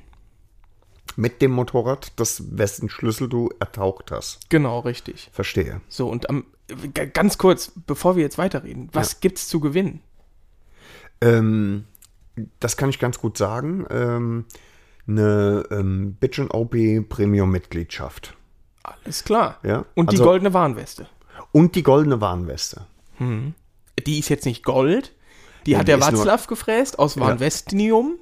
Mit 1.16 1.42
dem 1.42 1.50
Motorrad, 1.50 2.12
das 2.16 2.56
wessen 2.56 2.88
Schlüssel 2.88 3.28
du 3.28 3.50
ertaucht 3.58 4.10
hast. 4.12 4.48
Genau, 4.50 4.80
richtig. 4.80 5.30
Verstehe. 5.32 5.80
So, 5.88 6.08
und 6.08 6.30
am, 6.30 6.44
ganz 7.12 7.38
kurz, 7.38 7.72
bevor 7.86 8.16
wir 8.16 8.22
jetzt 8.22 8.38
weiterreden, 8.38 8.88
was 8.92 9.20
gibt's 9.20 9.48
zu 9.48 9.58
gewinnen? 9.58 10.00
Ähm, 11.20 11.84
das 12.60 12.76
kann 12.76 12.90
ich 12.90 12.98
ganz 12.98 13.18
gut 13.18 13.36
sagen. 13.36 13.86
Ähm, 13.90 14.44
eine 15.08 15.64
ähm, 15.70 16.16
Bitch 16.20 16.38
OP 16.38 16.72
Premium-Mitgliedschaft. 17.08 18.34
Alles 18.82 19.24
klar. 19.24 19.58
Ja, 19.62 19.84
Und 19.94 20.12
die 20.12 20.16
also- 20.16 20.24
goldene 20.24 20.52
Warnweste. 20.54 21.06
Und 21.52 21.74
die 21.76 21.82
goldene 21.82 22.20
Warnweste. 22.20 22.86
Die 24.06 24.18
ist 24.18 24.28
jetzt 24.28 24.44
nicht 24.44 24.62
Gold. 24.64 25.12
Die 25.66 25.72
Ja, 25.72 25.78
hat 25.78 25.88
die 25.88 25.92
der 25.92 26.00
Watzlaw 26.00 26.46
gefräst 26.46 26.98
aus 26.98 27.18
Warnwestnium. 27.18 28.16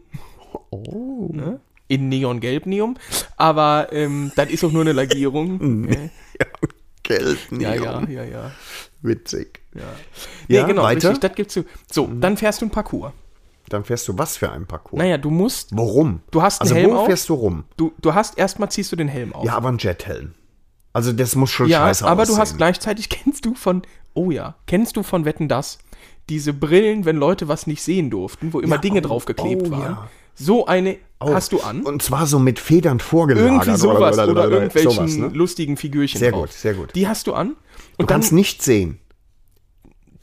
Oh. 0.71 1.31
Ne? 1.33 1.61
In 1.89 2.09
Neon-Gelbnium. 2.09 2.97
Aber 3.37 3.89
ähm, 3.93 4.33
das 4.37 4.51
ist 4.51 4.65
auch 4.65 4.73
nur 4.73 4.83
eine 4.83 4.93
Lackierung. 4.93 5.89
Äh, 6.39 6.49
gelten. 7.03 7.61
Ja, 7.61 7.75
ja, 7.75 8.03
ja, 8.09 8.25
ja. 8.25 8.51
Witzig. 9.01 9.61
ja. 9.75 9.81
Ja, 10.49 10.63
nee, 10.63 10.69
genau, 10.69 10.83
weiter? 10.83 11.11
richtig, 11.11 11.21
das 11.21 11.35
gibt's 11.37 11.55
so. 11.55 11.65
So, 11.91 12.07
dann 12.09 12.37
fährst 12.37 12.61
du 12.61 12.67
ein 12.67 12.71
Parcours. 12.71 13.13
Dann 13.69 13.85
fährst 13.85 14.07
du 14.09 14.17
was 14.17 14.37
für 14.37 14.51
ein 14.53 14.67
Parcours? 14.67 14.99
Naja, 14.99 15.19
du 15.19 15.31
musst, 15.31 15.71
Warum? 15.77 16.21
Du 16.31 16.43
hast 16.43 16.61
einen 16.61 16.71
also 16.71 16.81
Helm 16.81 16.91
wo 16.93 16.97
auf? 17.01 17.07
fährst 17.07 17.29
du 17.29 17.35
rum? 17.35 17.65
du, 17.77 17.93
du 18.01 18.15
hast, 18.15 18.39
erstmal 18.39 18.71
ziehst 18.71 18.93
du 18.93 18.97
den 18.97 19.09
Helm 19.09 19.33
auf. 19.35 19.45
Ja, 19.45 19.55
aber 19.57 19.69
ein 19.71 19.79
Jethelm. 19.79 20.35
Also 20.93 21.13
das 21.13 21.35
muss 21.37 21.51
schon 21.51 21.69
Ja, 21.69 21.81
scheiße 21.81 22.07
aber 22.07 22.23
aussehen. 22.23 22.37
du 22.37 22.41
hast 22.41 22.57
gleichzeitig, 22.57 23.09
kennst 23.11 23.45
du 23.45 23.55
von, 23.55 23.83
oh 24.15 24.31
ja, 24.31 24.55
kennst 24.67 24.97
du 24.97 25.03
von 25.03 25.25
Wetten 25.25 25.49
das? 25.49 25.79
Diese 26.29 26.53
Brillen, 26.53 27.05
wenn 27.05 27.17
Leute 27.17 27.49
was 27.49 27.67
nicht 27.67 27.83
sehen 27.83 28.11
durften, 28.11 28.53
wo 28.53 28.61
immer 28.61 28.77
Ja, 28.77 28.81
Dinge 28.81 29.01
oh, 29.01 29.09
draufgeklebt 29.09 29.69
oh, 29.69 29.71
waren. 29.73 29.81
ja. 29.83 30.09
So 30.35 30.67
eine 30.67 30.99
Oh, 31.19 31.33
hast 31.33 31.53
du 31.53 31.61
an. 31.61 31.81
Und 31.83 32.03
zwar 32.03 32.27
so 32.27 32.39
mit 32.39 32.59
Federn 32.59 33.01
vorgelagert. 33.01 33.67
Irgendwie 33.67 33.77
sowas 33.79 34.19
oder, 34.19 34.51
irgendwelchen 34.51 34.91
sowas, 34.93 35.17
ne? 35.17 35.29
lustigen 35.29 35.79
Figürchen 35.79 36.19
Sehr 36.19 36.31
drauf. 36.33 36.43
gut, 36.43 36.53
sehr 36.53 36.75
gut. 36.75 36.95
Die 36.95 37.09
hast 37.09 37.27
du 37.27 37.33
an. 37.33 37.49
Du 37.49 37.55
Und 37.55 37.57
dann, 37.99 38.07
kannst 38.17 38.33
nicht 38.33 38.63
sehen. 38.63 38.99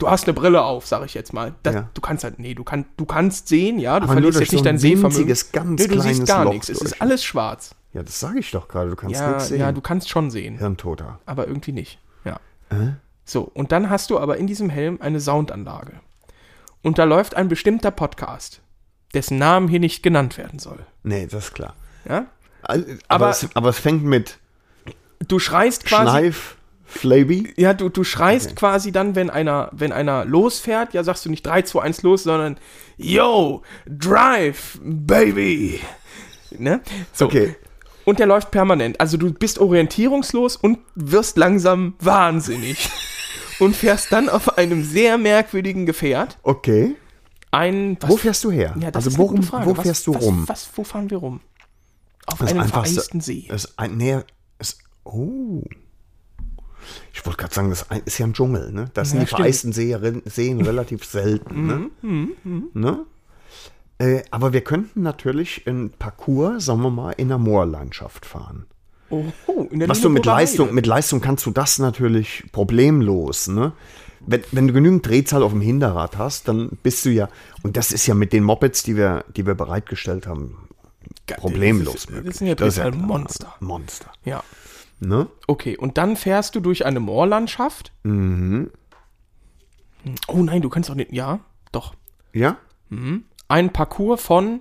Du 0.04 0.10
hast 0.10 0.24
eine 0.24 0.34
Brille 0.34 0.62
auf, 0.62 0.86
sag 0.86 1.04
ich 1.04 1.14
jetzt 1.14 1.32
mal. 1.32 1.54
Das, 1.62 1.74
Ja. 1.74 1.88
Du 1.94 2.00
kannst 2.00 2.24
halt, 2.24 2.38
nee, 2.38 2.54
du, 2.54 2.64
kann, 2.64 2.84
du 2.96 3.04
kannst 3.06 3.48
sehen, 3.48 3.78
ja, 3.78 3.98
du 3.98 4.04
Aber 4.04 4.12
verlierst 4.14 4.40
jetzt 4.40 4.52
nicht 4.52 4.58
so 4.60 4.64
ein 4.64 4.64
dein 4.64 4.78
Sehvermögen. 4.78 5.26
ganz 5.52 5.80
nee, 5.82 5.86
du 5.88 6.00
siehst 6.00 6.26
gar 6.26 6.44
Loch 6.44 6.52
nichts. 6.52 6.68
Es 6.68 6.80
ist 6.80 7.00
alles 7.00 7.24
schwarz. 7.24 7.74
Ja, 7.92 8.02
das 8.02 8.18
sage 8.18 8.38
ich 8.40 8.50
doch 8.50 8.68
gerade. 8.68 8.90
Du 8.90 8.96
kannst 8.96 9.14
Ja, 9.20 9.28
nichts 9.28 9.48
sehen. 9.48 9.60
ja, 9.60 9.72
du 9.72 9.80
kannst 9.80 10.08
schon 10.08 10.30
sehen. 10.30 10.58
Hirntoter. 10.58 11.18
aber 11.26 11.46
irgendwie 11.46 11.72
nicht. 11.72 11.98
Ja. 12.24 12.38
So, 13.24 13.42
und 13.42 13.72
dann 13.72 13.88
hast 13.90 14.10
du 14.10 14.18
aber 14.18 14.36
in 14.36 14.46
diesem 14.46 14.68
Helm 14.70 14.98
eine 15.00 15.20
Soundanlage. 15.20 15.92
Und 16.82 16.98
da 16.98 17.04
läuft 17.04 17.36
ein 17.36 17.48
bestimmter 17.48 17.90
Podcast, 17.90 18.60
dessen 19.14 19.38
Namen 19.38 19.68
hier 19.68 19.80
nicht 19.80 20.02
genannt 20.02 20.36
werden 20.38 20.58
soll. 20.58 20.80
Nee, 21.02 21.26
das 21.30 21.44
ist 21.46 21.54
klar. 21.54 21.74
Ja? 22.08 22.26
Aber, 22.62 22.86
Aber- 23.08 23.30
es, 23.30 23.48
aber 23.54 23.68
es 23.70 23.78
fängt 23.78 24.04
mit 24.04 24.38
Du 25.28 25.38
schreist 25.38 25.84
quasi. 25.86 26.02
Schneif, 26.10 26.56
Flaby. 26.94 27.52
Ja, 27.56 27.74
du, 27.74 27.88
du 27.88 28.04
schreist 28.04 28.56
quasi 28.56 28.92
dann, 28.92 29.14
wenn 29.14 29.30
einer, 29.30 29.68
wenn 29.72 29.92
einer 29.92 30.24
losfährt, 30.24 30.94
ja, 30.94 31.02
sagst 31.04 31.24
du 31.26 31.30
nicht 31.30 31.44
3, 31.46 31.62
2, 31.62 31.80
1 31.82 32.02
los, 32.02 32.22
sondern 32.24 32.56
Yo, 32.96 33.62
drive, 33.86 34.78
baby. 34.82 35.80
Ne? 36.56 36.80
So. 37.12 37.26
Okay. 37.26 37.56
Und 38.04 38.18
der 38.18 38.26
läuft 38.26 38.50
permanent. 38.50 39.00
Also 39.00 39.16
du 39.16 39.32
bist 39.32 39.58
orientierungslos 39.58 40.56
und 40.56 40.78
wirst 40.94 41.36
langsam 41.36 41.94
wahnsinnig. 42.00 42.88
und 43.58 43.74
fährst 43.74 44.12
dann 44.12 44.28
auf 44.28 44.58
einem 44.58 44.84
sehr 44.84 45.16
merkwürdigen 45.18 45.86
Gefährt 45.86 46.38
Okay. 46.42 46.96
ein. 47.50 47.96
was- 48.00 48.10
Wo 48.10 48.16
fährst 48.16 48.44
du 48.44 48.50
her? 48.50 48.74
Ja, 48.78 48.90
das 48.90 49.06
also 49.06 49.18
worum, 49.18 49.46
wo 49.64 49.76
was, 49.76 49.82
fährst 49.84 50.06
du 50.06 50.14
was, 50.14 50.22
rum? 50.24 50.44
Was, 50.46 50.68
wo 50.74 50.84
fahren 50.84 51.10
wir 51.10 51.18
rum? 51.18 51.40
Auf 52.26 52.38
Das 52.38 52.50
einem 52.50 52.64
vereisten 52.68 53.20
See. 53.20 53.46
Das 53.48 53.64
ist 53.64 53.78
ein, 53.78 53.96
nee, 53.96 54.18
ist, 54.58 54.78
oh. 55.04 55.62
Ich 57.12 57.24
wollte 57.26 57.38
gerade 57.38 57.54
sagen, 57.54 57.70
das 57.70 57.86
ist 58.04 58.18
ja 58.18 58.26
ein 58.26 58.32
Dschungel, 58.34 58.72
ne? 58.72 58.90
Das 58.94 59.10
sind 59.10 59.18
Ja, 59.20 59.24
die 59.24 59.30
vereisten 59.30 59.72
Seen, 59.72 60.22
Seen 60.26 60.60
relativ 60.60 61.04
selten, 61.04 61.90
Mhm, 62.02 62.32
ne? 62.42 62.62
ne? 62.74 62.98
Äh, 63.98 64.22
aber 64.30 64.52
wir 64.52 64.62
könnten 64.62 65.02
natürlich 65.02 65.66
ein 65.66 65.90
Parcours, 65.98 66.64
sagen 66.64 66.82
wir 66.82 66.90
mal, 66.90 67.12
in 67.12 67.28
einer 67.28 67.38
Moorlandschaft 67.38 68.26
fahren. 68.26 68.66
Oh, 69.10 69.24
oh, 69.46 69.68
in 69.70 69.78
der 69.80 69.88
Was 69.88 70.00
du 70.00 70.08
mit 70.08 70.24
Leistung, 70.26 70.66
Heide. 70.66 70.74
mit 70.74 70.86
Leistung 70.86 71.20
kannst 71.20 71.46
du 71.46 71.50
das 71.52 71.78
natürlich 71.78 72.44
problemlos, 72.52 73.48
ne? 73.48 73.72
Wenn, 74.26 74.42
wenn 74.52 74.66
du 74.66 74.72
genügend 74.72 75.06
Drehzahl 75.06 75.42
auf 75.42 75.52
dem 75.52 75.60
Hinterrad 75.60 76.16
hast, 76.16 76.48
dann 76.48 76.70
bist 76.82 77.04
du 77.04 77.10
ja, 77.10 77.28
und 77.62 77.76
das 77.76 77.92
ist 77.92 78.06
ja 78.06 78.14
mit 78.14 78.32
den 78.32 78.42
Mopeds, 78.42 78.82
die 78.82 78.96
wir, 78.96 79.24
die 79.36 79.46
wir 79.46 79.54
bereitgestellt 79.54 80.26
haben, 80.26 80.56
problemlos 81.36 81.92
Das, 81.92 82.04
ist, 82.04 82.10
möglich. 82.10 82.26
das 82.30 82.38
sind 82.38 82.46
ja 82.48 82.54
Das 82.54 82.68
ist 82.68 82.76
Drehzahl 82.78 82.92
klar. 82.92 83.06
Monster. 83.06 83.54
Monster. 83.60 84.12
Ja. 84.24 84.42
Ne? 85.00 85.28
Okay, 85.46 85.76
und 85.76 85.98
dann 85.98 86.16
fährst 86.16 86.54
du 86.54 86.60
durch 86.60 86.86
eine 86.86 87.00
Moorlandschaft. 87.00 87.92
Mhm. 88.04 88.70
Oh 90.28 90.42
nein, 90.42 90.62
du 90.62 90.68
kannst 90.68 90.88
doch 90.90 90.94
nicht. 90.94 91.12
Ja, 91.12 91.40
doch. 91.72 91.94
Ja? 92.32 92.56
Ein 93.48 93.72
Parcours 93.72 94.22
von 94.22 94.60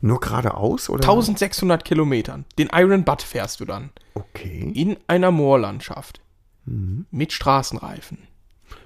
Nur 0.00 0.20
geradeaus 0.20 0.88
oder? 0.88 1.02
1600 1.08 1.84
Kilometern. 1.84 2.44
Den 2.58 2.68
Iron 2.72 3.04
Butt 3.04 3.22
fährst 3.22 3.60
du 3.60 3.64
dann. 3.64 3.90
Okay, 4.14 4.72
In 4.74 4.96
einer 5.06 5.30
Moorlandschaft. 5.30 6.20
Mhm. 6.64 7.06
Mit 7.10 7.32
Straßenreifen. 7.32 8.18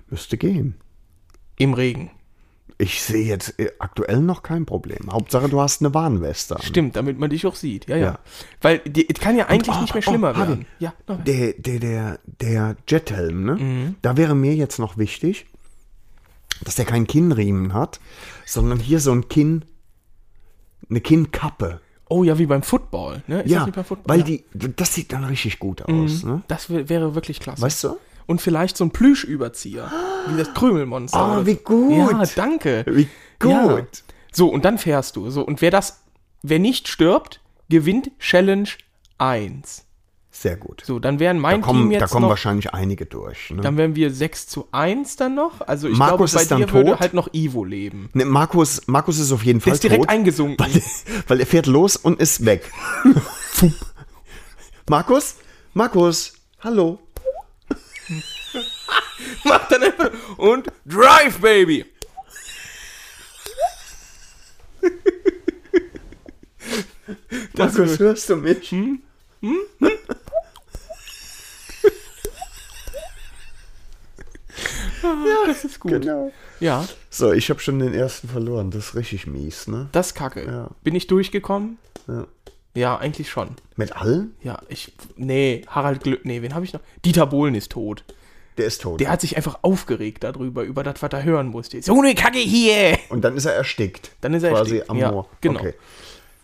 müsste 0.08 0.36
gehen. 0.36 0.80
Im 1.56 1.74
Regen. 1.74 2.10
Ich 2.82 3.00
sehe 3.00 3.24
jetzt 3.24 3.60
äh, 3.60 3.70
aktuell 3.78 4.20
noch 4.20 4.42
kein 4.42 4.66
Problem. 4.66 5.12
Hauptsache, 5.12 5.48
du 5.48 5.60
hast 5.60 5.82
eine 5.82 5.94
Warnweste. 5.94 6.56
an. 6.56 6.62
Stimmt, 6.62 6.96
damit 6.96 7.16
man 7.16 7.30
dich 7.30 7.46
auch 7.46 7.54
sieht. 7.54 7.86
Ja, 7.86 7.96
ja. 7.96 8.04
Ja. 8.06 8.18
Weil 8.60 8.80
die, 8.80 9.08
es 9.08 9.20
kann 9.20 9.36
ja 9.36 9.46
eigentlich 9.46 9.76
oh, 9.76 9.82
nicht 9.82 9.94
mehr 9.94 10.02
oh, 10.04 10.10
schlimmer 10.10 10.34
Harvey. 10.34 10.48
werden. 10.48 10.66
Ja. 10.80 10.92
Der, 11.24 11.52
der, 11.52 11.78
der, 11.78 12.18
der 12.40 12.76
Jethelm, 12.88 13.44
ne? 13.44 13.54
Mhm. 13.54 13.94
Da 14.02 14.16
wäre 14.16 14.34
mir 14.34 14.56
jetzt 14.56 14.80
noch 14.80 14.98
wichtig, 14.98 15.46
dass 16.64 16.74
der 16.74 16.84
keinen 16.84 17.06
Kinnriemen 17.06 17.72
hat, 17.72 18.00
sondern 18.46 18.80
hier 18.80 18.98
so 18.98 19.12
ein 19.12 19.28
Kinn, 19.28 19.64
eine 20.90 21.00
Kinnkappe. 21.00 21.80
Oh 22.08 22.24
ja, 22.24 22.36
wie 22.36 22.46
beim 22.46 22.64
Football. 22.64 23.22
Ne? 23.28 23.42
Ist 23.42 23.50
ja, 23.52 23.64
beim 23.64 23.84
Football? 23.84 24.08
weil 24.08 24.28
ja. 24.28 24.38
Mhm. 24.40 24.48
die, 24.54 24.74
das 24.74 24.92
sieht 24.92 25.12
dann 25.12 25.22
richtig 25.22 25.60
gut 25.60 25.82
aus, 25.82 26.24
ne? 26.24 26.42
Das 26.48 26.68
wär, 26.68 26.88
wäre 26.88 27.14
wirklich 27.14 27.38
klasse. 27.38 27.62
Weißt 27.62 27.84
du? 27.84 27.96
Und 28.26 28.40
vielleicht 28.40 28.76
so 28.76 28.84
ein 28.84 28.90
Plüschüberzieher. 28.90 29.90
Wie 30.28 30.36
das 30.36 30.52
Krümelmonster. 30.54 31.40
Oh, 31.42 31.46
wie 31.46 31.56
gut. 31.56 31.92
Ja, 32.12 32.22
danke. 32.36 32.84
Wie 32.86 33.08
gut. 33.38 33.50
Ja. 33.50 33.78
So, 34.32 34.48
und 34.48 34.64
dann 34.64 34.78
fährst 34.78 35.16
du. 35.16 35.30
So, 35.30 35.42
und 35.42 35.60
wer 35.60 35.70
das, 35.70 36.02
wer 36.42 36.58
nicht 36.58 36.88
stirbt, 36.88 37.40
gewinnt 37.68 38.10
Challenge 38.18 38.68
1. 39.18 39.84
Sehr 40.34 40.56
gut. 40.56 40.82
So, 40.86 40.98
dann 40.98 41.18
wären 41.20 41.36
Da 41.36 41.42
mein 41.42 41.60
kommen, 41.60 41.82
Team 41.82 41.90
da 41.90 41.98
jetzt 41.98 42.10
kommen 42.10 42.22
noch, 42.22 42.30
wahrscheinlich 42.30 42.72
einige 42.72 43.04
durch. 43.04 43.50
Ne? 43.50 43.60
dann 43.60 43.76
wären 43.76 43.94
wir 43.94 44.10
6 44.10 44.46
zu 44.46 44.66
1 44.72 45.16
dann 45.16 45.34
noch. 45.34 45.60
Also 45.60 45.88
ich 45.88 45.98
Markus 45.98 46.30
glaube, 46.32 46.34
bei 46.36 46.42
ist 46.42 46.50
dann 46.50 46.60
dir 46.62 46.72
würde 46.72 46.90
tot? 46.92 47.00
halt 47.00 47.12
noch 47.14 47.28
Ivo 47.34 47.64
leben. 47.64 48.08
Ne, 48.14 48.24
Markus, 48.24 48.80
Markus 48.86 49.18
ist 49.18 49.30
auf 49.30 49.44
jeden 49.44 49.58
Der 49.58 49.64
Fall 49.64 49.72
ist 49.74 49.82
direkt 49.82 50.04
tot, 50.04 50.08
eingesunken. 50.08 50.56
weil, 50.58 50.82
weil 51.28 51.40
er 51.40 51.46
fährt 51.46 51.66
los 51.66 51.96
und 51.96 52.18
ist 52.18 52.46
weg. 52.46 52.72
Markus? 54.88 55.36
Markus? 55.74 56.32
Hallo? 56.60 56.98
Macht 59.44 59.72
dann 59.72 59.82
einfach 59.82 60.10
und 60.36 60.66
Drive, 60.84 61.38
Baby! 61.40 61.84
Das 67.54 67.76
Markus, 67.76 67.98
hörst 67.98 68.30
du 68.30 68.36
mich? 68.36 68.74
das 75.46 75.64
ist 75.64 75.80
gut. 75.80 75.92
Genau. 75.92 76.32
Ja, 76.60 76.86
So, 77.10 77.32
ich 77.32 77.50
habe 77.50 77.60
schon 77.60 77.78
den 77.78 77.94
ersten 77.94 78.28
verloren. 78.28 78.70
Das 78.70 78.88
ist 78.88 78.94
richtig 78.94 79.26
mies, 79.26 79.66
ne? 79.66 79.88
das 79.92 80.08
ist 80.08 80.14
kacke. 80.14 80.44
Ja. 80.44 80.70
Bin 80.82 80.94
ich 80.94 81.06
durchgekommen? 81.06 81.78
Ja. 82.08 82.26
Ja, 82.74 82.96
eigentlich 82.96 83.30
schon. 83.30 83.56
Mit 83.76 83.94
allen? 83.96 84.34
Ja, 84.42 84.62
ich. 84.68 84.92
Nee, 85.16 85.62
Harald 85.68 86.02
Glück. 86.02 86.24
Nee, 86.24 86.40
wen 86.40 86.54
habe 86.54 86.64
ich 86.64 86.72
noch? 86.72 86.80
Dieter 87.04 87.26
Bohlen 87.26 87.54
ist 87.54 87.72
tot. 87.72 88.02
Der 88.58 88.66
ist 88.66 88.82
tot. 88.82 89.00
Der 89.00 89.10
hat 89.10 89.20
sich 89.20 89.36
einfach 89.36 89.60
aufgeregt 89.62 90.24
darüber, 90.24 90.62
über 90.64 90.82
das, 90.82 91.00
was 91.02 91.10
er 91.12 91.24
hören 91.24 91.48
musste. 91.48 91.80
So 91.82 91.98
eine 92.00 92.14
Kacke 92.14 92.38
hier! 92.38 92.98
und 93.08 93.22
dann 93.22 93.36
ist 93.36 93.44
er 93.46 93.54
erstickt. 93.54 94.12
Dann 94.20 94.34
ist 94.34 94.42
er 94.42 94.50
Quasi 94.50 94.72
erstickt, 94.76 94.90
am 94.90 94.96
ja, 94.98 95.10
Moor. 95.10 95.28
genau. 95.40 95.60
Okay. 95.60 95.74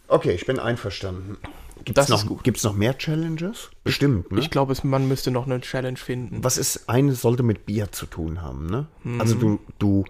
okay, 0.08 0.32
ich 0.32 0.46
bin 0.46 0.58
einverstanden. 0.58 1.36
Gibt's 1.84 2.06
Das 2.06 2.24
noch. 2.24 2.42
Gibt's 2.42 2.64
noch 2.64 2.74
mehr 2.74 2.98
Challenges? 2.98 3.70
Bestimmt, 3.84 4.32
ne? 4.32 4.40
Ich 4.40 4.50
glaube, 4.50 4.72
es- 4.72 4.82
man 4.84 5.06
müsste 5.06 5.30
noch 5.30 5.46
eine 5.46 5.60
Challenge 5.60 5.96
finden. 5.96 6.42
Was 6.42 6.58
ist, 6.58 6.88
eine 6.88 7.14
sollte 7.14 7.42
mit 7.42 7.66
Bier 7.66 7.92
zu 7.92 8.06
tun 8.06 8.42
haben, 8.42 8.66
ne? 8.66 8.86
Mhm. 9.04 9.20
Also 9.20 9.34
du, 9.36 9.60
du, 9.78 10.04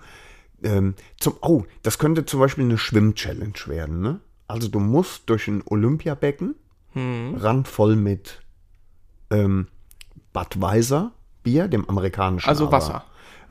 ähm, 0.63 0.95
zum, 1.21 1.35
oh, 1.43 1.65
das 1.83 1.99
könnte 1.99 2.25
zum 2.25 2.41
Beispiel 2.41 2.65
eine 2.65 2.79
Schwimm-Challenge 2.79 3.53
werden, 3.67 4.01
ne? 4.01 4.21
Also 4.47 4.69
du 4.69 4.81
musst 4.81 5.29
durch 5.29 5.47
ein 5.49 5.63
Olympiabecken, 5.67 6.55
Mhm. 6.95 7.35
randvoll 7.37 7.97
mit 7.97 8.41
ähm, 9.31 9.67
Budweiser 10.33 11.13
Bier, 11.49 11.69
dem 11.69 11.89
amerikanischen. 11.89 12.49
Also 12.49 12.65
aber- 12.67 12.73
Wasser. 12.77 13.05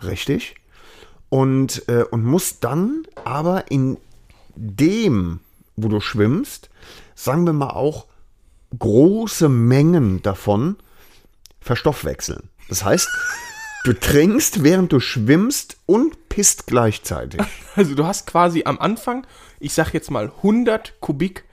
Richtig. 0.03 0.55
Und, 1.29 1.87
äh, 1.89 2.03
und 2.03 2.23
musst 2.23 2.63
dann 2.63 3.03
aber 3.25 3.71
in 3.71 3.97
dem, 4.55 5.39
wo 5.75 5.87
du 5.87 5.99
schwimmst, 5.99 6.69
sagen 7.15 7.45
wir 7.47 7.53
mal 7.53 7.71
auch 7.71 8.05
große 8.77 9.49
Mengen 9.49 10.21
davon 10.21 10.77
verstoffwechseln. 11.59 12.49
Das 12.69 12.83
heißt, 12.85 13.09
du 13.85 13.93
trinkst, 13.93 14.63
während 14.63 14.91
du 14.93 14.99
schwimmst 14.99 15.77
und 15.87 16.29
pisst 16.29 16.67
gleichzeitig. 16.67 17.41
Also 17.75 17.93
du 17.95 18.05
hast 18.05 18.25
quasi 18.27 18.63
am 18.65 18.79
Anfang, 18.79 19.25
ich 19.59 19.73
sag 19.73 19.93
jetzt 19.93 20.09
mal 20.11 20.31
100 20.37 20.99
Kubik 20.99 21.43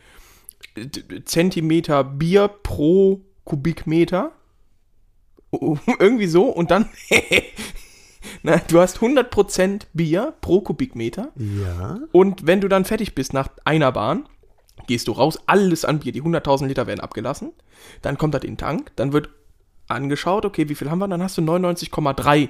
Zentimeter 1.25 2.03
Bier 2.05 2.49
pro 2.49 3.21
Kubikmeter. 3.45 4.33
Irgendwie 5.99 6.27
so 6.27 6.45
und 6.45 6.71
dann 6.71 6.89
Na, 8.43 8.57
du 8.57 8.81
hast 8.81 8.99
100% 8.99 9.83
Bier 9.93 10.35
pro 10.41 10.61
Kubikmeter 10.61 11.33
Ja. 11.37 11.99
und 12.13 12.47
wenn 12.47 12.61
du 12.61 12.69
dann 12.69 12.85
fertig 12.85 13.15
bist 13.15 13.33
nach 13.33 13.49
einer 13.65 13.93
Bahn, 13.93 14.27
Gehst 14.87 15.09
du 15.09 15.13
raus, 15.13 15.39
alles 15.47 15.85
an 15.85 16.01
Bier, 16.01 16.13
die 16.13 16.23
100.000 16.23 16.67
Liter 16.67 16.87
werden 16.87 17.01
abgelassen. 17.01 17.53
Dann 18.03 18.19
kommt 18.19 18.35
das 18.35 18.43
in 18.43 18.53
den 18.53 18.59
Tank, 18.59 18.93
dann 18.97 19.13
wird 19.13 19.31
angeschaut, 19.89 20.45
okay, 20.45 20.69
wie 20.69 20.75
viel 20.75 20.91
haben 20.91 20.99
wir? 20.99 21.09
Dann 21.09 21.23
hast 21.23 21.39
du 21.39 21.43
99,3 21.43 22.49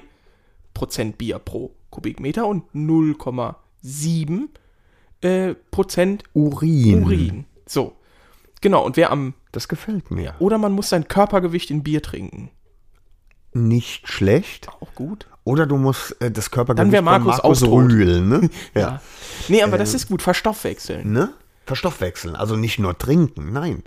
Prozent 0.73 1.17
Bier 1.17 1.39
pro 1.39 1.73
Kubikmeter 1.89 2.47
und 2.47 2.63
0,7 2.73 4.49
äh, 5.21 5.55
Prozent 5.71 6.23
Urin. 6.33 7.03
Urin. 7.03 7.45
So. 7.65 7.93
Genau, 8.61 8.85
und 8.85 8.97
wer 8.97 9.11
am. 9.11 9.33
Das 9.51 9.67
gefällt 9.69 10.11
mir. 10.11 10.35
Oder 10.39 10.57
man 10.57 10.73
muss 10.73 10.89
sein 10.89 11.07
Körpergewicht 11.07 11.71
in 11.71 11.83
Bier 11.83 12.01
trinken. 12.01 12.49
Nicht 13.55 14.07
schlecht. 14.09 14.67
Auch 14.81 14.93
gut. 14.95 15.27
Oder 15.45 15.65
du 15.65 15.77
musst 15.77 16.19
äh, 16.21 16.29
das 16.29 16.51
Körpergewicht 16.51 16.85
Dann 16.87 16.91
wär 16.91 16.99
von 17.11 17.23
Markus 17.23 17.39
auch 17.39 17.57
tot. 17.57 17.91
Rühl, 17.91 18.19
ne? 18.21 18.49
Ja. 18.75 19.01
Nee, 19.47 19.63
aber 19.63 19.77
das 19.77 19.93
ist 19.93 20.09
gut, 20.09 20.21
verstoffwechseln. 20.21 21.11
Ne? 21.11 21.31
Verstoffwechseln. 21.65 22.35
Also 22.35 22.57
nicht 22.57 22.79
nur 22.79 22.97
trinken, 22.97 23.53
nein. 23.53 23.83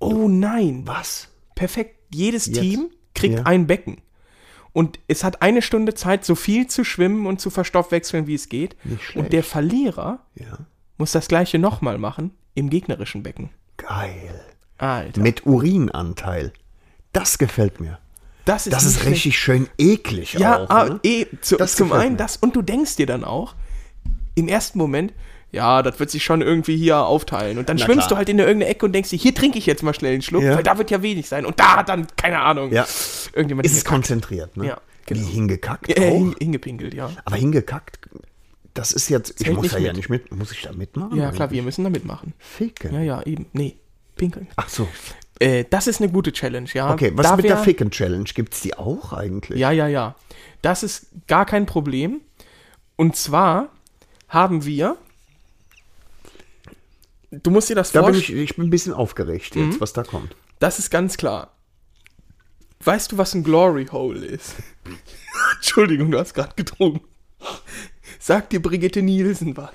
Oh 0.00 0.28
nein. 0.28 0.82
Was? 0.86 1.28
Perfekt. 1.54 1.96
Jedes 2.12 2.46
Jetzt. 2.46 2.58
Team 2.60 2.90
kriegt 3.14 3.38
Ja. 3.38 3.44
ein 3.44 3.66
Becken. 3.68 3.98
Und 4.72 4.98
es 5.06 5.22
hat 5.22 5.42
eine 5.42 5.62
Stunde 5.62 5.94
Zeit, 5.94 6.24
so 6.24 6.34
viel 6.34 6.66
zu 6.66 6.82
schwimmen 6.82 7.26
und 7.26 7.40
zu 7.40 7.50
verstoffwechseln, 7.50 8.26
wie 8.26 8.34
es 8.34 8.48
geht. 8.48 8.74
Und 9.14 9.32
der 9.32 9.44
Verlierer 9.44 10.18
Ja. 10.34 10.58
muss 10.98 11.12
das 11.12 11.28
gleiche 11.28 11.60
nochmal 11.60 11.98
machen 11.98 12.32
im 12.54 12.68
gegnerischen 12.68 13.22
Becken. 13.22 13.50
Geil. 13.76 14.40
Alter. 14.78 15.20
Mit 15.20 15.46
Urinanteil. 15.46 16.52
Das 17.12 17.38
gefällt 17.38 17.80
mir. 17.80 17.98
Das 18.44 18.66
ist, 18.66 18.72
Das 18.74 18.84
ist 18.84 19.04
richtig 19.06 19.38
schön 19.38 19.68
eklig 19.78 20.34
Ja, 20.34 20.64
auch. 20.64 20.70
ah, 20.70 20.84
ne? 20.84 21.00
eh, 21.02 21.26
zu, 21.40 21.56
Das 21.56 21.76
zum 21.76 21.92
einen 21.92 22.12
mir. 22.12 22.18
das. 22.18 22.36
Und 22.36 22.54
du 22.56 22.62
denkst 22.62 22.96
dir 22.96 23.06
dann 23.06 23.24
auch, 23.24 23.54
im 24.34 24.48
ersten 24.48 24.78
Moment, 24.78 25.12
ja, 25.50 25.82
das 25.82 25.98
wird 26.00 26.10
sich 26.10 26.24
schon 26.24 26.42
irgendwie 26.42 26.76
hier 26.76 26.98
aufteilen. 26.98 27.58
Und 27.58 27.68
dann 27.68 27.76
Na 27.78 27.84
schwimmst 27.84 28.00
klar. 28.08 28.08
du 28.10 28.16
halt 28.16 28.28
in 28.28 28.38
irgendeine 28.38 28.66
Ecke 28.66 28.84
und 28.86 28.92
denkst 28.92 29.10
dir, 29.10 29.16
hier 29.18 29.34
trinke 29.34 29.56
ich 29.58 29.66
jetzt 29.66 29.82
mal 29.82 29.94
schnell 29.94 30.12
einen 30.12 30.22
Schluck, 30.22 30.42
Ja. 30.42 30.56
weil 30.56 30.62
da 30.62 30.76
wird 30.78 30.90
ja 30.90 31.00
wenig 31.00 31.28
sein. 31.28 31.46
Und 31.46 31.58
da 31.60 31.76
hat 31.76 31.88
dann, 31.88 32.06
keine 32.16 32.40
Ahnung, 32.40 32.72
Ja. 32.72 32.86
irgendjemand 33.32 33.66
Ist 33.66 33.84
konzentriert, 33.86 34.56
ne? 34.56 34.66
Ja, 34.66 34.80
genau. 35.06 35.20
Wie 35.20 35.24
hingekackt 35.32 35.88
äh, 35.96 36.10
hing- 36.10 36.34
hingepinkelt, 36.38 36.92
ja. 36.92 37.10
Aber 37.24 37.36
hingekackt, 37.36 37.98
das 38.74 38.92
ist 38.92 39.08
jetzt, 39.08 39.30
ich 39.40 39.46
Zählt 39.46 39.56
muss 39.56 39.68
da 39.70 39.78
ja 39.78 39.88
mit. 39.88 39.96
nicht 39.98 40.08
mit, 40.10 40.32
muss 40.34 40.50
ich 40.50 40.60
da 40.62 40.72
mitmachen? 40.72 41.16
Ja, 41.16 41.30
klar, 41.30 41.50
wir 41.52 41.62
müssen 41.62 41.84
da 41.84 41.90
mitmachen. 41.90 42.34
Ficken. 42.38 42.92
Ja, 42.92 43.00
ja, 43.00 43.22
eben. 43.22 43.46
Nee, 43.52 43.76
pinkeln. 44.16 44.48
Ach 44.56 44.68
so. 44.68 44.88
Äh, 45.40 45.64
das 45.68 45.86
ist 45.88 46.00
eine 46.00 46.10
gute 46.12 46.32
Challenge, 46.32 46.68
ja. 46.74 46.92
Okay, 46.92 47.12
was 47.14 47.26
Da 47.26 47.36
mit 47.36 47.44
der 47.44 47.56
wär- 47.56 47.64
Ficken-Challenge? 47.64 48.24
Gibt's 48.34 48.60
die 48.60 48.74
auch 48.76 49.12
eigentlich? 49.12 49.58
Ja, 49.58 49.70
ja, 49.72 49.88
ja. 49.88 50.14
Das 50.62 50.82
ist 50.82 51.06
gar 51.26 51.44
kein 51.46 51.66
Problem. 51.66 52.20
Und 52.96 53.16
zwar 53.16 53.68
haben 54.28 54.64
wir. 54.64 54.96
Du 57.30 57.50
musst 57.50 57.68
dir 57.68 57.74
das 57.74 57.90
Da 57.92 58.02
bin 58.02 58.14
vorstellen. 58.14 58.38
ich, 58.38 58.50
ich 58.50 58.56
bin 58.56 58.66
ein 58.66 58.70
bisschen 58.70 58.92
aufgeregt 58.92 59.56
Mhm. 59.56 59.70
jetzt, 59.72 59.80
was 59.80 59.92
da 59.92 60.04
kommt. 60.04 60.36
Das 60.60 60.78
ist 60.78 60.90
ganz 60.90 61.16
klar. 61.16 61.52
Weißt 62.84 63.10
du, 63.12 63.18
was 63.18 63.34
ein 63.34 63.42
Glory 63.42 63.86
Hole 63.86 64.24
ist? 64.24 64.54
Entschuldigung, 65.56 66.10
du 66.10 66.18
hast 66.18 66.34
gerade 66.34 66.54
getrunken. 66.54 67.06
Sagt 68.20 68.52
dir 68.52 68.62
Brigitte 68.62 69.02
Nielsen 69.02 69.56
was? 69.56 69.72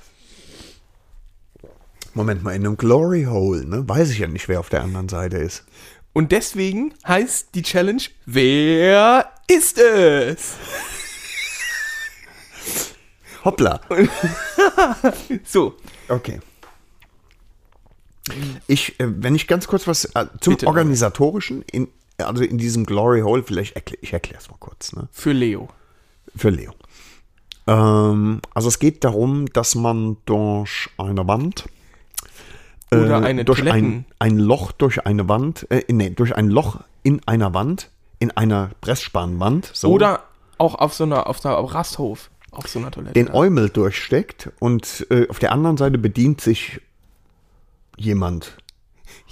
Moment 2.20 2.43
mal, 2.43 2.53
in 2.53 2.65
einem 2.65 2.76
Glory 2.76 3.24
Hole, 3.24 3.65
ne? 3.65 3.88
Weiß 3.88 4.09
ich 4.09 4.20
ja 4.20 4.28
nicht, 4.28 4.49
wer 4.49 4.59
auf 4.59 4.67
der 4.67 4.84
anderen 4.84 5.07
Seite 5.07 5.38
ist. 5.38 5.63
Und 6.11 6.34
deswegen 6.34 6.93
heißt 7.07 7.55
die 7.55 7.61
Challenge, 7.61 8.01
wer 8.26 9.32
ist 9.47 9.78
es? 9.78 10.55
Hoppla. 13.45 13.80
So, 15.45 15.78
Okay. 16.09 16.41
Ich, 18.67 18.99
äh, 18.99 19.05
wenn 19.07 19.34
ich 19.34 19.47
ganz 19.47 19.67
kurz 19.67 19.88
was 19.88 20.03
äh, 20.05 20.26
zum 20.41 20.55
Bitte. 20.55 20.67
Organisatorischen, 20.67 21.61
in, 21.72 21.88
also 22.17 22.43
in 22.43 22.57
diesem 22.57 22.86
Glory 22.86 23.22
Hole, 23.22 23.43
vielleicht 23.43 23.78
erklär, 23.78 23.97
ich 24.01 24.11
erkläre 24.11 24.41
es 24.41 24.49
mal 24.49 24.57
kurz, 24.59 24.91
ne? 24.91 25.07
für 25.13 25.32
Leo. 25.32 25.70
Für 26.36 26.49
Leo. 26.49 26.74
Ähm, 27.65 28.41
also 28.53 28.67
es 28.67 28.78
geht 28.78 29.05
darum, 29.05 29.45
dass 29.53 29.76
man 29.76 30.17
durch 30.26 30.89
eine 30.97 31.26
Wand 31.26 31.70
Oder 32.92 33.22
äh, 33.22 33.26
eine 33.26 33.46
durch 33.46 33.60
Toiletten. 33.60 33.80
ein, 33.80 34.06
ein 34.20 34.38
Loch 34.40 34.72
durch 34.72 35.06
eine 35.06 35.28
Wand, 35.30 35.68
äh, 35.70 35.84
nee, 35.90 36.10
durch 36.10 36.36
ein 36.36 36.50
Loch 36.50 36.80
in 37.04 37.22
einer 37.28 37.54
Wand, 37.54 37.90
in 38.20 38.32
einer 38.32 38.72
Pressspanwand, 38.82 39.70
so, 39.74 39.92
Oder 39.92 40.24
auch 40.58 40.76
auf 40.76 40.94
so 40.94 41.04
einer, 41.04 41.28
auf 41.28 41.46
einer 41.46 41.56
Rasthof, 41.56 42.30
auf 42.52 42.68
so 42.68 42.80
einer 42.80 42.92
Toilette. 42.92 43.14
den 43.14 43.32
Eumel 43.32 43.70
durchsteckt 43.70 44.50
und 44.60 45.06
äh, 45.10 45.28
auf 45.30 45.40
der 45.40 45.52
anderen 45.52 45.78
Seite 45.78 45.98
bedient 45.98 46.42
sich 46.42 46.82
jemand 47.98 48.58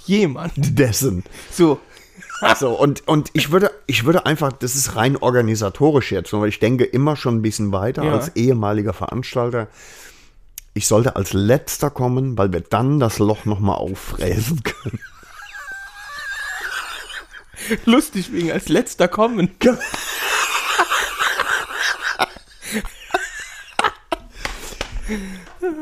Jemand. 0.06 0.52
dessen. 0.56 1.24
So, 1.50 1.80
So, 2.58 2.70
und, 2.78 3.06
und 3.08 3.30
ich 3.32 3.50
würde, 3.50 3.70
ich 3.86 4.04
würde 4.04 4.24
einfach, 4.24 4.52
das 4.52 4.74
ist 4.76 4.94
rein 4.96 5.16
organisatorisch 5.16 6.12
jetzt, 6.12 6.32
weil 6.32 6.48
ich 6.48 6.60
denke 6.60 6.84
immer 6.84 7.16
schon 7.16 7.36
ein 7.36 7.42
bisschen 7.42 7.72
weiter 7.72 8.04
Ja. 8.04 8.12
als 8.14 8.34
ehemaliger 8.36 8.92
Veranstalter. 8.92 9.66
Ich 10.78 10.86
sollte 10.86 11.16
als 11.16 11.32
letzter 11.32 11.90
kommen, 11.90 12.38
weil 12.38 12.52
wir 12.52 12.60
dann 12.60 13.00
das 13.00 13.18
Loch 13.18 13.44
nochmal 13.46 13.78
auffräsen 13.78 14.62
können. 14.62 15.00
lustig 17.84 18.32
wegen 18.32 18.52
als 18.52 18.68
letzter 18.68 19.08
kommen. 19.08 19.56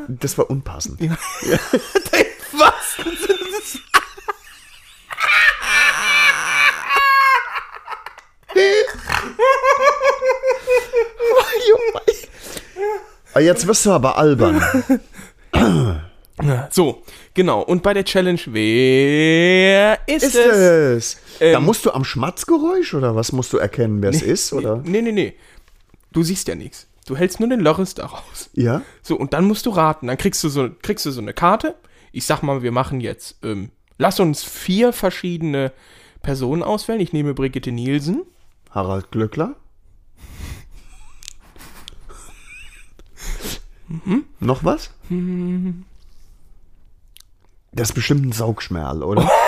Das 0.08 0.38
war 0.38 0.48
unpassend. 0.48 1.00
Was? 2.52 2.96
Ah, 12.78 13.15
Jetzt 13.38 13.66
wirst 13.66 13.86
du 13.86 13.92
aber 13.92 14.18
albern. 14.18 14.62
So, 16.70 17.02
genau. 17.32 17.62
Und 17.62 17.82
bei 17.82 17.94
der 17.94 18.04
Challenge, 18.04 18.38
wer 18.46 19.98
ist, 20.06 20.22
ist 20.22 20.34
es? 20.34 20.56
es? 20.56 21.16
da 21.40 21.58
Ähm, 21.58 21.64
musst 21.64 21.86
du 21.86 21.92
am 21.92 22.04
Schmatzgeräusch 22.04 22.92
oder 22.92 23.16
was 23.16 23.32
musst 23.32 23.54
du 23.54 23.56
erkennen, 23.56 24.02
wer 24.02 24.10
es 24.10 24.20
ist? 24.20 24.52
Oder? 24.52 24.82
Nee, 24.84 25.00
nee, 25.00 25.12
nee. 25.12 25.34
Du 26.12 26.22
siehst 26.22 26.46
ja 26.48 26.54
nichts. 26.54 26.88
Du 27.06 27.16
hältst 27.16 27.40
nur 27.40 27.48
den 27.48 27.60
Loris 27.60 27.94
daraus. 27.94 28.50
Ja? 28.52 28.82
So, 29.00 29.16
und 29.16 29.32
dann 29.32 29.44
musst 29.44 29.64
du 29.64 29.70
raten. 29.70 30.08
Dann 30.08 30.18
kriegst 30.18 30.42
du 30.44 30.48
so, 30.48 30.68
kriegst 30.82 31.06
du 31.06 31.10
so 31.10 31.20
eine 31.20 31.32
Karte. 31.32 31.74
Ich 32.12 32.26
sag 32.26 32.42
mal, 32.42 32.62
wir 32.62 32.72
machen 32.72 33.00
jetzt, 33.00 33.36
ähm, 33.42 33.70
lass 33.96 34.20
uns 34.20 34.42
vier 34.42 34.92
verschiedene 34.92 35.72
Personen 36.22 36.62
auswählen. 36.62 37.00
Ich 37.00 37.12
nehme 37.12 37.32
Brigitte 37.32 37.72
Nielsen. 37.72 38.22
Harald 38.70 39.10
Glöckler? 39.10 39.54
Mhm. 43.88 44.24
Noch 44.40 44.64
was? 44.64 44.90
Das 47.72 47.88
ist 47.90 47.94
bestimmt 47.94 48.24
ein 48.26 48.32
Saugschmerl, 48.32 49.02
oder? 49.02 49.28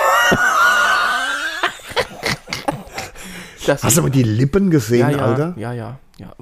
Hast 3.67 3.97
du 3.97 4.01
aber 4.01 4.09
die 4.09 4.23
Lippen 4.23 4.71
gesehen, 4.71 5.09
ja, 5.11 5.17
ja, 5.17 5.25
Alter? 5.25 5.53
ja, 5.57 5.73
ja, 5.73 5.99
ja. 6.17 6.33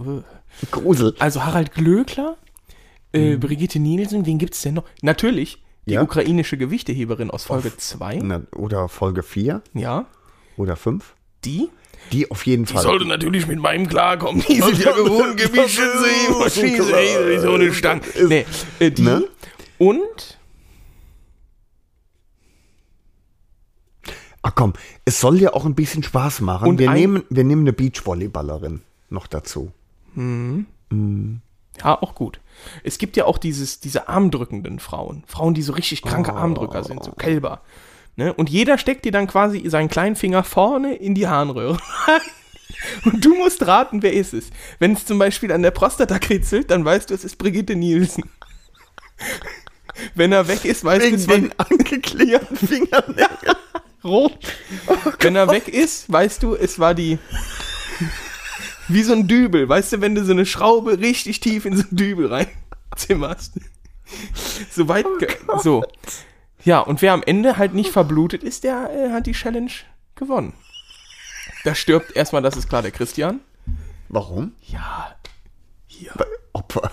Grusel. 0.72 1.14
Also 1.20 1.44
Harald 1.44 1.74
Glöckler, 1.74 2.38
äh, 3.12 3.36
Brigitte 3.36 3.80
Nielsen, 3.80 4.26
wen 4.26 4.38
gibt's 4.38 4.62
denn 4.62 4.76
noch? 4.76 4.86
Natürlich 5.02 5.56
die 5.86 5.92
Mhm. 5.92 5.96
Ja. 5.96 6.02
ukrainische 6.04 6.58
Gewichteheberin 6.58 7.30
aus 7.32 7.44
Folge 7.46 7.76
2. 7.76 8.20
Na, 8.24 8.42
oder 8.56 8.88
Folge 8.90 9.24
4 9.24 9.62
Ja, 9.74 10.06
oder 10.56 10.76
5. 10.76 11.16
die. 11.44 11.70
Die 12.12 12.32
auf 12.32 12.46
jeden 12.46 12.66
Fall. 12.66 12.82
sollte 12.84 13.06
natürlich 13.06 13.48
mit 13.48 13.60
meinem 13.60 13.88
klarkommen. 13.88 14.44
Die 14.48 14.62
sind 14.62 14.78
ja 14.80 14.92
gewohnt, 14.94 15.40
schieße 15.40 16.86
ich, 17.34 17.42
so 17.42 17.54
eine 17.54 17.74
Stange. 17.74 18.02
Nee, 18.28 18.46
äh, 18.80 18.92
die. 18.92 19.02
Ne? 19.04 19.24
Und 19.78 20.38
Ach 24.44 24.54
komm, 24.56 24.74
es 25.04 25.20
soll 25.20 25.42
ja 25.42 25.54
auch 25.54 25.66
ein 25.66 25.76
bisschen 25.76 26.04
Spaß 26.04 26.40
machen. 26.40 26.70
Und 26.70 26.80
wir, 26.80 26.90
nehmen, 26.92 27.24
wir 27.30 27.44
nehmen 27.44 27.64
eine 27.64 27.74
Beachvolleyballerin 27.74 28.82
noch 29.10 29.28
dazu. 29.28 29.74
Ja, 30.16 32.02
auch 32.02 32.16
gut. 32.16 32.40
Es 32.84 32.98
gibt 32.98 33.18
ja 33.18 33.26
auch 33.26 33.38
dieses, 33.40 33.82
diese 33.82 34.08
armdrückenden 34.08 34.80
Frauen. 34.80 35.24
Frauen, 35.28 35.54
die 35.54 35.62
so 35.62 35.74
richtig 35.74 36.02
kranke 36.02 36.32
Oh. 36.32 36.38
Armdrücker 36.38 36.84
sind, 36.86 37.04
so 37.04 37.12
Kälber. 37.12 37.62
Ne? 38.18 38.34
Und 38.34 38.50
jeder 38.50 38.78
steckt 38.78 39.06
dir 39.06 39.12
dann 39.12 39.28
quasi 39.28 39.64
seinen 39.70 39.90
kleinen 39.90 40.16
Finger 40.16 40.44
vorne 40.44 40.96
in 40.96 41.16
die 41.16 41.28
Harnröhre. 41.28 41.78
Und 43.06 43.24
du 43.24 43.36
musst 43.36 43.66
raten, 43.66 44.04
wer 44.04 44.12
ist 44.14 44.34
es. 44.34 44.50
Wenn 44.80 44.94
es 44.94 45.06
zum 45.06 45.18
Beispiel 45.18 45.52
an 45.52 45.62
der 45.64 45.72
Prostata 45.72 46.20
kritzelt, 46.20 46.70
dann 46.70 46.84
weißt 46.84 47.10
du, 47.10 47.14
es 47.14 47.24
ist 47.24 47.38
Brigitte 47.38 47.76
Nielsen. 47.76 48.24
Wenn 50.16 50.32
er 50.32 50.48
weg 50.48 50.66
ist, 50.66 50.84
weißt 50.84 51.06
du, 51.06 51.16
es 51.16 51.28
war 51.28 51.40
angeklärten 51.58 52.56
Fingernägel. 52.58 53.56
rot. 54.04 54.38
Wenn 55.20 55.36
er 55.36 55.50
weg 55.50 55.68
ist, 55.68 56.12
weißt 56.12 56.44
du, 56.44 56.56
es 56.56 56.78
war 56.80 56.94
die. 56.94 57.18
Wie 58.88 59.04
so 59.04 59.14
ein 59.14 59.28
Dübel. 59.28 59.68
Weißt 59.68 59.94
du, 59.94 60.02
wenn 60.02 60.16
du 60.16 60.24
so 60.24 60.32
eine 60.32 60.46
Schraube 60.46 61.00
richtig 61.00 61.40
tief 61.40 61.66
in 61.66 61.76
so 61.76 61.84
einen 61.84 61.98
Dübel 61.98 62.28
reinzimmerst. 62.92 63.54
So 64.72 64.88
weit. 64.88 65.06
ge- 65.20 65.36
so. 65.62 65.84
Ja, 66.68 66.82
und 66.82 67.02
wer 67.02 67.14
am 67.14 67.24
Ende 67.24 67.56
halt 67.58 67.74
nicht 67.74 67.92
verblutet 67.94 68.44
ist, 68.44 68.66
der 68.66 68.90
äh, 68.94 69.12
hat 69.14 69.26
die 69.26 69.32
Challenge 69.32 69.72
gewonnen. 70.16 70.52
Da 71.64 71.74
stirbt 71.74 72.14
erstmal, 72.14 72.42
das 72.42 72.58
ist 72.58 72.68
klar, 72.68 72.82
der 72.82 72.92
Christian. 72.92 73.40
Warum? 74.10 74.52
Ja, 74.64 75.16
hier. 75.88 76.12
Opfer. 76.52 76.92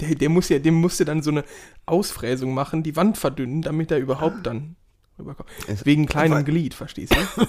Der, 0.00 0.14
der 0.14 0.30
muss 0.30 0.48
ja, 0.48 0.58
dem 0.60 0.74
musste 0.80 1.04
dann 1.04 1.20
so 1.20 1.30
eine 1.30 1.44
Ausfräsung 1.84 2.54
machen, 2.54 2.82
die 2.82 2.96
Wand 2.96 3.18
verdünnen, 3.18 3.60
damit 3.60 3.90
er 3.90 3.98
überhaupt 3.98 4.46
dann 4.46 4.76
rüberkommt. 5.18 5.50
Es- 5.66 5.84
Wegen 5.84 6.06
kleinem 6.06 6.42
Glied, 6.46 6.72
verstehst 6.72 7.14
du? 7.14 7.46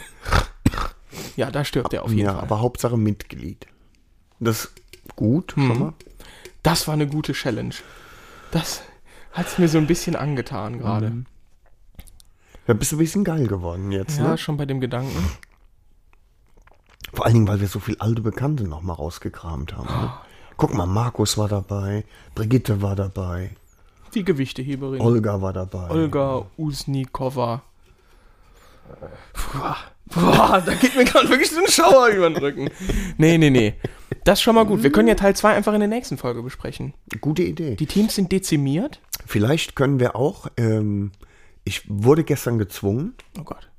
ja, 1.38 1.50
da 1.50 1.64
stirbt 1.64 1.94
er 1.94 2.04
auf 2.04 2.10
jeden 2.12 2.26
Ja, 2.26 2.34
Fall. 2.34 2.42
aber 2.44 2.60
Hauptsache 2.60 2.98
Mitglied. 2.98 3.68
Das 4.42 4.66
ist 4.66 4.72
gut, 5.16 5.56
Mhm. 5.56 5.68
schon 5.68 5.80
mal. 5.80 5.94
Das 6.62 6.88
war 6.90 6.94
eine 6.96 7.08
gute 7.08 7.32
Challenge. 7.32 7.76
Das 8.52 8.82
hat's 9.40 9.58
mir 9.58 9.68
so 9.68 9.78
ein 9.78 9.88
bisschen 9.88 10.16
angetan 10.16 10.78
gerade. 10.80 11.10
Mhm. 11.10 11.26
Da 12.68 12.74
bist 12.74 12.92
du 12.92 12.98
ein 12.98 13.00
bisschen 13.00 13.24
geil 13.24 13.48
geworden 13.48 13.92
jetzt, 13.92 14.20
Ja, 14.20 14.30
ne? 14.30 14.38
schon 14.38 14.58
bei 14.58 14.66
dem 14.66 14.80
Gedanken. 14.80 15.32
Vor 17.14 17.26
allen 17.26 17.34
Dingen, 17.34 17.48
weil 17.48 17.60
wir 17.60 17.68
so 17.68 17.80
viel 17.80 17.96
alte 18.00 18.22
Bekannte 18.22 18.66
noch 18.66 18.82
mal 18.84 18.94
rausgekramt 18.94 19.76
haben. 19.76 19.88
Ne? 19.88 20.12
Guck 20.58 20.74
mal, 20.76 20.86
Markus 20.86 21.38
war 21.38 21.48
dabei, 21.48 22.06
Brigitte 22.36 22.82
war 22.84 22.96
dabei, 22.96 23.56
Die 24.14 24.24
Gewichteheberin. 24.24 25.02
Olga 25.02 25.42
war 25.42 25.54
dabei. 25.54 25.90
Olga 25.90 26.46
Usnikova. 26.58 27.62
Boah, 29.54 29.78
boah, 30.14 30.62
da 30.66 30.74
geht 30.76 30.96
mir 30.96 31.06
gerade 31.06 31.30
wirklich 31.30 31.52
so 31.52 31.60
ein 31.60 31.68
Schauer 31.68 32.08
über 32.10 32.30
den 32.30 32.38
Rücken. 32.38 32.70
Nee, 33.18 33.38
nee, 33.38 33.50
nee. 33.50 33.74
Das 34.24 34.40
ist 34.40 34.44
schon 34.44 34.56
mal 34.56 34.66
gut. 34.66 34.84
Wir 34.84 34.92
können 34.92 35.08
ja 35.08 35.16
Teil 35.16 35.36
2 35.36 35.54
einfach 35.56 35.74
in 35.74 35.80
der 35.80 35.90
nächsten 35.90 36.18
Folge 36.18 36.42
besprechen. 36.44 36.94
Gute 37.22 37.44
Idee. 37.44 37.76
Die 37.76 37.86
Teams 37.86 38.16
sind 38.16 38.32
dezimiert. 38.32 39.00
Vielleicht 39.26 39.76
können 39.76 40.00
wir 40.00 40.16
auch, 40.16 40.48
ähm, 40.58 41.12
ich 41.64 41.84
wurde 41.88 42.24
gestern 42.24 42.58
gezwungen, 42.58 43.14
Oh 43.40 43.44
Gott. 43.44 43.70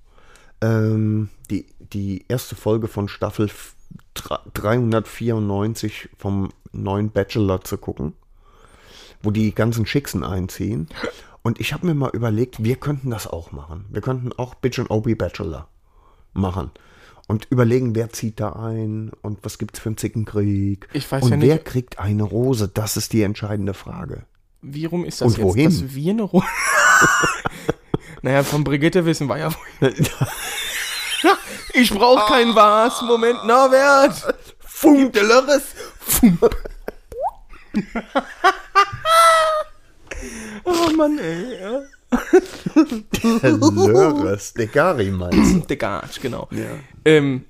ähm, 0.62 1.28
die, 1.50 1.66
die 1.78 2.24
erste 2.28 2.54
Folge 2.54 2.88
von 2.88 3.08
Staffel 3.08 3.46
f- 3.46 3.74
dra- 4.14 4.40
394 4.54 6.08
vom 6.16 6.50
neuen 6.72 7.10
Bachelor 7.10 7.62
zu 7.62 7.76
gucken, 7.78 8.14
wo 9.22 9.30
die 9.30 9.54
ganzen 9.54 9.86
Schicksen 9.86 10.22
einziehen. 10.24 10.88
Und 11.42 11.58
ich 11.58 11.72
habe 11.72 11.86
mir 11.86 11.94
mal 11.94 12.10
überlegt, 12.12 12.62
wir 12.62 12.76
könnten 12.76 13.10
das 13.10 13.26
auch 13.26 13.50
machen. 13.50 13.86
Wir 13.90 14.02
könnten 14.02 14.30
auch 14.36 14.54
Bitch 14.54 14.78
und 14.78 14.90
Obi 14.90 15.14
Bachelor 15.14 15.68
machen. 16.32 16.70
Und 17.28 17.46
überlegen, 17.50 17.94
wer 17.94 18.10
zieht 18.10 18.40
da 18.40 18.54
ein 18.54 19.12
und 19.22 19.38
was 19.44 19.58
gibt's 19.58 19.78
für 19.78 19.88
einen 19.90 19.96
Zickenkrieg. 19.96 20.88
Ich 20.92 21.10
weiß 21.10 21.22
und 21.24 21.30
ja 21.30 21.36
nicht- 21.36 21.48
wer 21.48 21.58
kriegt 21.58 21.98
eine 22.00 22.24
Rose? 22.24 22.68
Das 22.68 22.96
ist 22.96 23.12
die 23.12 23.22
entscheidende 23.22 23.72
Frage. 23.74 24.24
Wie 24.62 24.84
rum 24.84 25.04
ist 25.04 25.20
das 25.20 25.26
Und 25.28 25.38
jetzt, 25.38 25.44
wohin? 25.44 25.64
dass 25.70 25.94
wir 25.94 26.10
eine 26.10 26.22
Runde... 26.22 26.46
naja, 28.22 28.42
von 28.42 28.64
Brigitte 28.64 29.04
wissen 29.06 29.28
wir 29.28 29.38
ja 29.38 29.50
wohin. 29.80 30.06
ich 31.74 31.90
brauche 31.94 32.26
kein 32.32 32.54
was. 32.54 33.00
Moment, 33.02 33.46
Norbert. 33.46 34.34
Funk 34.58 35.12
de 35.12 35.22
Lörres. 35.22 35.62
Funk. 36.00 36.40
oh 40.64 40.90
Mann, 40.96 41.18
ey. 41.18 41.58
Ja. 42.12 43.48
Lörres, 43.50 44.54
Degari 44.58 45.10
meinst 45.10 45.54
du? 45.54 45.60
Degage, 45.60 46.20
genau. 46.20 46.48
Ähm, 47.04 47.44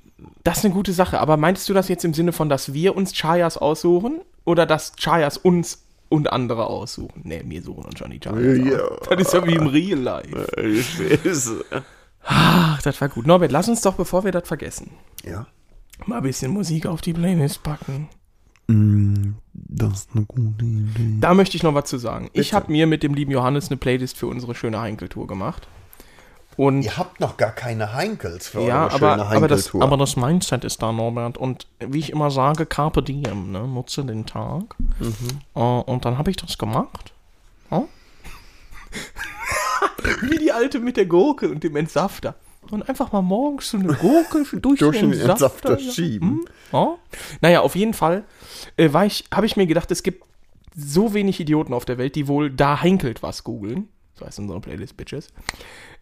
das 0.44 0.58
ist 0.58 0.64
eine 0.64 0.74
gute 0.74 0.92
Sache. 0.92 1.18
Aber 1.20 1.36
meintest 1.36 1.68
du 1.68 1.74
das 1.74 1.88
jetzt 1.88 2.04
im 2.04 2.14
Sinne 2.14 2.32
von, 2.32 2.48
dass 2.48 2.72
wir 2.72 2.96
uns 2.96 3.12
Chayas 3.12 3.56
aussuchen 3.56 4.20
oder 4.44 4.66
dass 4.66 4.92
Chayas 4.96 5.36
uns 5.38 5.84
und 6.08 6.32
andere 6.32 6.66
aussuchen? 6.66 7.22
Nee, 7.24 7.42
wir 7.46 7.62
suchen 7.62 7.84
uns 7.84 7.98
schon 7.98 8.10
die 8.10 8.20
Chayas 8.20 8.58
Ja. 8.58 8.78
aus. 8.80 9.08
Das 9.08 9.20
ist 9.20 9.32
ja 9.32 9.46
wie 9.46 9.54
im 9.54 9.66
Real 9.68 9.98
Life. 9.98 10.46
Ach, 12.24 12.82
das 12.82 13.00
war 13.00 13.08
gut. 13.08 13.26
Norbert, 13.26 13.50
lass 13.52 13.68
uns 13.68 13.80
doch, 13.80 13.94
bevor 13.94 14.24
wir 14.24 14.32
das 14.32 14.46
vergessen, 14.46 14.90
Ja. 15.24 15.46
mal 16.06 16.18
ein 16.18 16.22
bisschen 16.22 16.52
Musik 16.52 16.86
auf 16.86 17.00
die 17.00 17.14
Playlist 17.14 17.62
packen. 17.62 18.08
Das 19.52 19.92
ist 19.92 20.10
eine 20.14 20.24
gute 20.26 20.64
Idee. 20.64 21.16
Da 21.20 21.34
möchte 21.34 21.56
ich 21.56 21.62
noch 21.62 21.74
was 21.74 21.84
zu 21.86 21.98
sagen. 21.98 22.26
Ich 22.32 22.48
Bitte. 22.48 22.56
habe 22.56 22.72
mir 22.72 22.86
mit 22.86 23.02
dem 23.02 23.14
lieben 23.14 23.32
Johannes 23.32 23.68
eine 23.68 23.76
Playlist 23.76 24.16
für 24.16 24.26
unsere 24.26 24.54
schöne 24.54 24.80
Heinkeltour 24.80 25.26
gemacht. 25.26 25.66
Und 26.56 26.82
Ihr 26.82 26.96
habt 26.96 27.20
noch 27.20 27.36
gar 27.36 27.52
keine 27.52 27.94
Heinkels 27.94 28.48
für 28.48 28.60
Ja, 28.60 28.84
eure 28.84 28.92
aber, 28.94 28.98
schöne 28.98 29.26
aber, 29.26 29.48
das, 29.48 29.60
Heinkeltour. 29.66 29.82
aber 29.82 29.96
das 29.96 30.16
Mindset 30.16 30.64
ist 30.64 30.82
da, 30.82 30.92
Norbert. 30.92 31.38
Und 31.38 31.66
wie 31.78 31.98
ich 32.00 32.10
immer 32.10 32.30
sage, 32.30 32.66
Carpe 32.66 33.02
Diem, 33.02 33.50
ne? 33.52 33.66
nutze 33.66 34.04
den 34.04 34.26
Tag. 34.26 34.76
Äh, 35.54 35.58
und 35.60 36.04
dann 36.04 36.18
habe 36.18 36.30
ich 36.30 36.36
das 36.36 36.58
gemacht. 36.58 37.12
Ja? 37.70 37.84
wie 40.22 40.38
die 40.38 40.52
Alte 40.52 40.80
mit 40.80 40.96
der 40.96 41.06
Gurke 41.06 41.48
und 41.48 41.62
dem 41.64 41.76
Entsafter. 41.76 42.34
Und 42.70 42.88
einfach 42.88 43.12
mal 43.12 43.22
morgens 43.22 43.70
so 43.70 43.78
eine 43.78 43.94
Gurke 43.94 44.44
durch, 44.60 44.78
Durch 44.78 44.98
den 44.98 45.10
den 45.10 45.20
Entsafter, 45.20 45.70
Entsafter 45.70 45.78
ja. 45.78 45.92
schieben. 45.92 46.28
Hm? 46.28 46.44
Ja. 46.72 46.98
Naja, 47.40 47.60
auf 47.60 47.74
jeden 47.74 47.94
Fall 47.94 48.24
äh, 48.76 48.92
war 48.92 49.06
ich, 49.06 49.24
habe 49.32 49.46
ich 49.46 49.56
mir 49.56 49.66
gedacht, 49.66 49.90
es 49.90 50.02
gibt 50.02 50.24
so 50.76 51.14
wenig 51.14 51.40
Idioten 51.40 51.74
auf 51.74 51.84
der 51.84 51.98
Welt, 51.98 52.14
die 52.14 52.28
wohl 52.28 52.50
da 52.50 52.80
heinkelt 52.80 53.22
was 53.22 53.44
googeln. 53.44 53.88
So 54.14 54.26
heißt 54.26 54.38
unsere 54.38 54.60
Playlist, 54.60 54.96
Bitches. 54.96 55.28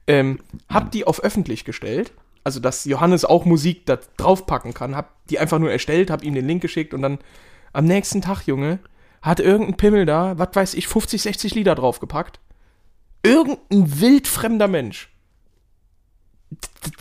Ähm, 0.07 0.41
hab 0.69 0.91
die 0.91 1.07
auf 1.07 1.23
öffentlich 1.23 1.65
gestellt. 1.65 2.13
Also, 2.45 2.61
dass 2.61 2.85
Johannes 2.85 3.25
auch 3.25 3.45
Musik 3.45 3.85
da 3.87 3.99
draufpacken 4.17 4.75
kann. 4.75 4.97
Hab 4.97 5.15
die 5.27 5.39
einfach 5.39 5.59
nur 5.59 5.71
erstellt, 5.71 6.11
hab 6.11 6.23
ihm 6.23 6.35
den 6.35 6.47
Link 6.47 6.63
geschickt 6.63 6.95
und 6.95 7.03
dann 7.03 7.19
am 7.73 7.85
nächsten 7.85 8.23
Tag, 8.23 8.47
Junge, 8.47 8.79
hat 9.21 9.41
irgendein 9.41 9.77
Pimmel 9.77 10.07
da, 10.07 10.39
was 10.39 10.49
weiß 10.55 10.75
ich, 10.75 10.89
50, 10.89 11.23
60 11.23 11.55
Lieder 11.55 11.75
draufgepackt. 11.75 12.41
Irgendein 13.23 14.01
wildfremder 14.01 14.69
Mensch. 14.69 15.11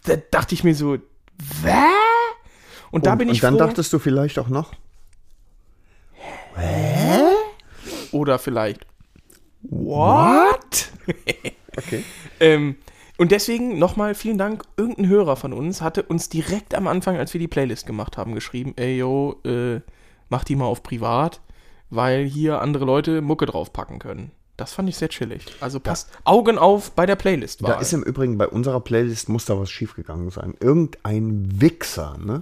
Da 0.06 0.16
dachte 0.32 0.54
ich 0.56 0.64
mir 0.64 0.76
so, 0.76 0.98
Wä? 1.62 1.70
Und 2.92 3.06
da 3.06 3.14
und, 3.14 3.18
bin 3.20 3.30
ich 3.30 3.36
und 3.36 3.44
dann 3.44 3.54
froh, 3.54 3.68
dachtest 3.68 3.94
du 3.94 4.00
vielleicht 4.00 4.40
auch 4.40 4.50
noch, 4.50 4.74
oder 8.12 8.40
vielleicht 8.40 8.86
What? 9.70 10.92
okay. 11.78 12.04
ähm, 12.40 12.78
und 13.18 13.32
deswegen 13.32 13.80
nochmal 13.80 14.14
vielen 14.16 14.38
Dank. 14.38 14.64
Irgendein 14.78 15.08
Hörer 15.08 15.36
von 15.36 15.52
uns 15.52 15.82
hatte 15.82 16.04
uns 16.04 16.30
direkt 16.30 16.76
am 16.76 16.88
Anfang, 16.88 17.18
als 17.18 17.34
wir 17.34 17.40
die 17.40 17.48
Playlist 17.48 17.86
gemacht 17.86 18.18
haben, 18.18 18.36
geschrieben: 18.36 18.74
Ey, 18.78 18.98
yo, 18.98 19.42
äh, 19.44 19.82
mach 20.30 20.44
die 20.44 20.56
mal 20.56 20.66
auf 20.66 20.84
privat, 20.84 21.42
weil 21.90 22.26
hier 22.26 22.62
andere 22.62 22.86
Leute 22.86 23.22
Mucke 23.22 23.46
draufpacken 23.46 24.00
können. 24.00 24.32
Das 24.58 24.74
fand 24.74 24.90
ich 24.90 24.98
sehr 24.98 25.10
chillig. 25.10 25.46
Also 25.62 25.80
passt 25.80 26.10
Augen 26.24 26.58
auf 26.58 26.92
bei 26.92 27.06
der 27.06 27.16
Playlist. 27.16 27.62
Da 27.62 27.80
ist 27.80 27.94
im 27.94 28.02
Übrigen 28.04 28.38
bei 28.40 28.48
unserer 28.48 28.80
Playlist 28.80 29.30
muss 29.30 29.46
da 29.46 29.60
was 29.60 29.70
schiefgegangen 29.70 30.30
sein. 30.32 30.56
Irgendein 30.60 31.62
Wichser, 31.62 32.18
ne, 32.18 32.42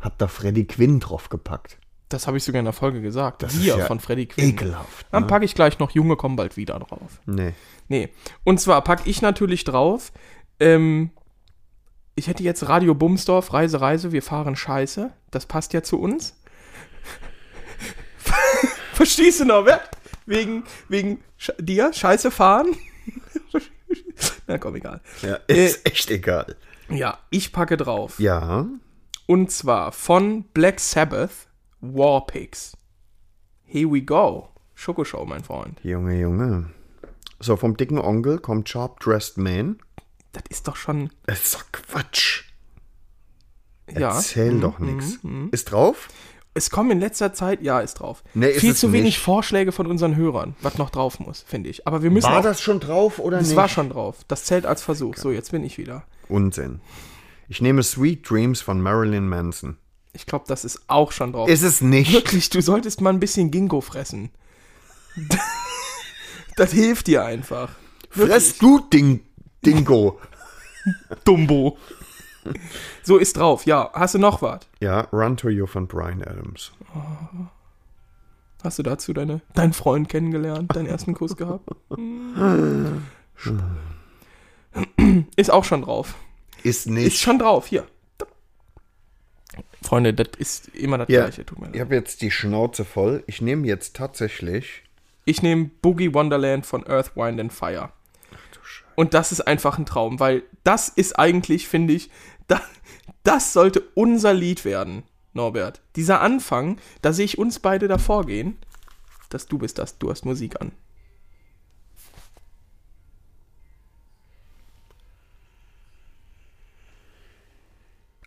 hat 0.00 0.14
da 0.18 0.28
Freddy 0.28 0.66
Quinn 0.66 1.00
draufgepackt. 1.00 1.78
das 2.10 2.26
habe 2.26 2.36
ich 2.36 2.44
sogar 2.44 2.58
in 2.60 2.66
der 2.66 2.74
Folge 2.74 3.00
gesagt. 3.00 3.42
Das 3.42 3.58
wir 3.58 3.78
ja 3.78 3.86
von 3.86 3.98
Freddy 3.98 4.26
Quinn. 4.26 4.50
Ekelhaft. 4.50 5.06
Dann 5.10 5.22
Ne? 5.22 5.26
packe 5.26 5.46
ich 5.46 5.54
gleich 5.54 5.78
noch 5.78 5.90
Junge 5.90 6.16
kommen 6.16 6.36
bald 6.36 6.56
wieder 6.58 6.78
drauf. 6.78 7.20
Nee. 7.26 7.54
Nee. 7.88 8.10
Und 8.44 8.60
zwar 8.60 8.84
packe 8.84 9.08
ich 9.08 9.20
natürlich 9.22 9.64
drauf, 9.64 10.12
ähm, 10.60 11.10
ich 12.14 12.28
hätte 12.28 12.42
jetzt 12.44 12.68
Radio 12.68 12.94
Bumsdorf, 12.94 13.52
Reise, 13.52 13.80
Reise, 13.80 14.12
wir 14.12 14.22
fahren 14.22 14.54
Scheiße. 14.54 15.10
Das 15.32 15.46
passt 15.46 15.72
ja 15.72 15.82
zu 15.82 15.98
uns. 15.98 16.36
Verstehst 18.92 19.40
du 19.40 19.44
noch, 19.46 19.64
wer? 19.64 19.80
Wegen, 20.26 20.64
wegen 20.88 21.22
dir, 21.58 21.92
Scheiße 21.92 22.30
fahren? 22.30 22.74
Na 24.46 24.58
komm, 24.58 24.76
egal. 24.76 25.00
Ja, 25.22 25.34
ist 25.46 25.86
echt 25.88 26.10
egal. 26.10 26.56
Ja, 26.88 27.18
ich 27.30 27.52
packe 27.52 27.76
drauf. 27.76 28.18
Ja. 28.18 28.66
Und 29.26 29.50
zwar 29.50 29.92
von 29.92 30.44
Black 30.54 30.80
Sabbath, 30.80 31.48
Warpigs. 31.80 32.76
Here 33.64 33.90
we 33.90 34.02
go. 34.02 34.48
Schokoshow, 34.74 35.24
mein 35.24 35.42
Freund. 35.44 35.80
Junge, 35.82 36.18
Junge. 36.20 36.70
So, 37.40 37.56
vom 37.56 37.76
dicken 37.76 37.98
Onkel 37.98 38.38
kommt 38.38 38.68
Sharp 38.68 39.00
Dressed 39.00 39.38
Man. 39.38 39.78
Das 40.32 40.44
ist 40.50 40.68
doch 40.68 40.76
schon. 40.76 41.10
Das 41.26 41.42
ist 41.42 41.54
doch 41.54 41.64
Quatsch. 41.72 42.44
Ja. 43.90 44.10
Mhm, 44.10 44.16
Erzähl 44.16 44.60
doch 44.60 44.78
nichts. 44.78 45.18
Ist 45.52 45.70
drauf? 45.70 46.08
Es 46.56 46.70
kommen 46.70 46.92
in 46.92 47.00
letzter 47.00 47.32
Zeit, 47.34 47.62
ja, 47.62 47.80
ist 47.80 47.94
drauf. 47.94 48.22
Nee, 48.32 48.50
ist 48.50 48.60
Viel 48.60 48.76
zu 48.76 48.92
wenig 48.92 49.16
nicht. 49.16 49.18
Vorschläge 49.18 49.72
von 49.72 49.88
unseren 49.88 50.14
Hörern, 50.14 50.54
was 50.62 50.78
noch 50.78 50.90
drauf 50.90 51.18
muss, 51.18 51.44
finde 51.46 51.68
ich. 51.68 51.86
Aber 51.86 52.02
wir 52.04 52.10
müssen 52.10 52.30
War 52.30 52.38
auch, 52.38 52.42
das 52.44 52.60
schon 52.60 52.78
drauf 52.78 53.18
oder 53.18 53.38
das 53.38 53.48
nicht? 53.48 53.56
war 53.56 53.68
schon 53.68 53.90
drauf. 53.90 54.18
Das 54.28 54.44
zählt 54.44 54.64
als 54.64 54.80
Versuch. 54.82 55.16
So, 55.16 55.32
jetzt 55.32 55.50
bin 55.50 55.64
ich 55.64 55.78
wieder. 55.78 56.04
Unsinn. 56.28 56.80
Ich 57.48 57.60
nehme 57.60 57.82
Sweet 57.82 58.28
Dreams 58.30 58.60
von 58.60 58.80
Marilyn 58.80 59.28
Manson. 59.28 59.76
Ich 60.12 60.26
glaube, 60.26 60.44
das 60.46 60.64
ist 60.64 60.82
auch 60.86 61.10
schon 61.10 61.32
drauf. 61.32 61.48
Ist 61.48 61.62
es 61.62 61.80
nicht? 61.80 62.12
Wirklich, 62.12 62.48
du 62.50 62.62
solltest 62.62 63.00
mal 63.00 63.10
ein 63.10 63.20
bisschen 63.20 63.50
Ginkgo 63.50 63.80
fressen. 63.80 64.30
das 66.56 66.72
hilft 66.72 67.08
dir 67.08 67.24
einfach. 67.24 67.70
Fress 68.10 68.58
du, 68.58 68.78
Ding, 68.92 69.20
Dingo. 69.66 70.20
Dumbo. 71.24 71.78
So 73.02 73.16
ist 73.18 73.36
drauf. 73.36 73.66
Ja, 73.66 73.90
hast 73.94 74.14
du 74.14 74.18
noch 74.18 74.40
was? 74.42 74.60
Ja, 74.80 75.00
Run 75.12 75.36
to 75.36 75.48
You 75.48 75.66
von 75.66 75.86
Brian 75.86 76.22
Adams. 76.22 76.72
Hast 78.62 78.78
du 78.78 78.82
dazu 78.82 79.12
deine, 79.12 79.40
deinen 79.54 79.72
Freund 79.74 80.08
kennengelernt, 80.08 80.74
deinen 80.74 80.86
ersten 80.86 81.12
Kuss 81.14 81.36
gehabt? 81.36 81.68
Ist 85.36 85.50
auch 85.50 85.64
schon 85.64 85.82
drauf. 85.82 86.14
Ist 86.62 86.86
Ist 86.86 86.86
nicht. 86.86 87.20
schon 87.20 87.38
drauf, 87.38 87.66
hier. 87.66 87.86
Freunde, 89.82 90.14
das 90.14 90.28
ist 90.38 90.68
immer 90.68 90.96
das 90.98 91.08
Ja, 91.08 91.22
gleiche, 91.24 91.44
tut 91.44 91.58
mir 91.58 91.66
leid. 91.66 91.74
ich 91.74 91.80
habe 91.82 91.94
jetzt 91.94 92.22
die 92.22 92.30
Schnauze 92.30 92.84
voll. 92.86 93.22
Ich 93.26 93.42
nehme 93.42 93.66
jetzt 93.66 93.94
tatsächlich. 93.94 94.82
Ich 95.26 95.42
nehme 95.42 95.66
Boogie 95.82 96.14
Wonderland 96.14 96.64
von 96.64 96.86
Earth, 96.86 97.14
Wind 97.16 97.38
and 97.38 97.52
Fire. 97.52 97.90
Und 98.96 99.12
das 99.12 99.32
ist 99.32 99.42
einfach 99.42 99.76
ein 99.78 99.86
Traum, 99.86 100.20
weil 100.20 100.42
das 100.62 100.88
ist 100.88 101.18
eigentlich, 101.18 101.68
finde 101.68 101.92
ich, 101.94 102.10
da, 102.48 102.60
das 103.22 103.52
sollte 103.52 103.82
unser 103.94 104.34
Lied 104.34 104.64
werden, 104.64 105.02
Norbert. 105.32 105.80
Dieser 105.96 106.20
Anfang, 106.20 106.78
da 107.02 107.12
sehe 107.12 107.24
ich 107.24 107.38
uns 107.38 107.58
beide 107.58 107.88
davor 107.88 108.26
gehen. 108.26 108.58
Dass 109.30 109.46
du 109.46 109.58
bist 109.58 109.78
das, 109.78 109.98
du 109.98 110.10
hast 110.10 110.24
Musik 110.24 110.60
an. 110.60 110.72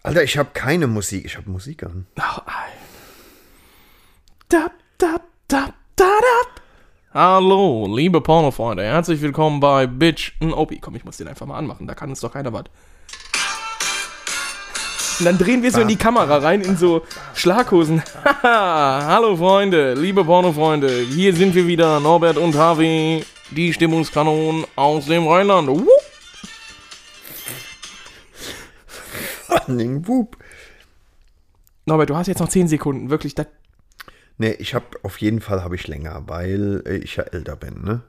Alter, 0.04 0.24
ich 0.24 0.38
habe 0.38 0.50
keine 0.54 0.88
Musik. 0.88 1.26
Ich 1.26 1.38
habe 1.38 1.50
Musik 1.50 1.84
an. 1.84 2.08
Oh. 2.18 2.42
Da, 4.50 4.72
da, 4.98 5.20
da, 5.48 5.74
da, 5.96 6.20
da. 6.22 6.28
Hallo, 7.14 7.88
liebe 7.96 8.22
Pornofreunde, 8.22 8.84
herzlich 8.84 9.20
willkommen 9.22 9.60
bei 9.60 9.88
Bitch 9.88 10.34
n 10.40 10.54
Opi. 10.54 10.80
Komm, 10.80 10.96
ich 10.96 11.04
muss 11.04 11.18
den 11.18 11.28
einfach 11.28 11.48
mal 11.48 11.58
anmachen, 11.58 11.88
da 11.88 11.96
kann 11.96 12.10
uns 12.10 12.20
doch 12.20 12.32
keiner 12.32 12.54
was. 12.54 12.66
Und 15.20 15.26
dann 15.26 15.38
drehen 15.40 15.64
wir 15.64 15.72
so 15.72 15.82
in 15.82 15.88
die 15.88 15.96
Kamera 15.96 16.38
rein, 16.38 16.62
in 16.62 16.78
so 16.78 17.02
Schlaghosen. 17.34 18.04
Haha, 18.24 19.04
hallo 19.08 19.36
Freunde, 19.36 19.96
liebe 19.96 20.24
Pornofreunde, 20.24 20.92
hier 21.02 21.34
sind 21.34 21.56
wir 21.56 21.66
wieder, 21.66 22.00
Norbert 22.00 22.38
und 22.38 22.56
Harvey, 22.56 23.26
die 23.50 23.74
Stimmungskanonen 23.74 24.66
aus 24.76 25.08
dem 25.08 25.28
Rheinland. 25.28 25.70
Wupp. 25.70 25.88
Whoop. 30.08 30.38
Norbert, 31.88 32.12
du 32.12 32.16
hast 32.16 32.28
jetzt 32.28 32.40
noch 32.40 32.50
10 32.50 32.68
Sekunden, 32.68 33.10
wirklich, 33.10 33.34
das 33.34 33.48
Nee, 34.38 34.52
ich 34.60 34.76
habe 34.76 34.86
auf 35.02 35.18
jeden 35.18 35.42
Fall 35.42 35.64
habe 35.64 35.76
ich 35.76 35.88
länger, 35.88 36.24
weil 36.28 36.84
ich 36.86 37.16
ja 37.16 37.24
älter 37.24 37.56
bin, 37.56 37.84
ne? 37.84 38.04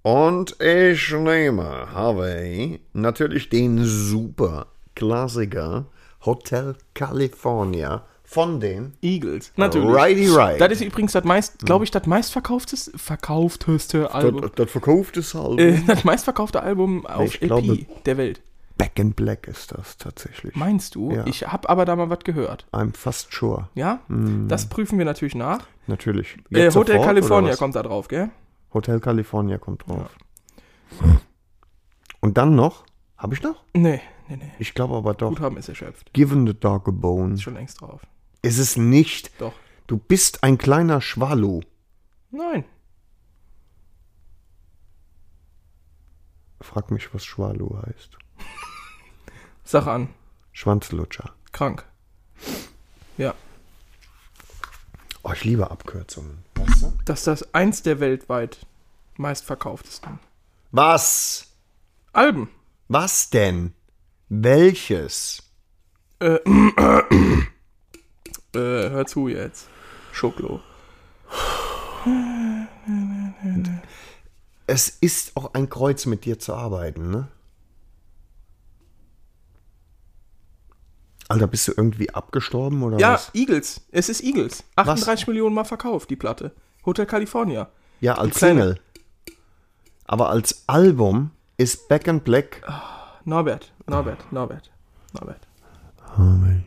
Und 0.00 0.58
ich 0.62 1.12
nehme 1.12 1.92
Harvey 1.92 2.80
natürlich 2.94 3.50
den 3.50 3.84
super 3.84 4.68
Klassiker 4.94 5.86
Hotel 6.24 6.76
California 6.94 8.02
von 8.24 8.58
den 8.58 8.94
Eagles. 9.02 9.52
Natürlich. 9.56 9.88
Righty 9.94 10.28
Right. 10.28 10.60
Das 10.60 10.72
ist 10.72 10.80
übrigens 10.80 11.12
das 11.12 11.24
meist, 11.24 11.60
glaube 11.60 11.84
ich, 11.84 11.90
das 11.92 12.06
meistverkaufteste, 12.06 12.98
verkaufteste 12.98 14.12
Album. 14.12 14.42
das, 14.42 14.52
das 14.56 14.70
verkaufte 14.70 15.22
Album. 15.34 15.58
Äh, 15.58 15.80
das 15.86 16.04
meistverkaufte 16.04 16.60
Album 16.62 17.06
auf 17.06 17.34
ich 17.36 17.40
LP 17.42 17.46
glaube- 17.46 17.86
der 18.04 18.16
Welt. 18.16 18.40
Back 18.78 18.98
in 18.98 19.12
Black 19.14 19.46
ist 19.46 19.72
das 19.72 19.96
tatsächlich. 19.96 20.54
Meinst 20.54 20.96
du? 20.96 21.10
Ja. 21.12 21.26
Ich 21.26 21.46
habe 21.46 21.66
aber 21.68 21.86
da 21.86 21.96
mal 21.96 22.10
was 22.10 22.18
gehört. 22.24 22.66
I'm 22.72 22.94
fast 22.94 23.32
sure. 23.32 23.68
Ja? 23.74 24.00
Das 24.48 24.66
prüfen 24.68 24.98
wir 24.98 25.06
natürlich 25.06 25.34
nach. 25.34 25.60
Natürlich. 25.86 26.36
Äh, 26.50 26.66
Hotel 26.66 26.70
sofort, 26.72 27.02
California 27.04 27.56
kommt 27.56 27.74
da 27.74 27.82
drauf, 27.82 28.08
gell? 28.08 28.28
Hotel 28.74 29.00
California 29.00 29.56
kommt 29.56 29.86
drauf. 29.88 30.10
Und 32.20 32.36
dann 32.36 32.54
noch? 32.54 32.84
Habe 33.16 33.34
ich 33.34 33.42
noch? 33.42 33.62
Nee, 33.72 34.00
nee, 34.28 34.36
nee. 34.36 34.52
Ich 34.58 34.74
glaube 34.74 34.94
aber 34.94 35.14
doch. 35.14 35.30
Guthaben 35.30 35.56
ist 35.56 35.68
erschöpft. 35.68 36.12
Given 36.12 36.46
the 36.46 36.54
Dog 36.54 36.88
a 36.88 36.90
Bone. 36.90 37.34
Ist 37.34 37.42
schon 37.42 37.54
längst 37.54 37.80
drauf. 37.80 38.02
Ist 38.42 38.58
es 38.58 38.76
nicht. 38.76 39.40
Doch. 39.40 39.54
Du 39.86 39.98
bist 39.98 40.42
ein 40.42 40.58
kleiner 40.58 41.00
Schwalu. 41.00 41.60
Nein. 42.30 42.64
Frag 46.60 46.90
mich, 46.90 47.12
was 47.14 47.24
Schwalu 47.24 47.78
heißt. 47.86 48.18
Sag 49.64 49.86
an. 49.86 50.08
Schwanzlutscher. 50.52 51.34
Krank. 51.52 51.84
Ja. 53.18 53.34
Oh, 55.22 55.32
ich 55.32 55.44
liebe 55.44 55.70
Abkürzungen. 55.70 56.38
Weißt 56.54 56.82
du? 56.82 56.92
Das 57.04 57.18
ist 57.20 57.26
das 57.26 57.54
eins 57.54 57.82
der 57.82 58.00
weltweit 58.00 58.64
meistverkauftesten. 59.16 60.18
Was? 60.70 61.52
Alben. 62.12 62.48
Was 62.88 63.30
denn? 63.30 63.72
Welches? 64.28 65.42
Äh, 66.18 66.38
hör 68.54 69.06
zu 69.06 69.28
jetzt. 69.28 69.68
Schoklo. 70.12 70.60
Es 74.66 74.88
ist 74.88 75.36
auch 75.36 75.54
ein 75.54 75.68
Kreuz, 75.68 76.06
mit 76.06 76.24
dir 76.24 76.38
zu 76.38 76.54
arbeiten, 76.54 77.10
ne? 77.10 77.28
Alter, 81.28 81.48
bist 81.48 81.66
du 81.68 81.72
irgendwie 81.76 82.10
abgestorben 82.10 82.82
oder 82.82 82.98
Ja, 82.98 83.14
was? 83.14 83.30
Eagles. 83.34 83.80
Es 83.90 84.08
ist 84.08 84.22
Eagles. 84.22 84.64
38 84.76 85.26
Millionen 85.26 85.54
Mal 85.54 85.64
verkauft, 85.64 86.08
die 86.10 86.16
Platte. 86.16 86.52
Hotel 86.84 87.06
California. 87.06 87.68
Ja, 88.00 88.14
als 88.14 88.38
Single. 88.38 88.78
Aber 90.04 90.30
als 90.30 90.64
Album 90.68 91.30
ist 91.56 91.88
Back 91.88 92.06
in 92.06 92.20
Black. 92.20 92.62
Norbert, 93.28 93.72
Norbert, 93.88 94.32
Norbert, 94.32 94.70
Norbert. 95.12 95.40
Harvey, 96.16 96.62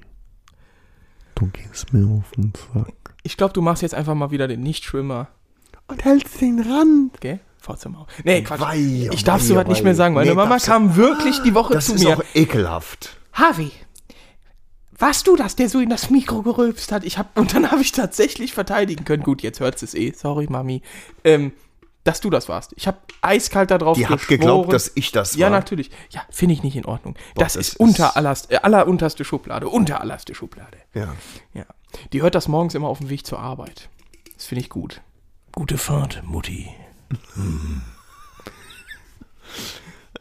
du 1.36 1.48
gehst 1.48 1.94
mir 1.94 2.06
auf 2.06 2.32
den 2.36 2.52
Sack. 2.74 3.16
Ich 3.24 3.38
glaube, 3.38 3.54
du 3.54 3.62
machst 3.62 3.82
jetzt 3.82 3.96
einfach 3.96 4.14
mal 4.14 4.32
wieder 4.32 4.48
den 4.50 4.62
Nichtschwimmer. 4.62 5.30
Und 5.88 6.04
hältst 6.04 6.42
den 6.42 6.60
Rand. 6.60 7.20
Gell? 7.22 7.40
Pforzimau. 7.62 8.08
Nee, 8.26 8.44
Quatsch. 8.44 8.60
Wei, 8.60 9.10
ich 9.12 9.24
darf 9.24 9.42
sowas 9.42 9.68
nicht 9.68 9.84
mehr 9.86 9.96
sagen. 9.96 10.14
Meine 10.16 10.30
Nee, 10.32 10.36
Mama 10.36 10.58
kam 10.60 10.96
wirklich 10.98 11.40
die 11.44 11.54
Woche 11.56 11.74
Das 11.76 11.86
zu 11.88 11.96
ist 11.96 12.04
mir. 12.04 12.18
auch 12.18 12.24
ekelhaft. 12.34 13.16
Harvey, 13.34 13.72
warst 14.98 15.28
du 15.28 15.38
das, 15.38 15.56
der 15.56 15.70
so 15.70 15.80
in 15.80 15.90
das 15.90 16.10
Mikro 16.10 16.42
gerülpst 16.42 16.92
hat? 16.92 17.06
Ich 17.06 17.18
hab, 17.18 17.38
und 17.40 17.54
dann 17.56 17.72
habe 17.72 17.82
ich 17.82 17.94
tatsächlich 17.94 18.54
verteidigen 18.54 19.06
können. 19.06 19.24
Gut, 19.24 19.42
jetzt 19.42 19.62
hört 19.62 19.82
es 19.82 19.94
eh. 19.96 20.12
Sorry, 20.12 20.48
Mami. 20.50 20.82
Ähm, 21.24 21.54
dass 22.10 22.22
du 22.22 22.30
das 22.30 22.50
warst. 22.50 22.74
Ich 22.76 22.88
habe 22.88 22.98
eiskalt 23.22 23.72
darauf 23.72 23.98
Die 23.98 24.08
hat 24.08 24.28
geglaubt, 24.28 24.74
dass 24.74 24.92
ich 24.96 25.12
das 25.12 25.36
war. 25.36 25.40
Ja, 25.42 25.50
natürlich. 25.50 25.92
Ja, 26.12 26.22
finde 26.30 26.54
ich 26.54 26.64
nicht 26.64 26.76
in 26.76 26.86
Ordnung. 26.86 27.16
das, 27.36 27.54
das 27.54 27.56
ist 27.56 27.68
ist- 27.74 27.80
unter 27.80 28.16
allerst, 28.18 28.52
äh, 28.52 28.58
allerunterste 28.58 29.24
Schublade. 29.26 29.68
Unter 29.70 30.02
allerste 30.02 30.34
Schublade. 30.36 30.78
Ja. 30.94 31.14
Ja. 31.54 31.66
Die 32.14 32.22
hört 32.22 32.36
das 32.36 32.48
morgens 32.48 32.76
immer 32.76 32.88
auf 32.88 33.00
dem 33.00 33.10
Weg 33.10 33.26
zur 33.26 33.40
Arbeit. 33.40 33.90
Das 34.36 34.46
finde 34.46 34.62
ich 34.62 34.70
gut. 34.70 35.02
Gute 35.52 35.78
Fahrt, 35.78 36.22
Mutti. 36.24 36.70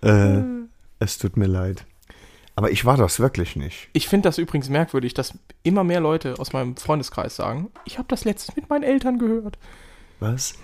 Äh, 0.03 0.41
es 0.99 1.19
tut 1.19 1.37
mir 1.37 1.47
leid. 1.47 1.85
Aber 2.55 2.71
ich 2.73 2.85
war 2.85 2.97
das 2.97 3.21
wirklich 3.21 3.55
nicht. 3.55 3.89
Ich 3.93 4.09
finde 4.09 4.29
das 4.29 4.39
übrigens 4.39 4.69
merkwürdig, 4.69 5.15
dass 5.15 5.35
immer 5.63 5.85
mehr 5.85 6.01
Leute 6.01 6.35
aus 6.39 6.53
meinem 6.53 6.77
Freundeskreis 6.77 7.37
sagen, 7.37 7.71
ich 7.85 7.99
habe 7.99 8.09
das 8.09 8.25
letztens 8.25 8.57
mit 8.57 8.69
meinen 8.69 8.83
Eltern 8.83 9.19
gehört. 9.19 9.59
Was? 10.19 10.55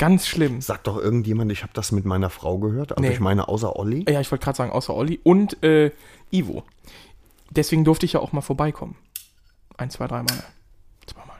Ganz 0.00 0.26
schlimm. 0.26 0.62
Sagt 0.62 0.86
doch 0.86 0.96
irgendjemand, 0.96 1.52
ich 1.52 1.62
habe 1.62 1.74
das 1.74 1.92
mit 1.92 2.06
meiner 2.06 2.30
Frau 2.30 2.58
gehört. 2.58 2.92
Also 2.92 3.02
Nee. 3.02 3.12
ich 3.12 3.20
meine, 3.20 3.48
außer 3.48 3.76
Olli. 3.76 4.06
Ja, 4.08 4.20
ich 4.22 4.30
wollte 4.32 4.42
gerade 4.44 4.56
sagen, 4.56 4.72
außer 4.72 4.94
Olli 4.94 5.20
und 5.22 5.62
äh, 5.62 5.90
Ivo. 6.32 6.64
Deswegen 7.50 7.84
durfte 7.84 8.06
ich 8.06 8.14
ja 8.14 8.20
auch 8.20 8.32
mal 8.32 8.40
vorbeikommen. 8.40 8.96
Ein, 9.76 9.90
zwei, 9.90 10.06
dreimal. 10.06 10.42
Zweimal. 11.06 11.36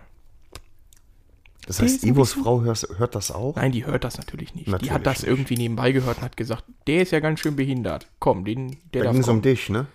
Das 1.67 1.81
heißt, 1.81 2.05
Ivos 2.05 2.35
Frau 2.35 2.61
hört, 2.61 2.87
hört 2.99 3.15
das 3.15 3.31
auch? 3.31 3.57
Nein, 3.57 3.73
die 3.73 3.87
hört 3.87 4.05
das 4.05 4.19
natürlich 4.19 4.55
nicht. 4.55 4.67
die 4.67 4.71
Natürlich 4.73 4.93
hat 4.93 5.07
das 5.07 5.21
nicht. 5.23 5.31
irgendwie 5.31 5.57
nebenbei 5.57 5.93
gehört 5.93 6.19
und 6.19 6.25
hat 6.25 6.37
gesagt, 6.37 6.65
der 6.87 7.01
ist 7.03 7.13
ja 7.13 7.21
ganz 7.21 7.41
schön 7.41 7.57
behindert. 7.57 8.09
Komm, 8.19 8.45
den, 8.45 8.77
der 8.93 9.01
Da 9.01 9.05
darf 9.05 9.13
ging 9.15 9.23
es 9.23 9.29
um 9.29 9.41
dich, 9.41 9.71
ne? 9.71 9.87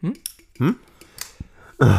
Hm? 0.00 0.76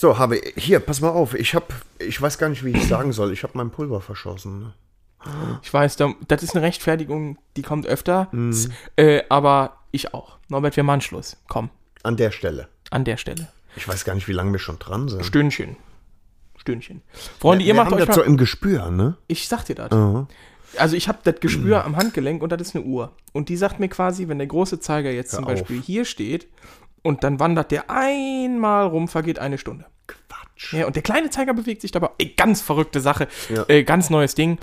So, 0.00 0.16
habe 0.16 0.40
hier, 0.56 0.80
pass 0.80 1.02
mal 1.02 1.10
auf. 1.10 1.34
Ich 1.34 1.54
habe, 1.54 1.66
ich 1.98 2.22
weiß 2.22 2.38
gar 2.38 2.48
nicht, 2.48 2.64
wie 2.64 2.70
ich 2.70 2.88
sagen 2.88 3.12
soll. 3.12 3.34
Ich 3.34 3.42
habe 3.42 3.52
mein 3.58 3.68
Pulver 3.68 4.00
verschossen. 4.00 4.60
Ne? 4.60 4.72
Ich 5.62 5.70
weiß, 5.70 5.96
da, 5.96 6.14
das 6.26 6.42
ist 6.42 6.56
eine 6.56 6.64
Rechtfertigung, 6.64 7.36
die 7.58 7.60
kommt 7.60 7.86
öfter. 7.86 8.28
Mhm. 8.32 8.72
Äh, 8.96 9.24
aber 9.28 9.76
ich 9.90 10.14
auch. 10.14 10.38
Norbert, 10.48 10.74
wir 10.76 10.84
machen 10.84 11.02
Schluss. 11.02 11.36
Komm, 11.48 11.68
An 12.02 12.16
der 12.16 12.30
Stelle. 12.30 12.68
an 12.90 13.04
der 13.04 13.18
Stelle. 13.18 13.48
Ich 13.76 13.86
weiß 13.86 14.06
gar 14.06 14.14
nicht, 14.14 14.26
wie 14.26 14.32
lange 14.32 14.52
wir 14.52 14.58
schon 14.58 14.78
dran 14.78 15.10
sind. 15.10 15.22
Stündchen. 15.22 15.76
Stündchen. 16.56 17.02
Freunde, 17.38 17.66
ihr 17.66 17.74
wir 17.74 17.74
macht 17.74 17.90
haben 17.90 18.00
euch 18.00 18.06
das 18.06 18.16
mal, 18.16 18.22
so 18.22 18.22
im 18.22 18.38
Gespür, 18.38 18.90
ne? 18.90 19.18
Ich 19.26 19.48
sag 19.48 19.66
dir 19.66 19.74
das. 19.74 19.92
Aha. 19.92 20.26
Also 20.78 20.96
ich 20.96 21.08
habe 21.08 21.18
das 21.24 21.40
Gespür 21.40 21.84
am 21.84 21.96
Handgelenk 21.96 22.42
und 22.42 22.52
das 22.52 22.62
ist 22.62 22.74
eine 22.74 22.86
Uhr. 22.86 23.12
Und 23.32 23.50
die 23.50 23.56
sagt 23.58 23.80
mir 23.80 23.88
quasi, 23.88 24.28
wenn 24.28 24.38
der 24.38 24.46
große 24.46 24.80
Zeiger 24.80 25.10
jetzt 25.10 25.32
zum 25.32 25.44
Hör 25.44 25.52
auf. 25.52 25.60
Beispiel 25.60 25.82
hier 25.82 26.06
steht 26.06 26.48
und 27.02 27.24
dann 27.24 27.40
wandert 27.40 27.70
der 27.70 27.90
einmal 27.90 28.86
rum, 28.86 29.08
vergeht 29.08 29.38
eine 29.38 29.58
Stunde. 29.58 29.86
Quatsch. 30.06 30.72
Ja, 30.72 30.86
und 30.86 30.96
der 30.96 31.02
kleine 31.02 31.30
Zeiger 31.30 31.54
bewegt 31.54 31.82
sich 31.82 31.92
dabei. 31.92 32.10
Ey, 32.18 32.34
ganz 32.36 32.60
verrückte 32.60 33.00
Sache. 33.00 33.28
Ja. 33.48 33.64
Äh, 33.68 33.84
ganz 33.84 34.10
neues 34.10 34.34
Ding. 34.34 34.58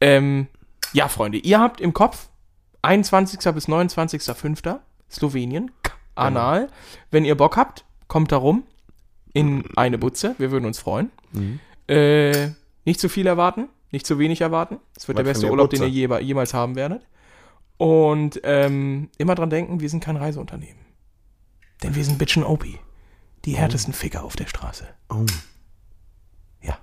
Ähm, 0.00 0.48
ja, 0.92 1.08
Freunde, 1.08 1.38
ihr 1.38 1.60
habt 1.60 1.80
im 1.80 1.92
Kopf 1.92 2.28
21. 2.82 3.38
bis 3.54 3.68
29.05. 3.68 4.78
Slowenien, 5.10 5.70
Anal. 6.14 6.68
Wenn 7.10 7.24
ihr 7.24 7.36
Bock 7.36 7.56
habt, 7.56 7.84
kommt 8.08 8.32
da 8.32 8.36
rum 8.36 8.64
in 9.34 9.64
eine 9.76 9.98
Butze. 9.98 10.34
Wir 10.38 10.50
würden 10.50 10.64
uns 10.64 10.78
freuen. 10.78 11.10
Äh, 11.88 12.48
nicht 12.84 13.00
zu 13.00 13.08
viel 13.08 13.26
erwarten. 13.26 13.68
Nicht 13.90 14.06
zu 14.06 14.18
wenig 14.18 14.40
erwarten. 14.40 14.78
Es 14.96 15.06
wird 15.06 15.18
Was 15.18 15.24
der 15.24 15.30
beste 15.32 15.50
Urlaub, 15.50 15.70
den 15.70 15.80
Butze? 15.80 15.90
ihr 15.92 16.08
je, 16.08 16.20
jemals 16.24 16.54
haben 16.54 16.76
werdet. 16.76 17.06
Und 17.76 18.40
ähm, 18.44 19.10
immer 19.18 19.34
dran 19.34 19.50
denken, 19.50 19.80
wir 19.80 19.88
sind 19.90 20.02
kein 20.02 20.16
Reiseunternehmen. 20.16 20.81
Denn 21.82 21.94
wir 21.94 22.04
sind 22.04 22.18
Bitchen 22.18 22.44
OP. 22.44 22.64
Die 23.44 23.56
härtesten 23.56 23.92
Ficker 23.92 24.22
auf 24.22 24.36
der 24.36 24.46
Straße. 24.46 24.86
Oh, 25.08 25.26
Ja. 26.60 26.78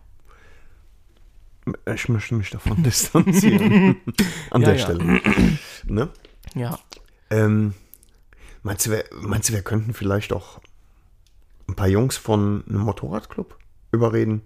ich 1.93 2.09
möchte 2.09 2.35
mich 2.35 2.49
davon 2.49 2.83
distanzieren. 2.83 3.97
An 4.51 4.61
Ja, 4.61 4.67
der 4.69 4.75
ja. 4.75 4.83
Stelle. 4.83 5.21
Ne? 5.85 6.09
Ja. 6.55 6.77
Ähm, 7.31 7.73
meinst, 8.63 8.85
du, 8.85 8.91
wir, 8.91 9.05
meinst 9.21 9.49
du, 9.49 9.53
wir 9.53 9.61
könnten 9.63 9.93
vielleicht 9.93 10.33
auch 10.33 10.59
ein 11.67 11.75
paar 11.75 11.87
Jungs 11.87 12.17
von 12.17 12.63
einem 12.67 12.81
Motorradclub 12.81 13.57
überreden, 13.91 14.41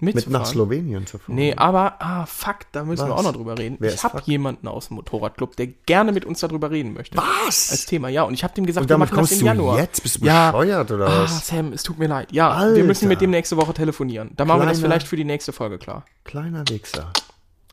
mit 0.00 0.28
nach 0.28 0.44
Slowenien 0.44 1.06
zu 1.06 1.18
fahren? 1.18 1.34
Nee, 1.36 1.54
aber, 1.56 1.94
ah, 2.00 2.26
fuck, 2.26 2.56
da 2.72 2.84
müssen 2.84 3.06
wir 3.06 3.12
Was? 3.12 3.20
auch 3.20 3.22
noch 3.24 3.32
drüber 3.32 3.56
reden. 3.56 3.76
Wer 3.78 3.94
ich 3.94 4.02
habe 4.02 4.20
jemanden 4.24 4.68
aus 4.68 4.88
dem 4.88 4.96
Motorradclub, 4.96 5.56
der 5.56 5.68
gerne 5.68 6.12
mit 6.12 6.24
uns 6.24 6.40
darüber 6.40 6.70
reden 6.70 6.94
möchte. 6.94 7.16
Was? 7.16 7.70
Als 7.70 7.86
Thema, 7.86 8.08
ja. 8.08 8.22
Und 8.24 8.34
ich 8.34 8.42
habe 8.44 8.52
dem 8.54 8.66
gesagt, 8.66 8.82
Und 8.84 8.90
wir 8.90 8.98
machen 8.98 9.16
das 9.16 9.32
im 9.32 9.46
Januar. 9.46 9.78
jetzt? 9.78 10.02
Bist 10.02 10.20
du 10.20 10.26
ja. 10.26 10.50
bescheuert 10.50 10.90
oder 10.90 11.06
Ah, 11.06 11.22
was? 11.22 11.46
Sam, 11.46 11.72
es 11.72 11.82
tut 11.82 11.98
mir 11.98 12.08
leid. 12.08 12.32
Ja, 12.32 12.48
wir 12.50 12.56
Alter. 12.56 12.84
müssen 12.84 13.08
mit 13.08 13.20
dem 13.20 13.30
nächste 13.30 13.56
Woche 13.56 13.72
telefonieren. 13.72 14.30
Da 14.36 14.44
machen 14.44 14.60
wir 14.62 14.66
das 14.66 14.80
vielleicht 14.80 15.06
für 15.06 15.16
die 15.16 15.24
nächste 15.24 15.52
Folge 15.52 15.78
klar. 15.78 16.04
Kleiner 16.24 16.64
Wichser. 16.68 17.12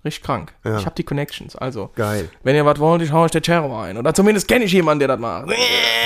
Richtig 0.04 0.24
krank. 0.24 0.54
Ja. 0.64 0.80
Ich 0.80 0.86
habe 0.88 0.96
die 0.96 1.04
Connections. 1.04 1.56
Also, 1.56 1.92
Geil. 1.96 2.30
wenn 2.44 2.56
ihr 2.56 2.66
was 2.66 2.80
wollt, 2.80 3.04
ich 3.04 3.12
hau 3.12 3.24
euch 3.24 3.32
der 3.32 3.42
Chero 3.42 3.80
ein. 3.80 3.98
Oder 3.98 4.14
zumindest 4.16 4.48
kenne 4.48 4.66
ich 4.66 4.72
jemanden, 4.74 5.00
der 5.00 5.10
das 5.10 5.20
macht. 5.20 5.52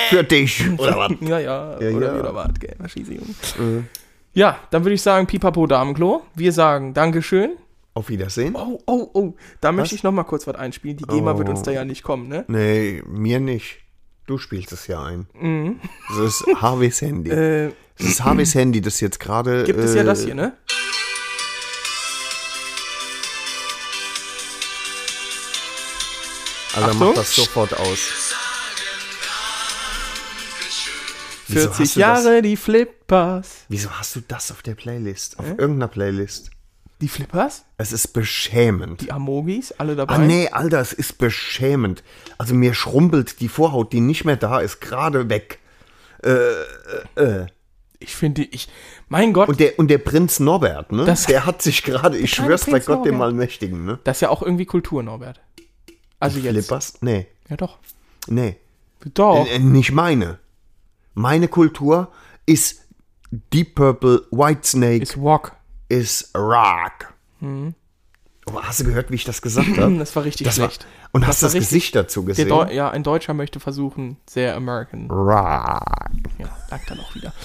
Für 0.09 0.21
dich. 0.23 0.63
Oder 0.77 0.97
was? 0.97 1.11
Ja, 1.21 1.39
ja, 1.39 1.79
Ja, 1.79 1.95
oder 1.95 2.07
ja. 2.13 2.19
wieder 2.19 2.35
was, 2.35 2.49
gell, 2.59 2.75
Verschießung. 2.77 3.35
Ja, 4.35 4.59
dann 4.69 4.83
würde 4.83 4.93
ich 4.95 5.01
sagen, 5.01 5.27
Pipapo 5.27 5.65
Damenklo. 5.65 6.21
Wir 6.35 6.51
sagen 6.51 6.93
Dankeschön. 6.93 7.55
Auf 7.93 8.09
Wiedersehen. 8.09 8.53
Oh, 8.55 8.81
oh, 8.85 9.09
oh. 9.13 9.33
Da 9.61 9.71
möchte 9.71 9.95
ich 9.95 10.03
noch 10.03 10.11
mal 10.11 10.25
kurz 10.25 10.45
was 10.45 10.55
einspielen. 10.55 10.97
Die 10.97 11.05
GEMA 11.05 11.31
Oh. 11.31 11.37
wird 11.37 11.47
uns 11.47 11.61
da 11.61 11.71
ja 11.71 11.85
nicht 11.85 12.03
kommen, 12.03 12.27
ne? 12.27 12.43
Nee, 12.49 13.01
mir 13.07 13.39
nicht. 13.39 13.77
Du 14.27 14.37
spielst 14.37 14.73
es 14.73 14.87
ja 14.87 15.01
ein. 15.01 15.27
Das 16.09 16.17
ist 16.41 16.45
Harveys 16.61 17.01
Handy. 17.01 17.31
Mhm. 17.31 17.37
Äh, 17.37 17.71
das 17.97 18.07
ist 18.07 18.23
Harveys 18.25 18.53
Handy, 18.55 18.81
das 18.81 18.99
jetzt 18.99 19.21
gerade. 19.21 19.63
gibt 19.63 19.79
es 19.79 19.93
äh, 19.95 19.99
ja 19.99 20.03
das 20.03 20.25
hier, 20.25 20.35
ne? 20.35 20.51
Also 26.75 26.89
Achtung. 26.89 27.07
mach 27.07 27.15
das 27.15 27.35
sofort 27.35 27.73
aus. 27.79 28.35
Wieso 31.47 31.59
40 31.71 31.79
hast 31.79 31.95
du 31.95 31.99
Jahre 31.99 32.41
die 32.41 32.55
Flippers. 32.57 33.65
Wieso 33.69 33.89
hast 33.91 34.15
du 34.15 34.21
das 34.27 34.51
auf 34.51 34.61
der 34.63 34.75
Playlist? 34.75 35.37
Auf 35.39 35.45
Äh? 35.45 35.55
irgendeiner 35.57 35.87
Playlist? 35.87 36.49
Die 37.01 37.09
Flippers? 37.09 37.65
Es 37.77 37.91
ist 37.91 38.09
beschämend. 38.13 39.01
Die 39.01 39.11
Amogis? 39.11 39.73
Alle 39.73 39.95
dabei? 39.95 40.15
Ah 40.15 40.17
nee, 40.19 40.47
Alter, 40.49 40.79
es 40.79 40.93
ist 40.93 41.17
beschämend. 41.17 42.03
Also 42.37 42.53
mir 42.55 42.73
schrumpelt 42.73 43.41
die 43.41 43.49
Vorhaut, 43.49 43.91
die 43.93 43.99
nicht 43.99 44.23
mehr 44.25 44.37
da 44.37 44.59
ist, 44.59 44.79
gerade 44.81 45.29
weg. 45.29 45.59
Ich 47.99 48.15
finde, 48.15 48.43
ich. 48.43 48.67
Mein 49.09 49.33
Gott, 49.33 49.47
Und 49.49 49.59
der, 49.59 49.77
und 49.79 49.87
der 49.89 49.97
Prinz 49.99 50.39
Norbert, 50.39 50.91
ne? 50.91 51.05
Das- 51.05 51.25
der 51.25 51.45
hat 51.45 51.61
sich 51.61 51.83
gerade, 51.83 52.17
ich 52.17 52.33
schwör's 52.33 52.65
bei 52.65 52.79
Gott 52.79 53.05
dem 53.05 53.13
Norbert. 53.17 53.21
Allmächtigen, 53.33 53.85
ne? 53.85 53.99
das 54.03 54.17
ist 54.17 54.21
ja 54.21 54.29
auch 54.29 54.41
irgendwie 54.41 54.65
Kultur, 54.65 55.03
Norbert. 55.03 55.39
Also 56.19 56.39
jetzt. 56.39 56.53
Flippers? 56.53 56.93
Nee, 57.01 57.27
Ja, 57.49 57.57
doch. 57.57 57.77
nee. 58.27 58.57
Doch. 59.13 59.45
Äh, 59.47 59.59
nicht 59.59 59.91
meine. 59.91 60.39
Meine 61.15 61.47
Kultur 61.47 62.09
ist 62.45 62.81
Deep 63.31 63.75
Purple, 63.75 64.23
Whitesnake, 64.31 65.01
Ist 65.03 65.17
Walk. 65.21 65.53
ist 65.89 66.35
Rock. 66.37 67.13
Oh, 67.41 68.61
hast 68.61 68.79
du 68.81 68.83
gehört, 68.85 69.09
wie 69.11 69.15
ich 69.15 69.23
das 69.23 69.41
gesagt 69.41 69.67
habe? 69.77 69.97
Das 69.97 70.15
war 70.15 70.23
richtig 70.23 70.45
Das 70.45 70.59
war, 70.59 70.67
schlecht. 70.69 70.85
und 71.13 71.21
Das 71.21 71.29
hast 71.29 71.41
war 71.43 71.47
das 71.49 71.53
Gesicht 71.59 71.95
dazu 71.95 72.23
gesehen? 72.25 72.49
Ja, 72.71 72.91
ein 72.91 73.03
Deutscher 73.03 73.33
möchte 73.33 73.59
versuchen, 73.59 74.17
sehr 74.29 74.55
American. 74.55 75.09
Rock. 75.09 75.81
Ja, 76.37 76.49
lag 76.69 76.81
dann 76.87 76.99
auch 76.99 77.15
wieder. 77.15 77.33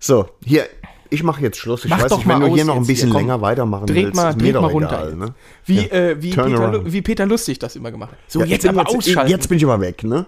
So, 0.00 0.28
hier, 0.44 0.66
ich 1.10 1.22
mache 1.24 1.42
jetzt 1.42 1.58
Schluss. 1.58 1.84
Ich 1.84 1.90
Mach 1.90 2.00
weiß 2.02 2.16
nicht, 2.18 2.28
wenn 2.28 2.40
du 2.40 2.54
hier 2.54 2.64
noch 2.64 2.74
ein 2.76 2.82
jetzt 2.82 2.86
bisschen 2.88 3.10
hier, 3.10 3.18
länger 3.20 3.40
weitermachen 3.40 3.86
Dreht 3.86 4.06
willst, 4.06 4.14
mal, 4.16 4.30
ist 4.30 4.36
mir 4.36 4.42
dreht 4.44 4.54
doch 4.54 4.62
mal 4.62 4.70
runter. 4.70 4.88
egal, 5.08 5.16
ne? 5.16 5.34
Wie, 5.64 5.76
Ja. 5.80 5.82
äh, 5.92 6.22
wie, 6.22 6.30
Peter, 6.30 6.92
wie 6.92 7.02
Peter 7.02 7.26
Lustig 7.26 7.58
das 7.58 7.74
immer 7.76 7.90
gemacht 7.90 8.12
hat. 8.12 8.18
So, 8.28 8.40
Ja, 8.40 8.46
jetzt 8.46 8.62
bin 8.62 8.78
aber 8.78 8.88
ausschalten. 8.88 9.28
Jetzt 9.30 9.48
bin 9.48 9.58
ich 9.58 9.64
aber 9.64 9.80
weg, 9.80 10.04
ne? 10.04 10.26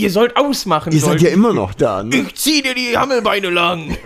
Ihr 0.00 0.10
sollt 0.10 0.36
ausmachen. 0.36 0.92
Ihr 0.92 1.00
seid 1.00 1.08
sollt. 1.08 1.22
ja 1.22 1.30
immer 1.30 1.52
noch 1.52 1.74
da, 1.74 2.02
ne? 2.02 2.16
Ich 2.16 2.34
zieh 2.36 2.62
dir 2.62 2.74
die 2.74 2.96
Hammelbeine 2.96 3.50
lang. 3.50 3.96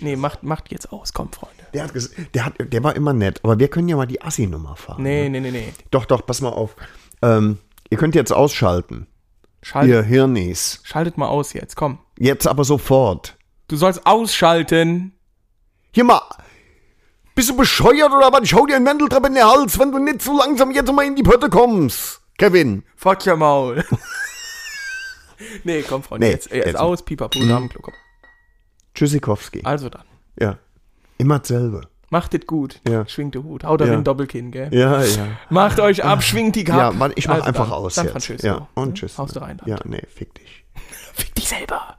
Nee, 0.00 0.16
macht, 0.16 0.42
macht 0.42 0.70
jetzt 0.70 0.92
aus. 0.92 1.12
Komm, 1.12 1.30
Freunde. 1.32 1.54
Der, 1.74 1.84
hat 1.84 1.92
der, 2.34 2.44
hat, 2.44 2.54
der 2.58 2.84
war 2.84 2.96
immer 2.96 3.12
nett, 3.12 3.40
aber 3.42 3.58
wir 3.58 3.68
können 3.68 3.88
ja 3.88 3.96
mal 3.96 4.06
die 4.06 4.22
Assi-Nummer 4.22 4.76
fahren. 4.76 5.02
Nee, 5.02 5.28
nee, 5.28 5.40
nee, 5.40 5.50
nee. 5.50 5.72
Doch, 5.90 6.06
doch, 6.06 6.24
pass 6.24 6.40
mal 6.40 6.50
auf. 6.50 6.76
Ähm, 7.22 7.58
ihr 7.90 7.98
könnt 7.98 8.14
jetzt 8.14 8.32
ausschalten. 8.32 9.06
Schalt, 9.62 9.88
Ihr 9.88 10.02
Hirnis. 10.02 10.80
Schaltet 10.84 11.18
mal 11.18 11.28
aus 11.28 11.52
jetzt. 11.52 11.76
Komm. 11.76 11.98
Jetzt 12.18 12.46
aber 12.46 12.64
sofort. 12.64 13.36
Du 13.68 13.76
sollst 13.76 14.06
ausschalten. 14.06 15.12
Hier 15.92 16.04
mal. 16.04 16.22
Bist 17.34 17.50
du 17.50 17.56
bescheuert 17.56 18.12
oder 18.12 18.32
was? 18.32 18.40
Ich 18.44 18.54
hau 18.54 18.66
dir 18.66 18.76
einen 18.76 18.86
Wendeltreppe 18.86 19.28
in 19.28 19.34
den 19.34 19.44
Hals, 19.44 19.78
wenn 19.78 19.92
du 19.92 19.98
nicht 19.98 20.22
so 20.22 20.36
langsam 20.36 20.70
jetzt 20.70 20.92
mal 20.92 21.04
in 21.04 21.16
die 21.16 21.22
Pötte 21.22 21.48
kommst. 21.48 22.20
Kevin. 22.38 22.84
Fuck 22.96 23.26
your 23.26 23.36
Maul. 23.36 23.84
nee, 25.64 25.82
komm, 25.82 26.02
Freunde. 26.02 26.26
Nee, 26.26 26.32
jetzt, 26.32 26.50
jetzt, 26.52 26.66
jetzt. 26.66 26.78
aus. 26.78 27.04
Pipapo, 27.04 27.38
Damenklo. 27.38 27.80
Komm. 27.82 27.94
Tschüssikowski. 28.94 29.62
Also 29.64 29.88
dann. 29.88 30.04
Ja. 30.40 30.58
Immer 31.18 31.38
dasselbe. 31.40 31.82
Macht 32.10 32.32
es 32.34 32.46
gut. 32.46 32.80
Ja. 32.88 33.06
Schwingt 33.06 33.34
den 33.34 33.44
Hut. 33.44 33.64
Haut 33.64 33.80
da 33.80 33.86
Ja. 33.86 33.92
ein 33.92 34.04
Doppelkinn, 34.04 34.50
gell? 34.50 34.72
Ja, 34.72 35.02
ja. 35.04 35.26
Macht 35.50 35.78
euch 35.78 36.02
ab, 36.04 36.22
schwingt 36.22 36.56
die 36.56 36.64
Kappe. 36.64 36.78
Ja, 36.78 36.90
Mann, 36.92 37.12
ich 37.16 37.28
mach 37.28 37.34
Also 37.34 37.46
einfach 37.46 37.64
dann, 37.68 37.72
aus 37.74 37.94
San 37.96 38.06
jetzt. 38.06 38.12
Francisco. 38.12 38.46
Ja, 38.46 38.68
und 38.74 38.94
tschüss. 38.96 39.18
Haust 39.18 39.36
du 39.36 39.40
rein. 39.40 39.60
Ja, 39.66 39.78
nee, 39.84 40.02
fick 40.08 40.34
dich. 40.34 40.64
Fick 41.14 41.34
dich 41.34 41.48
selber. 41.48 41.97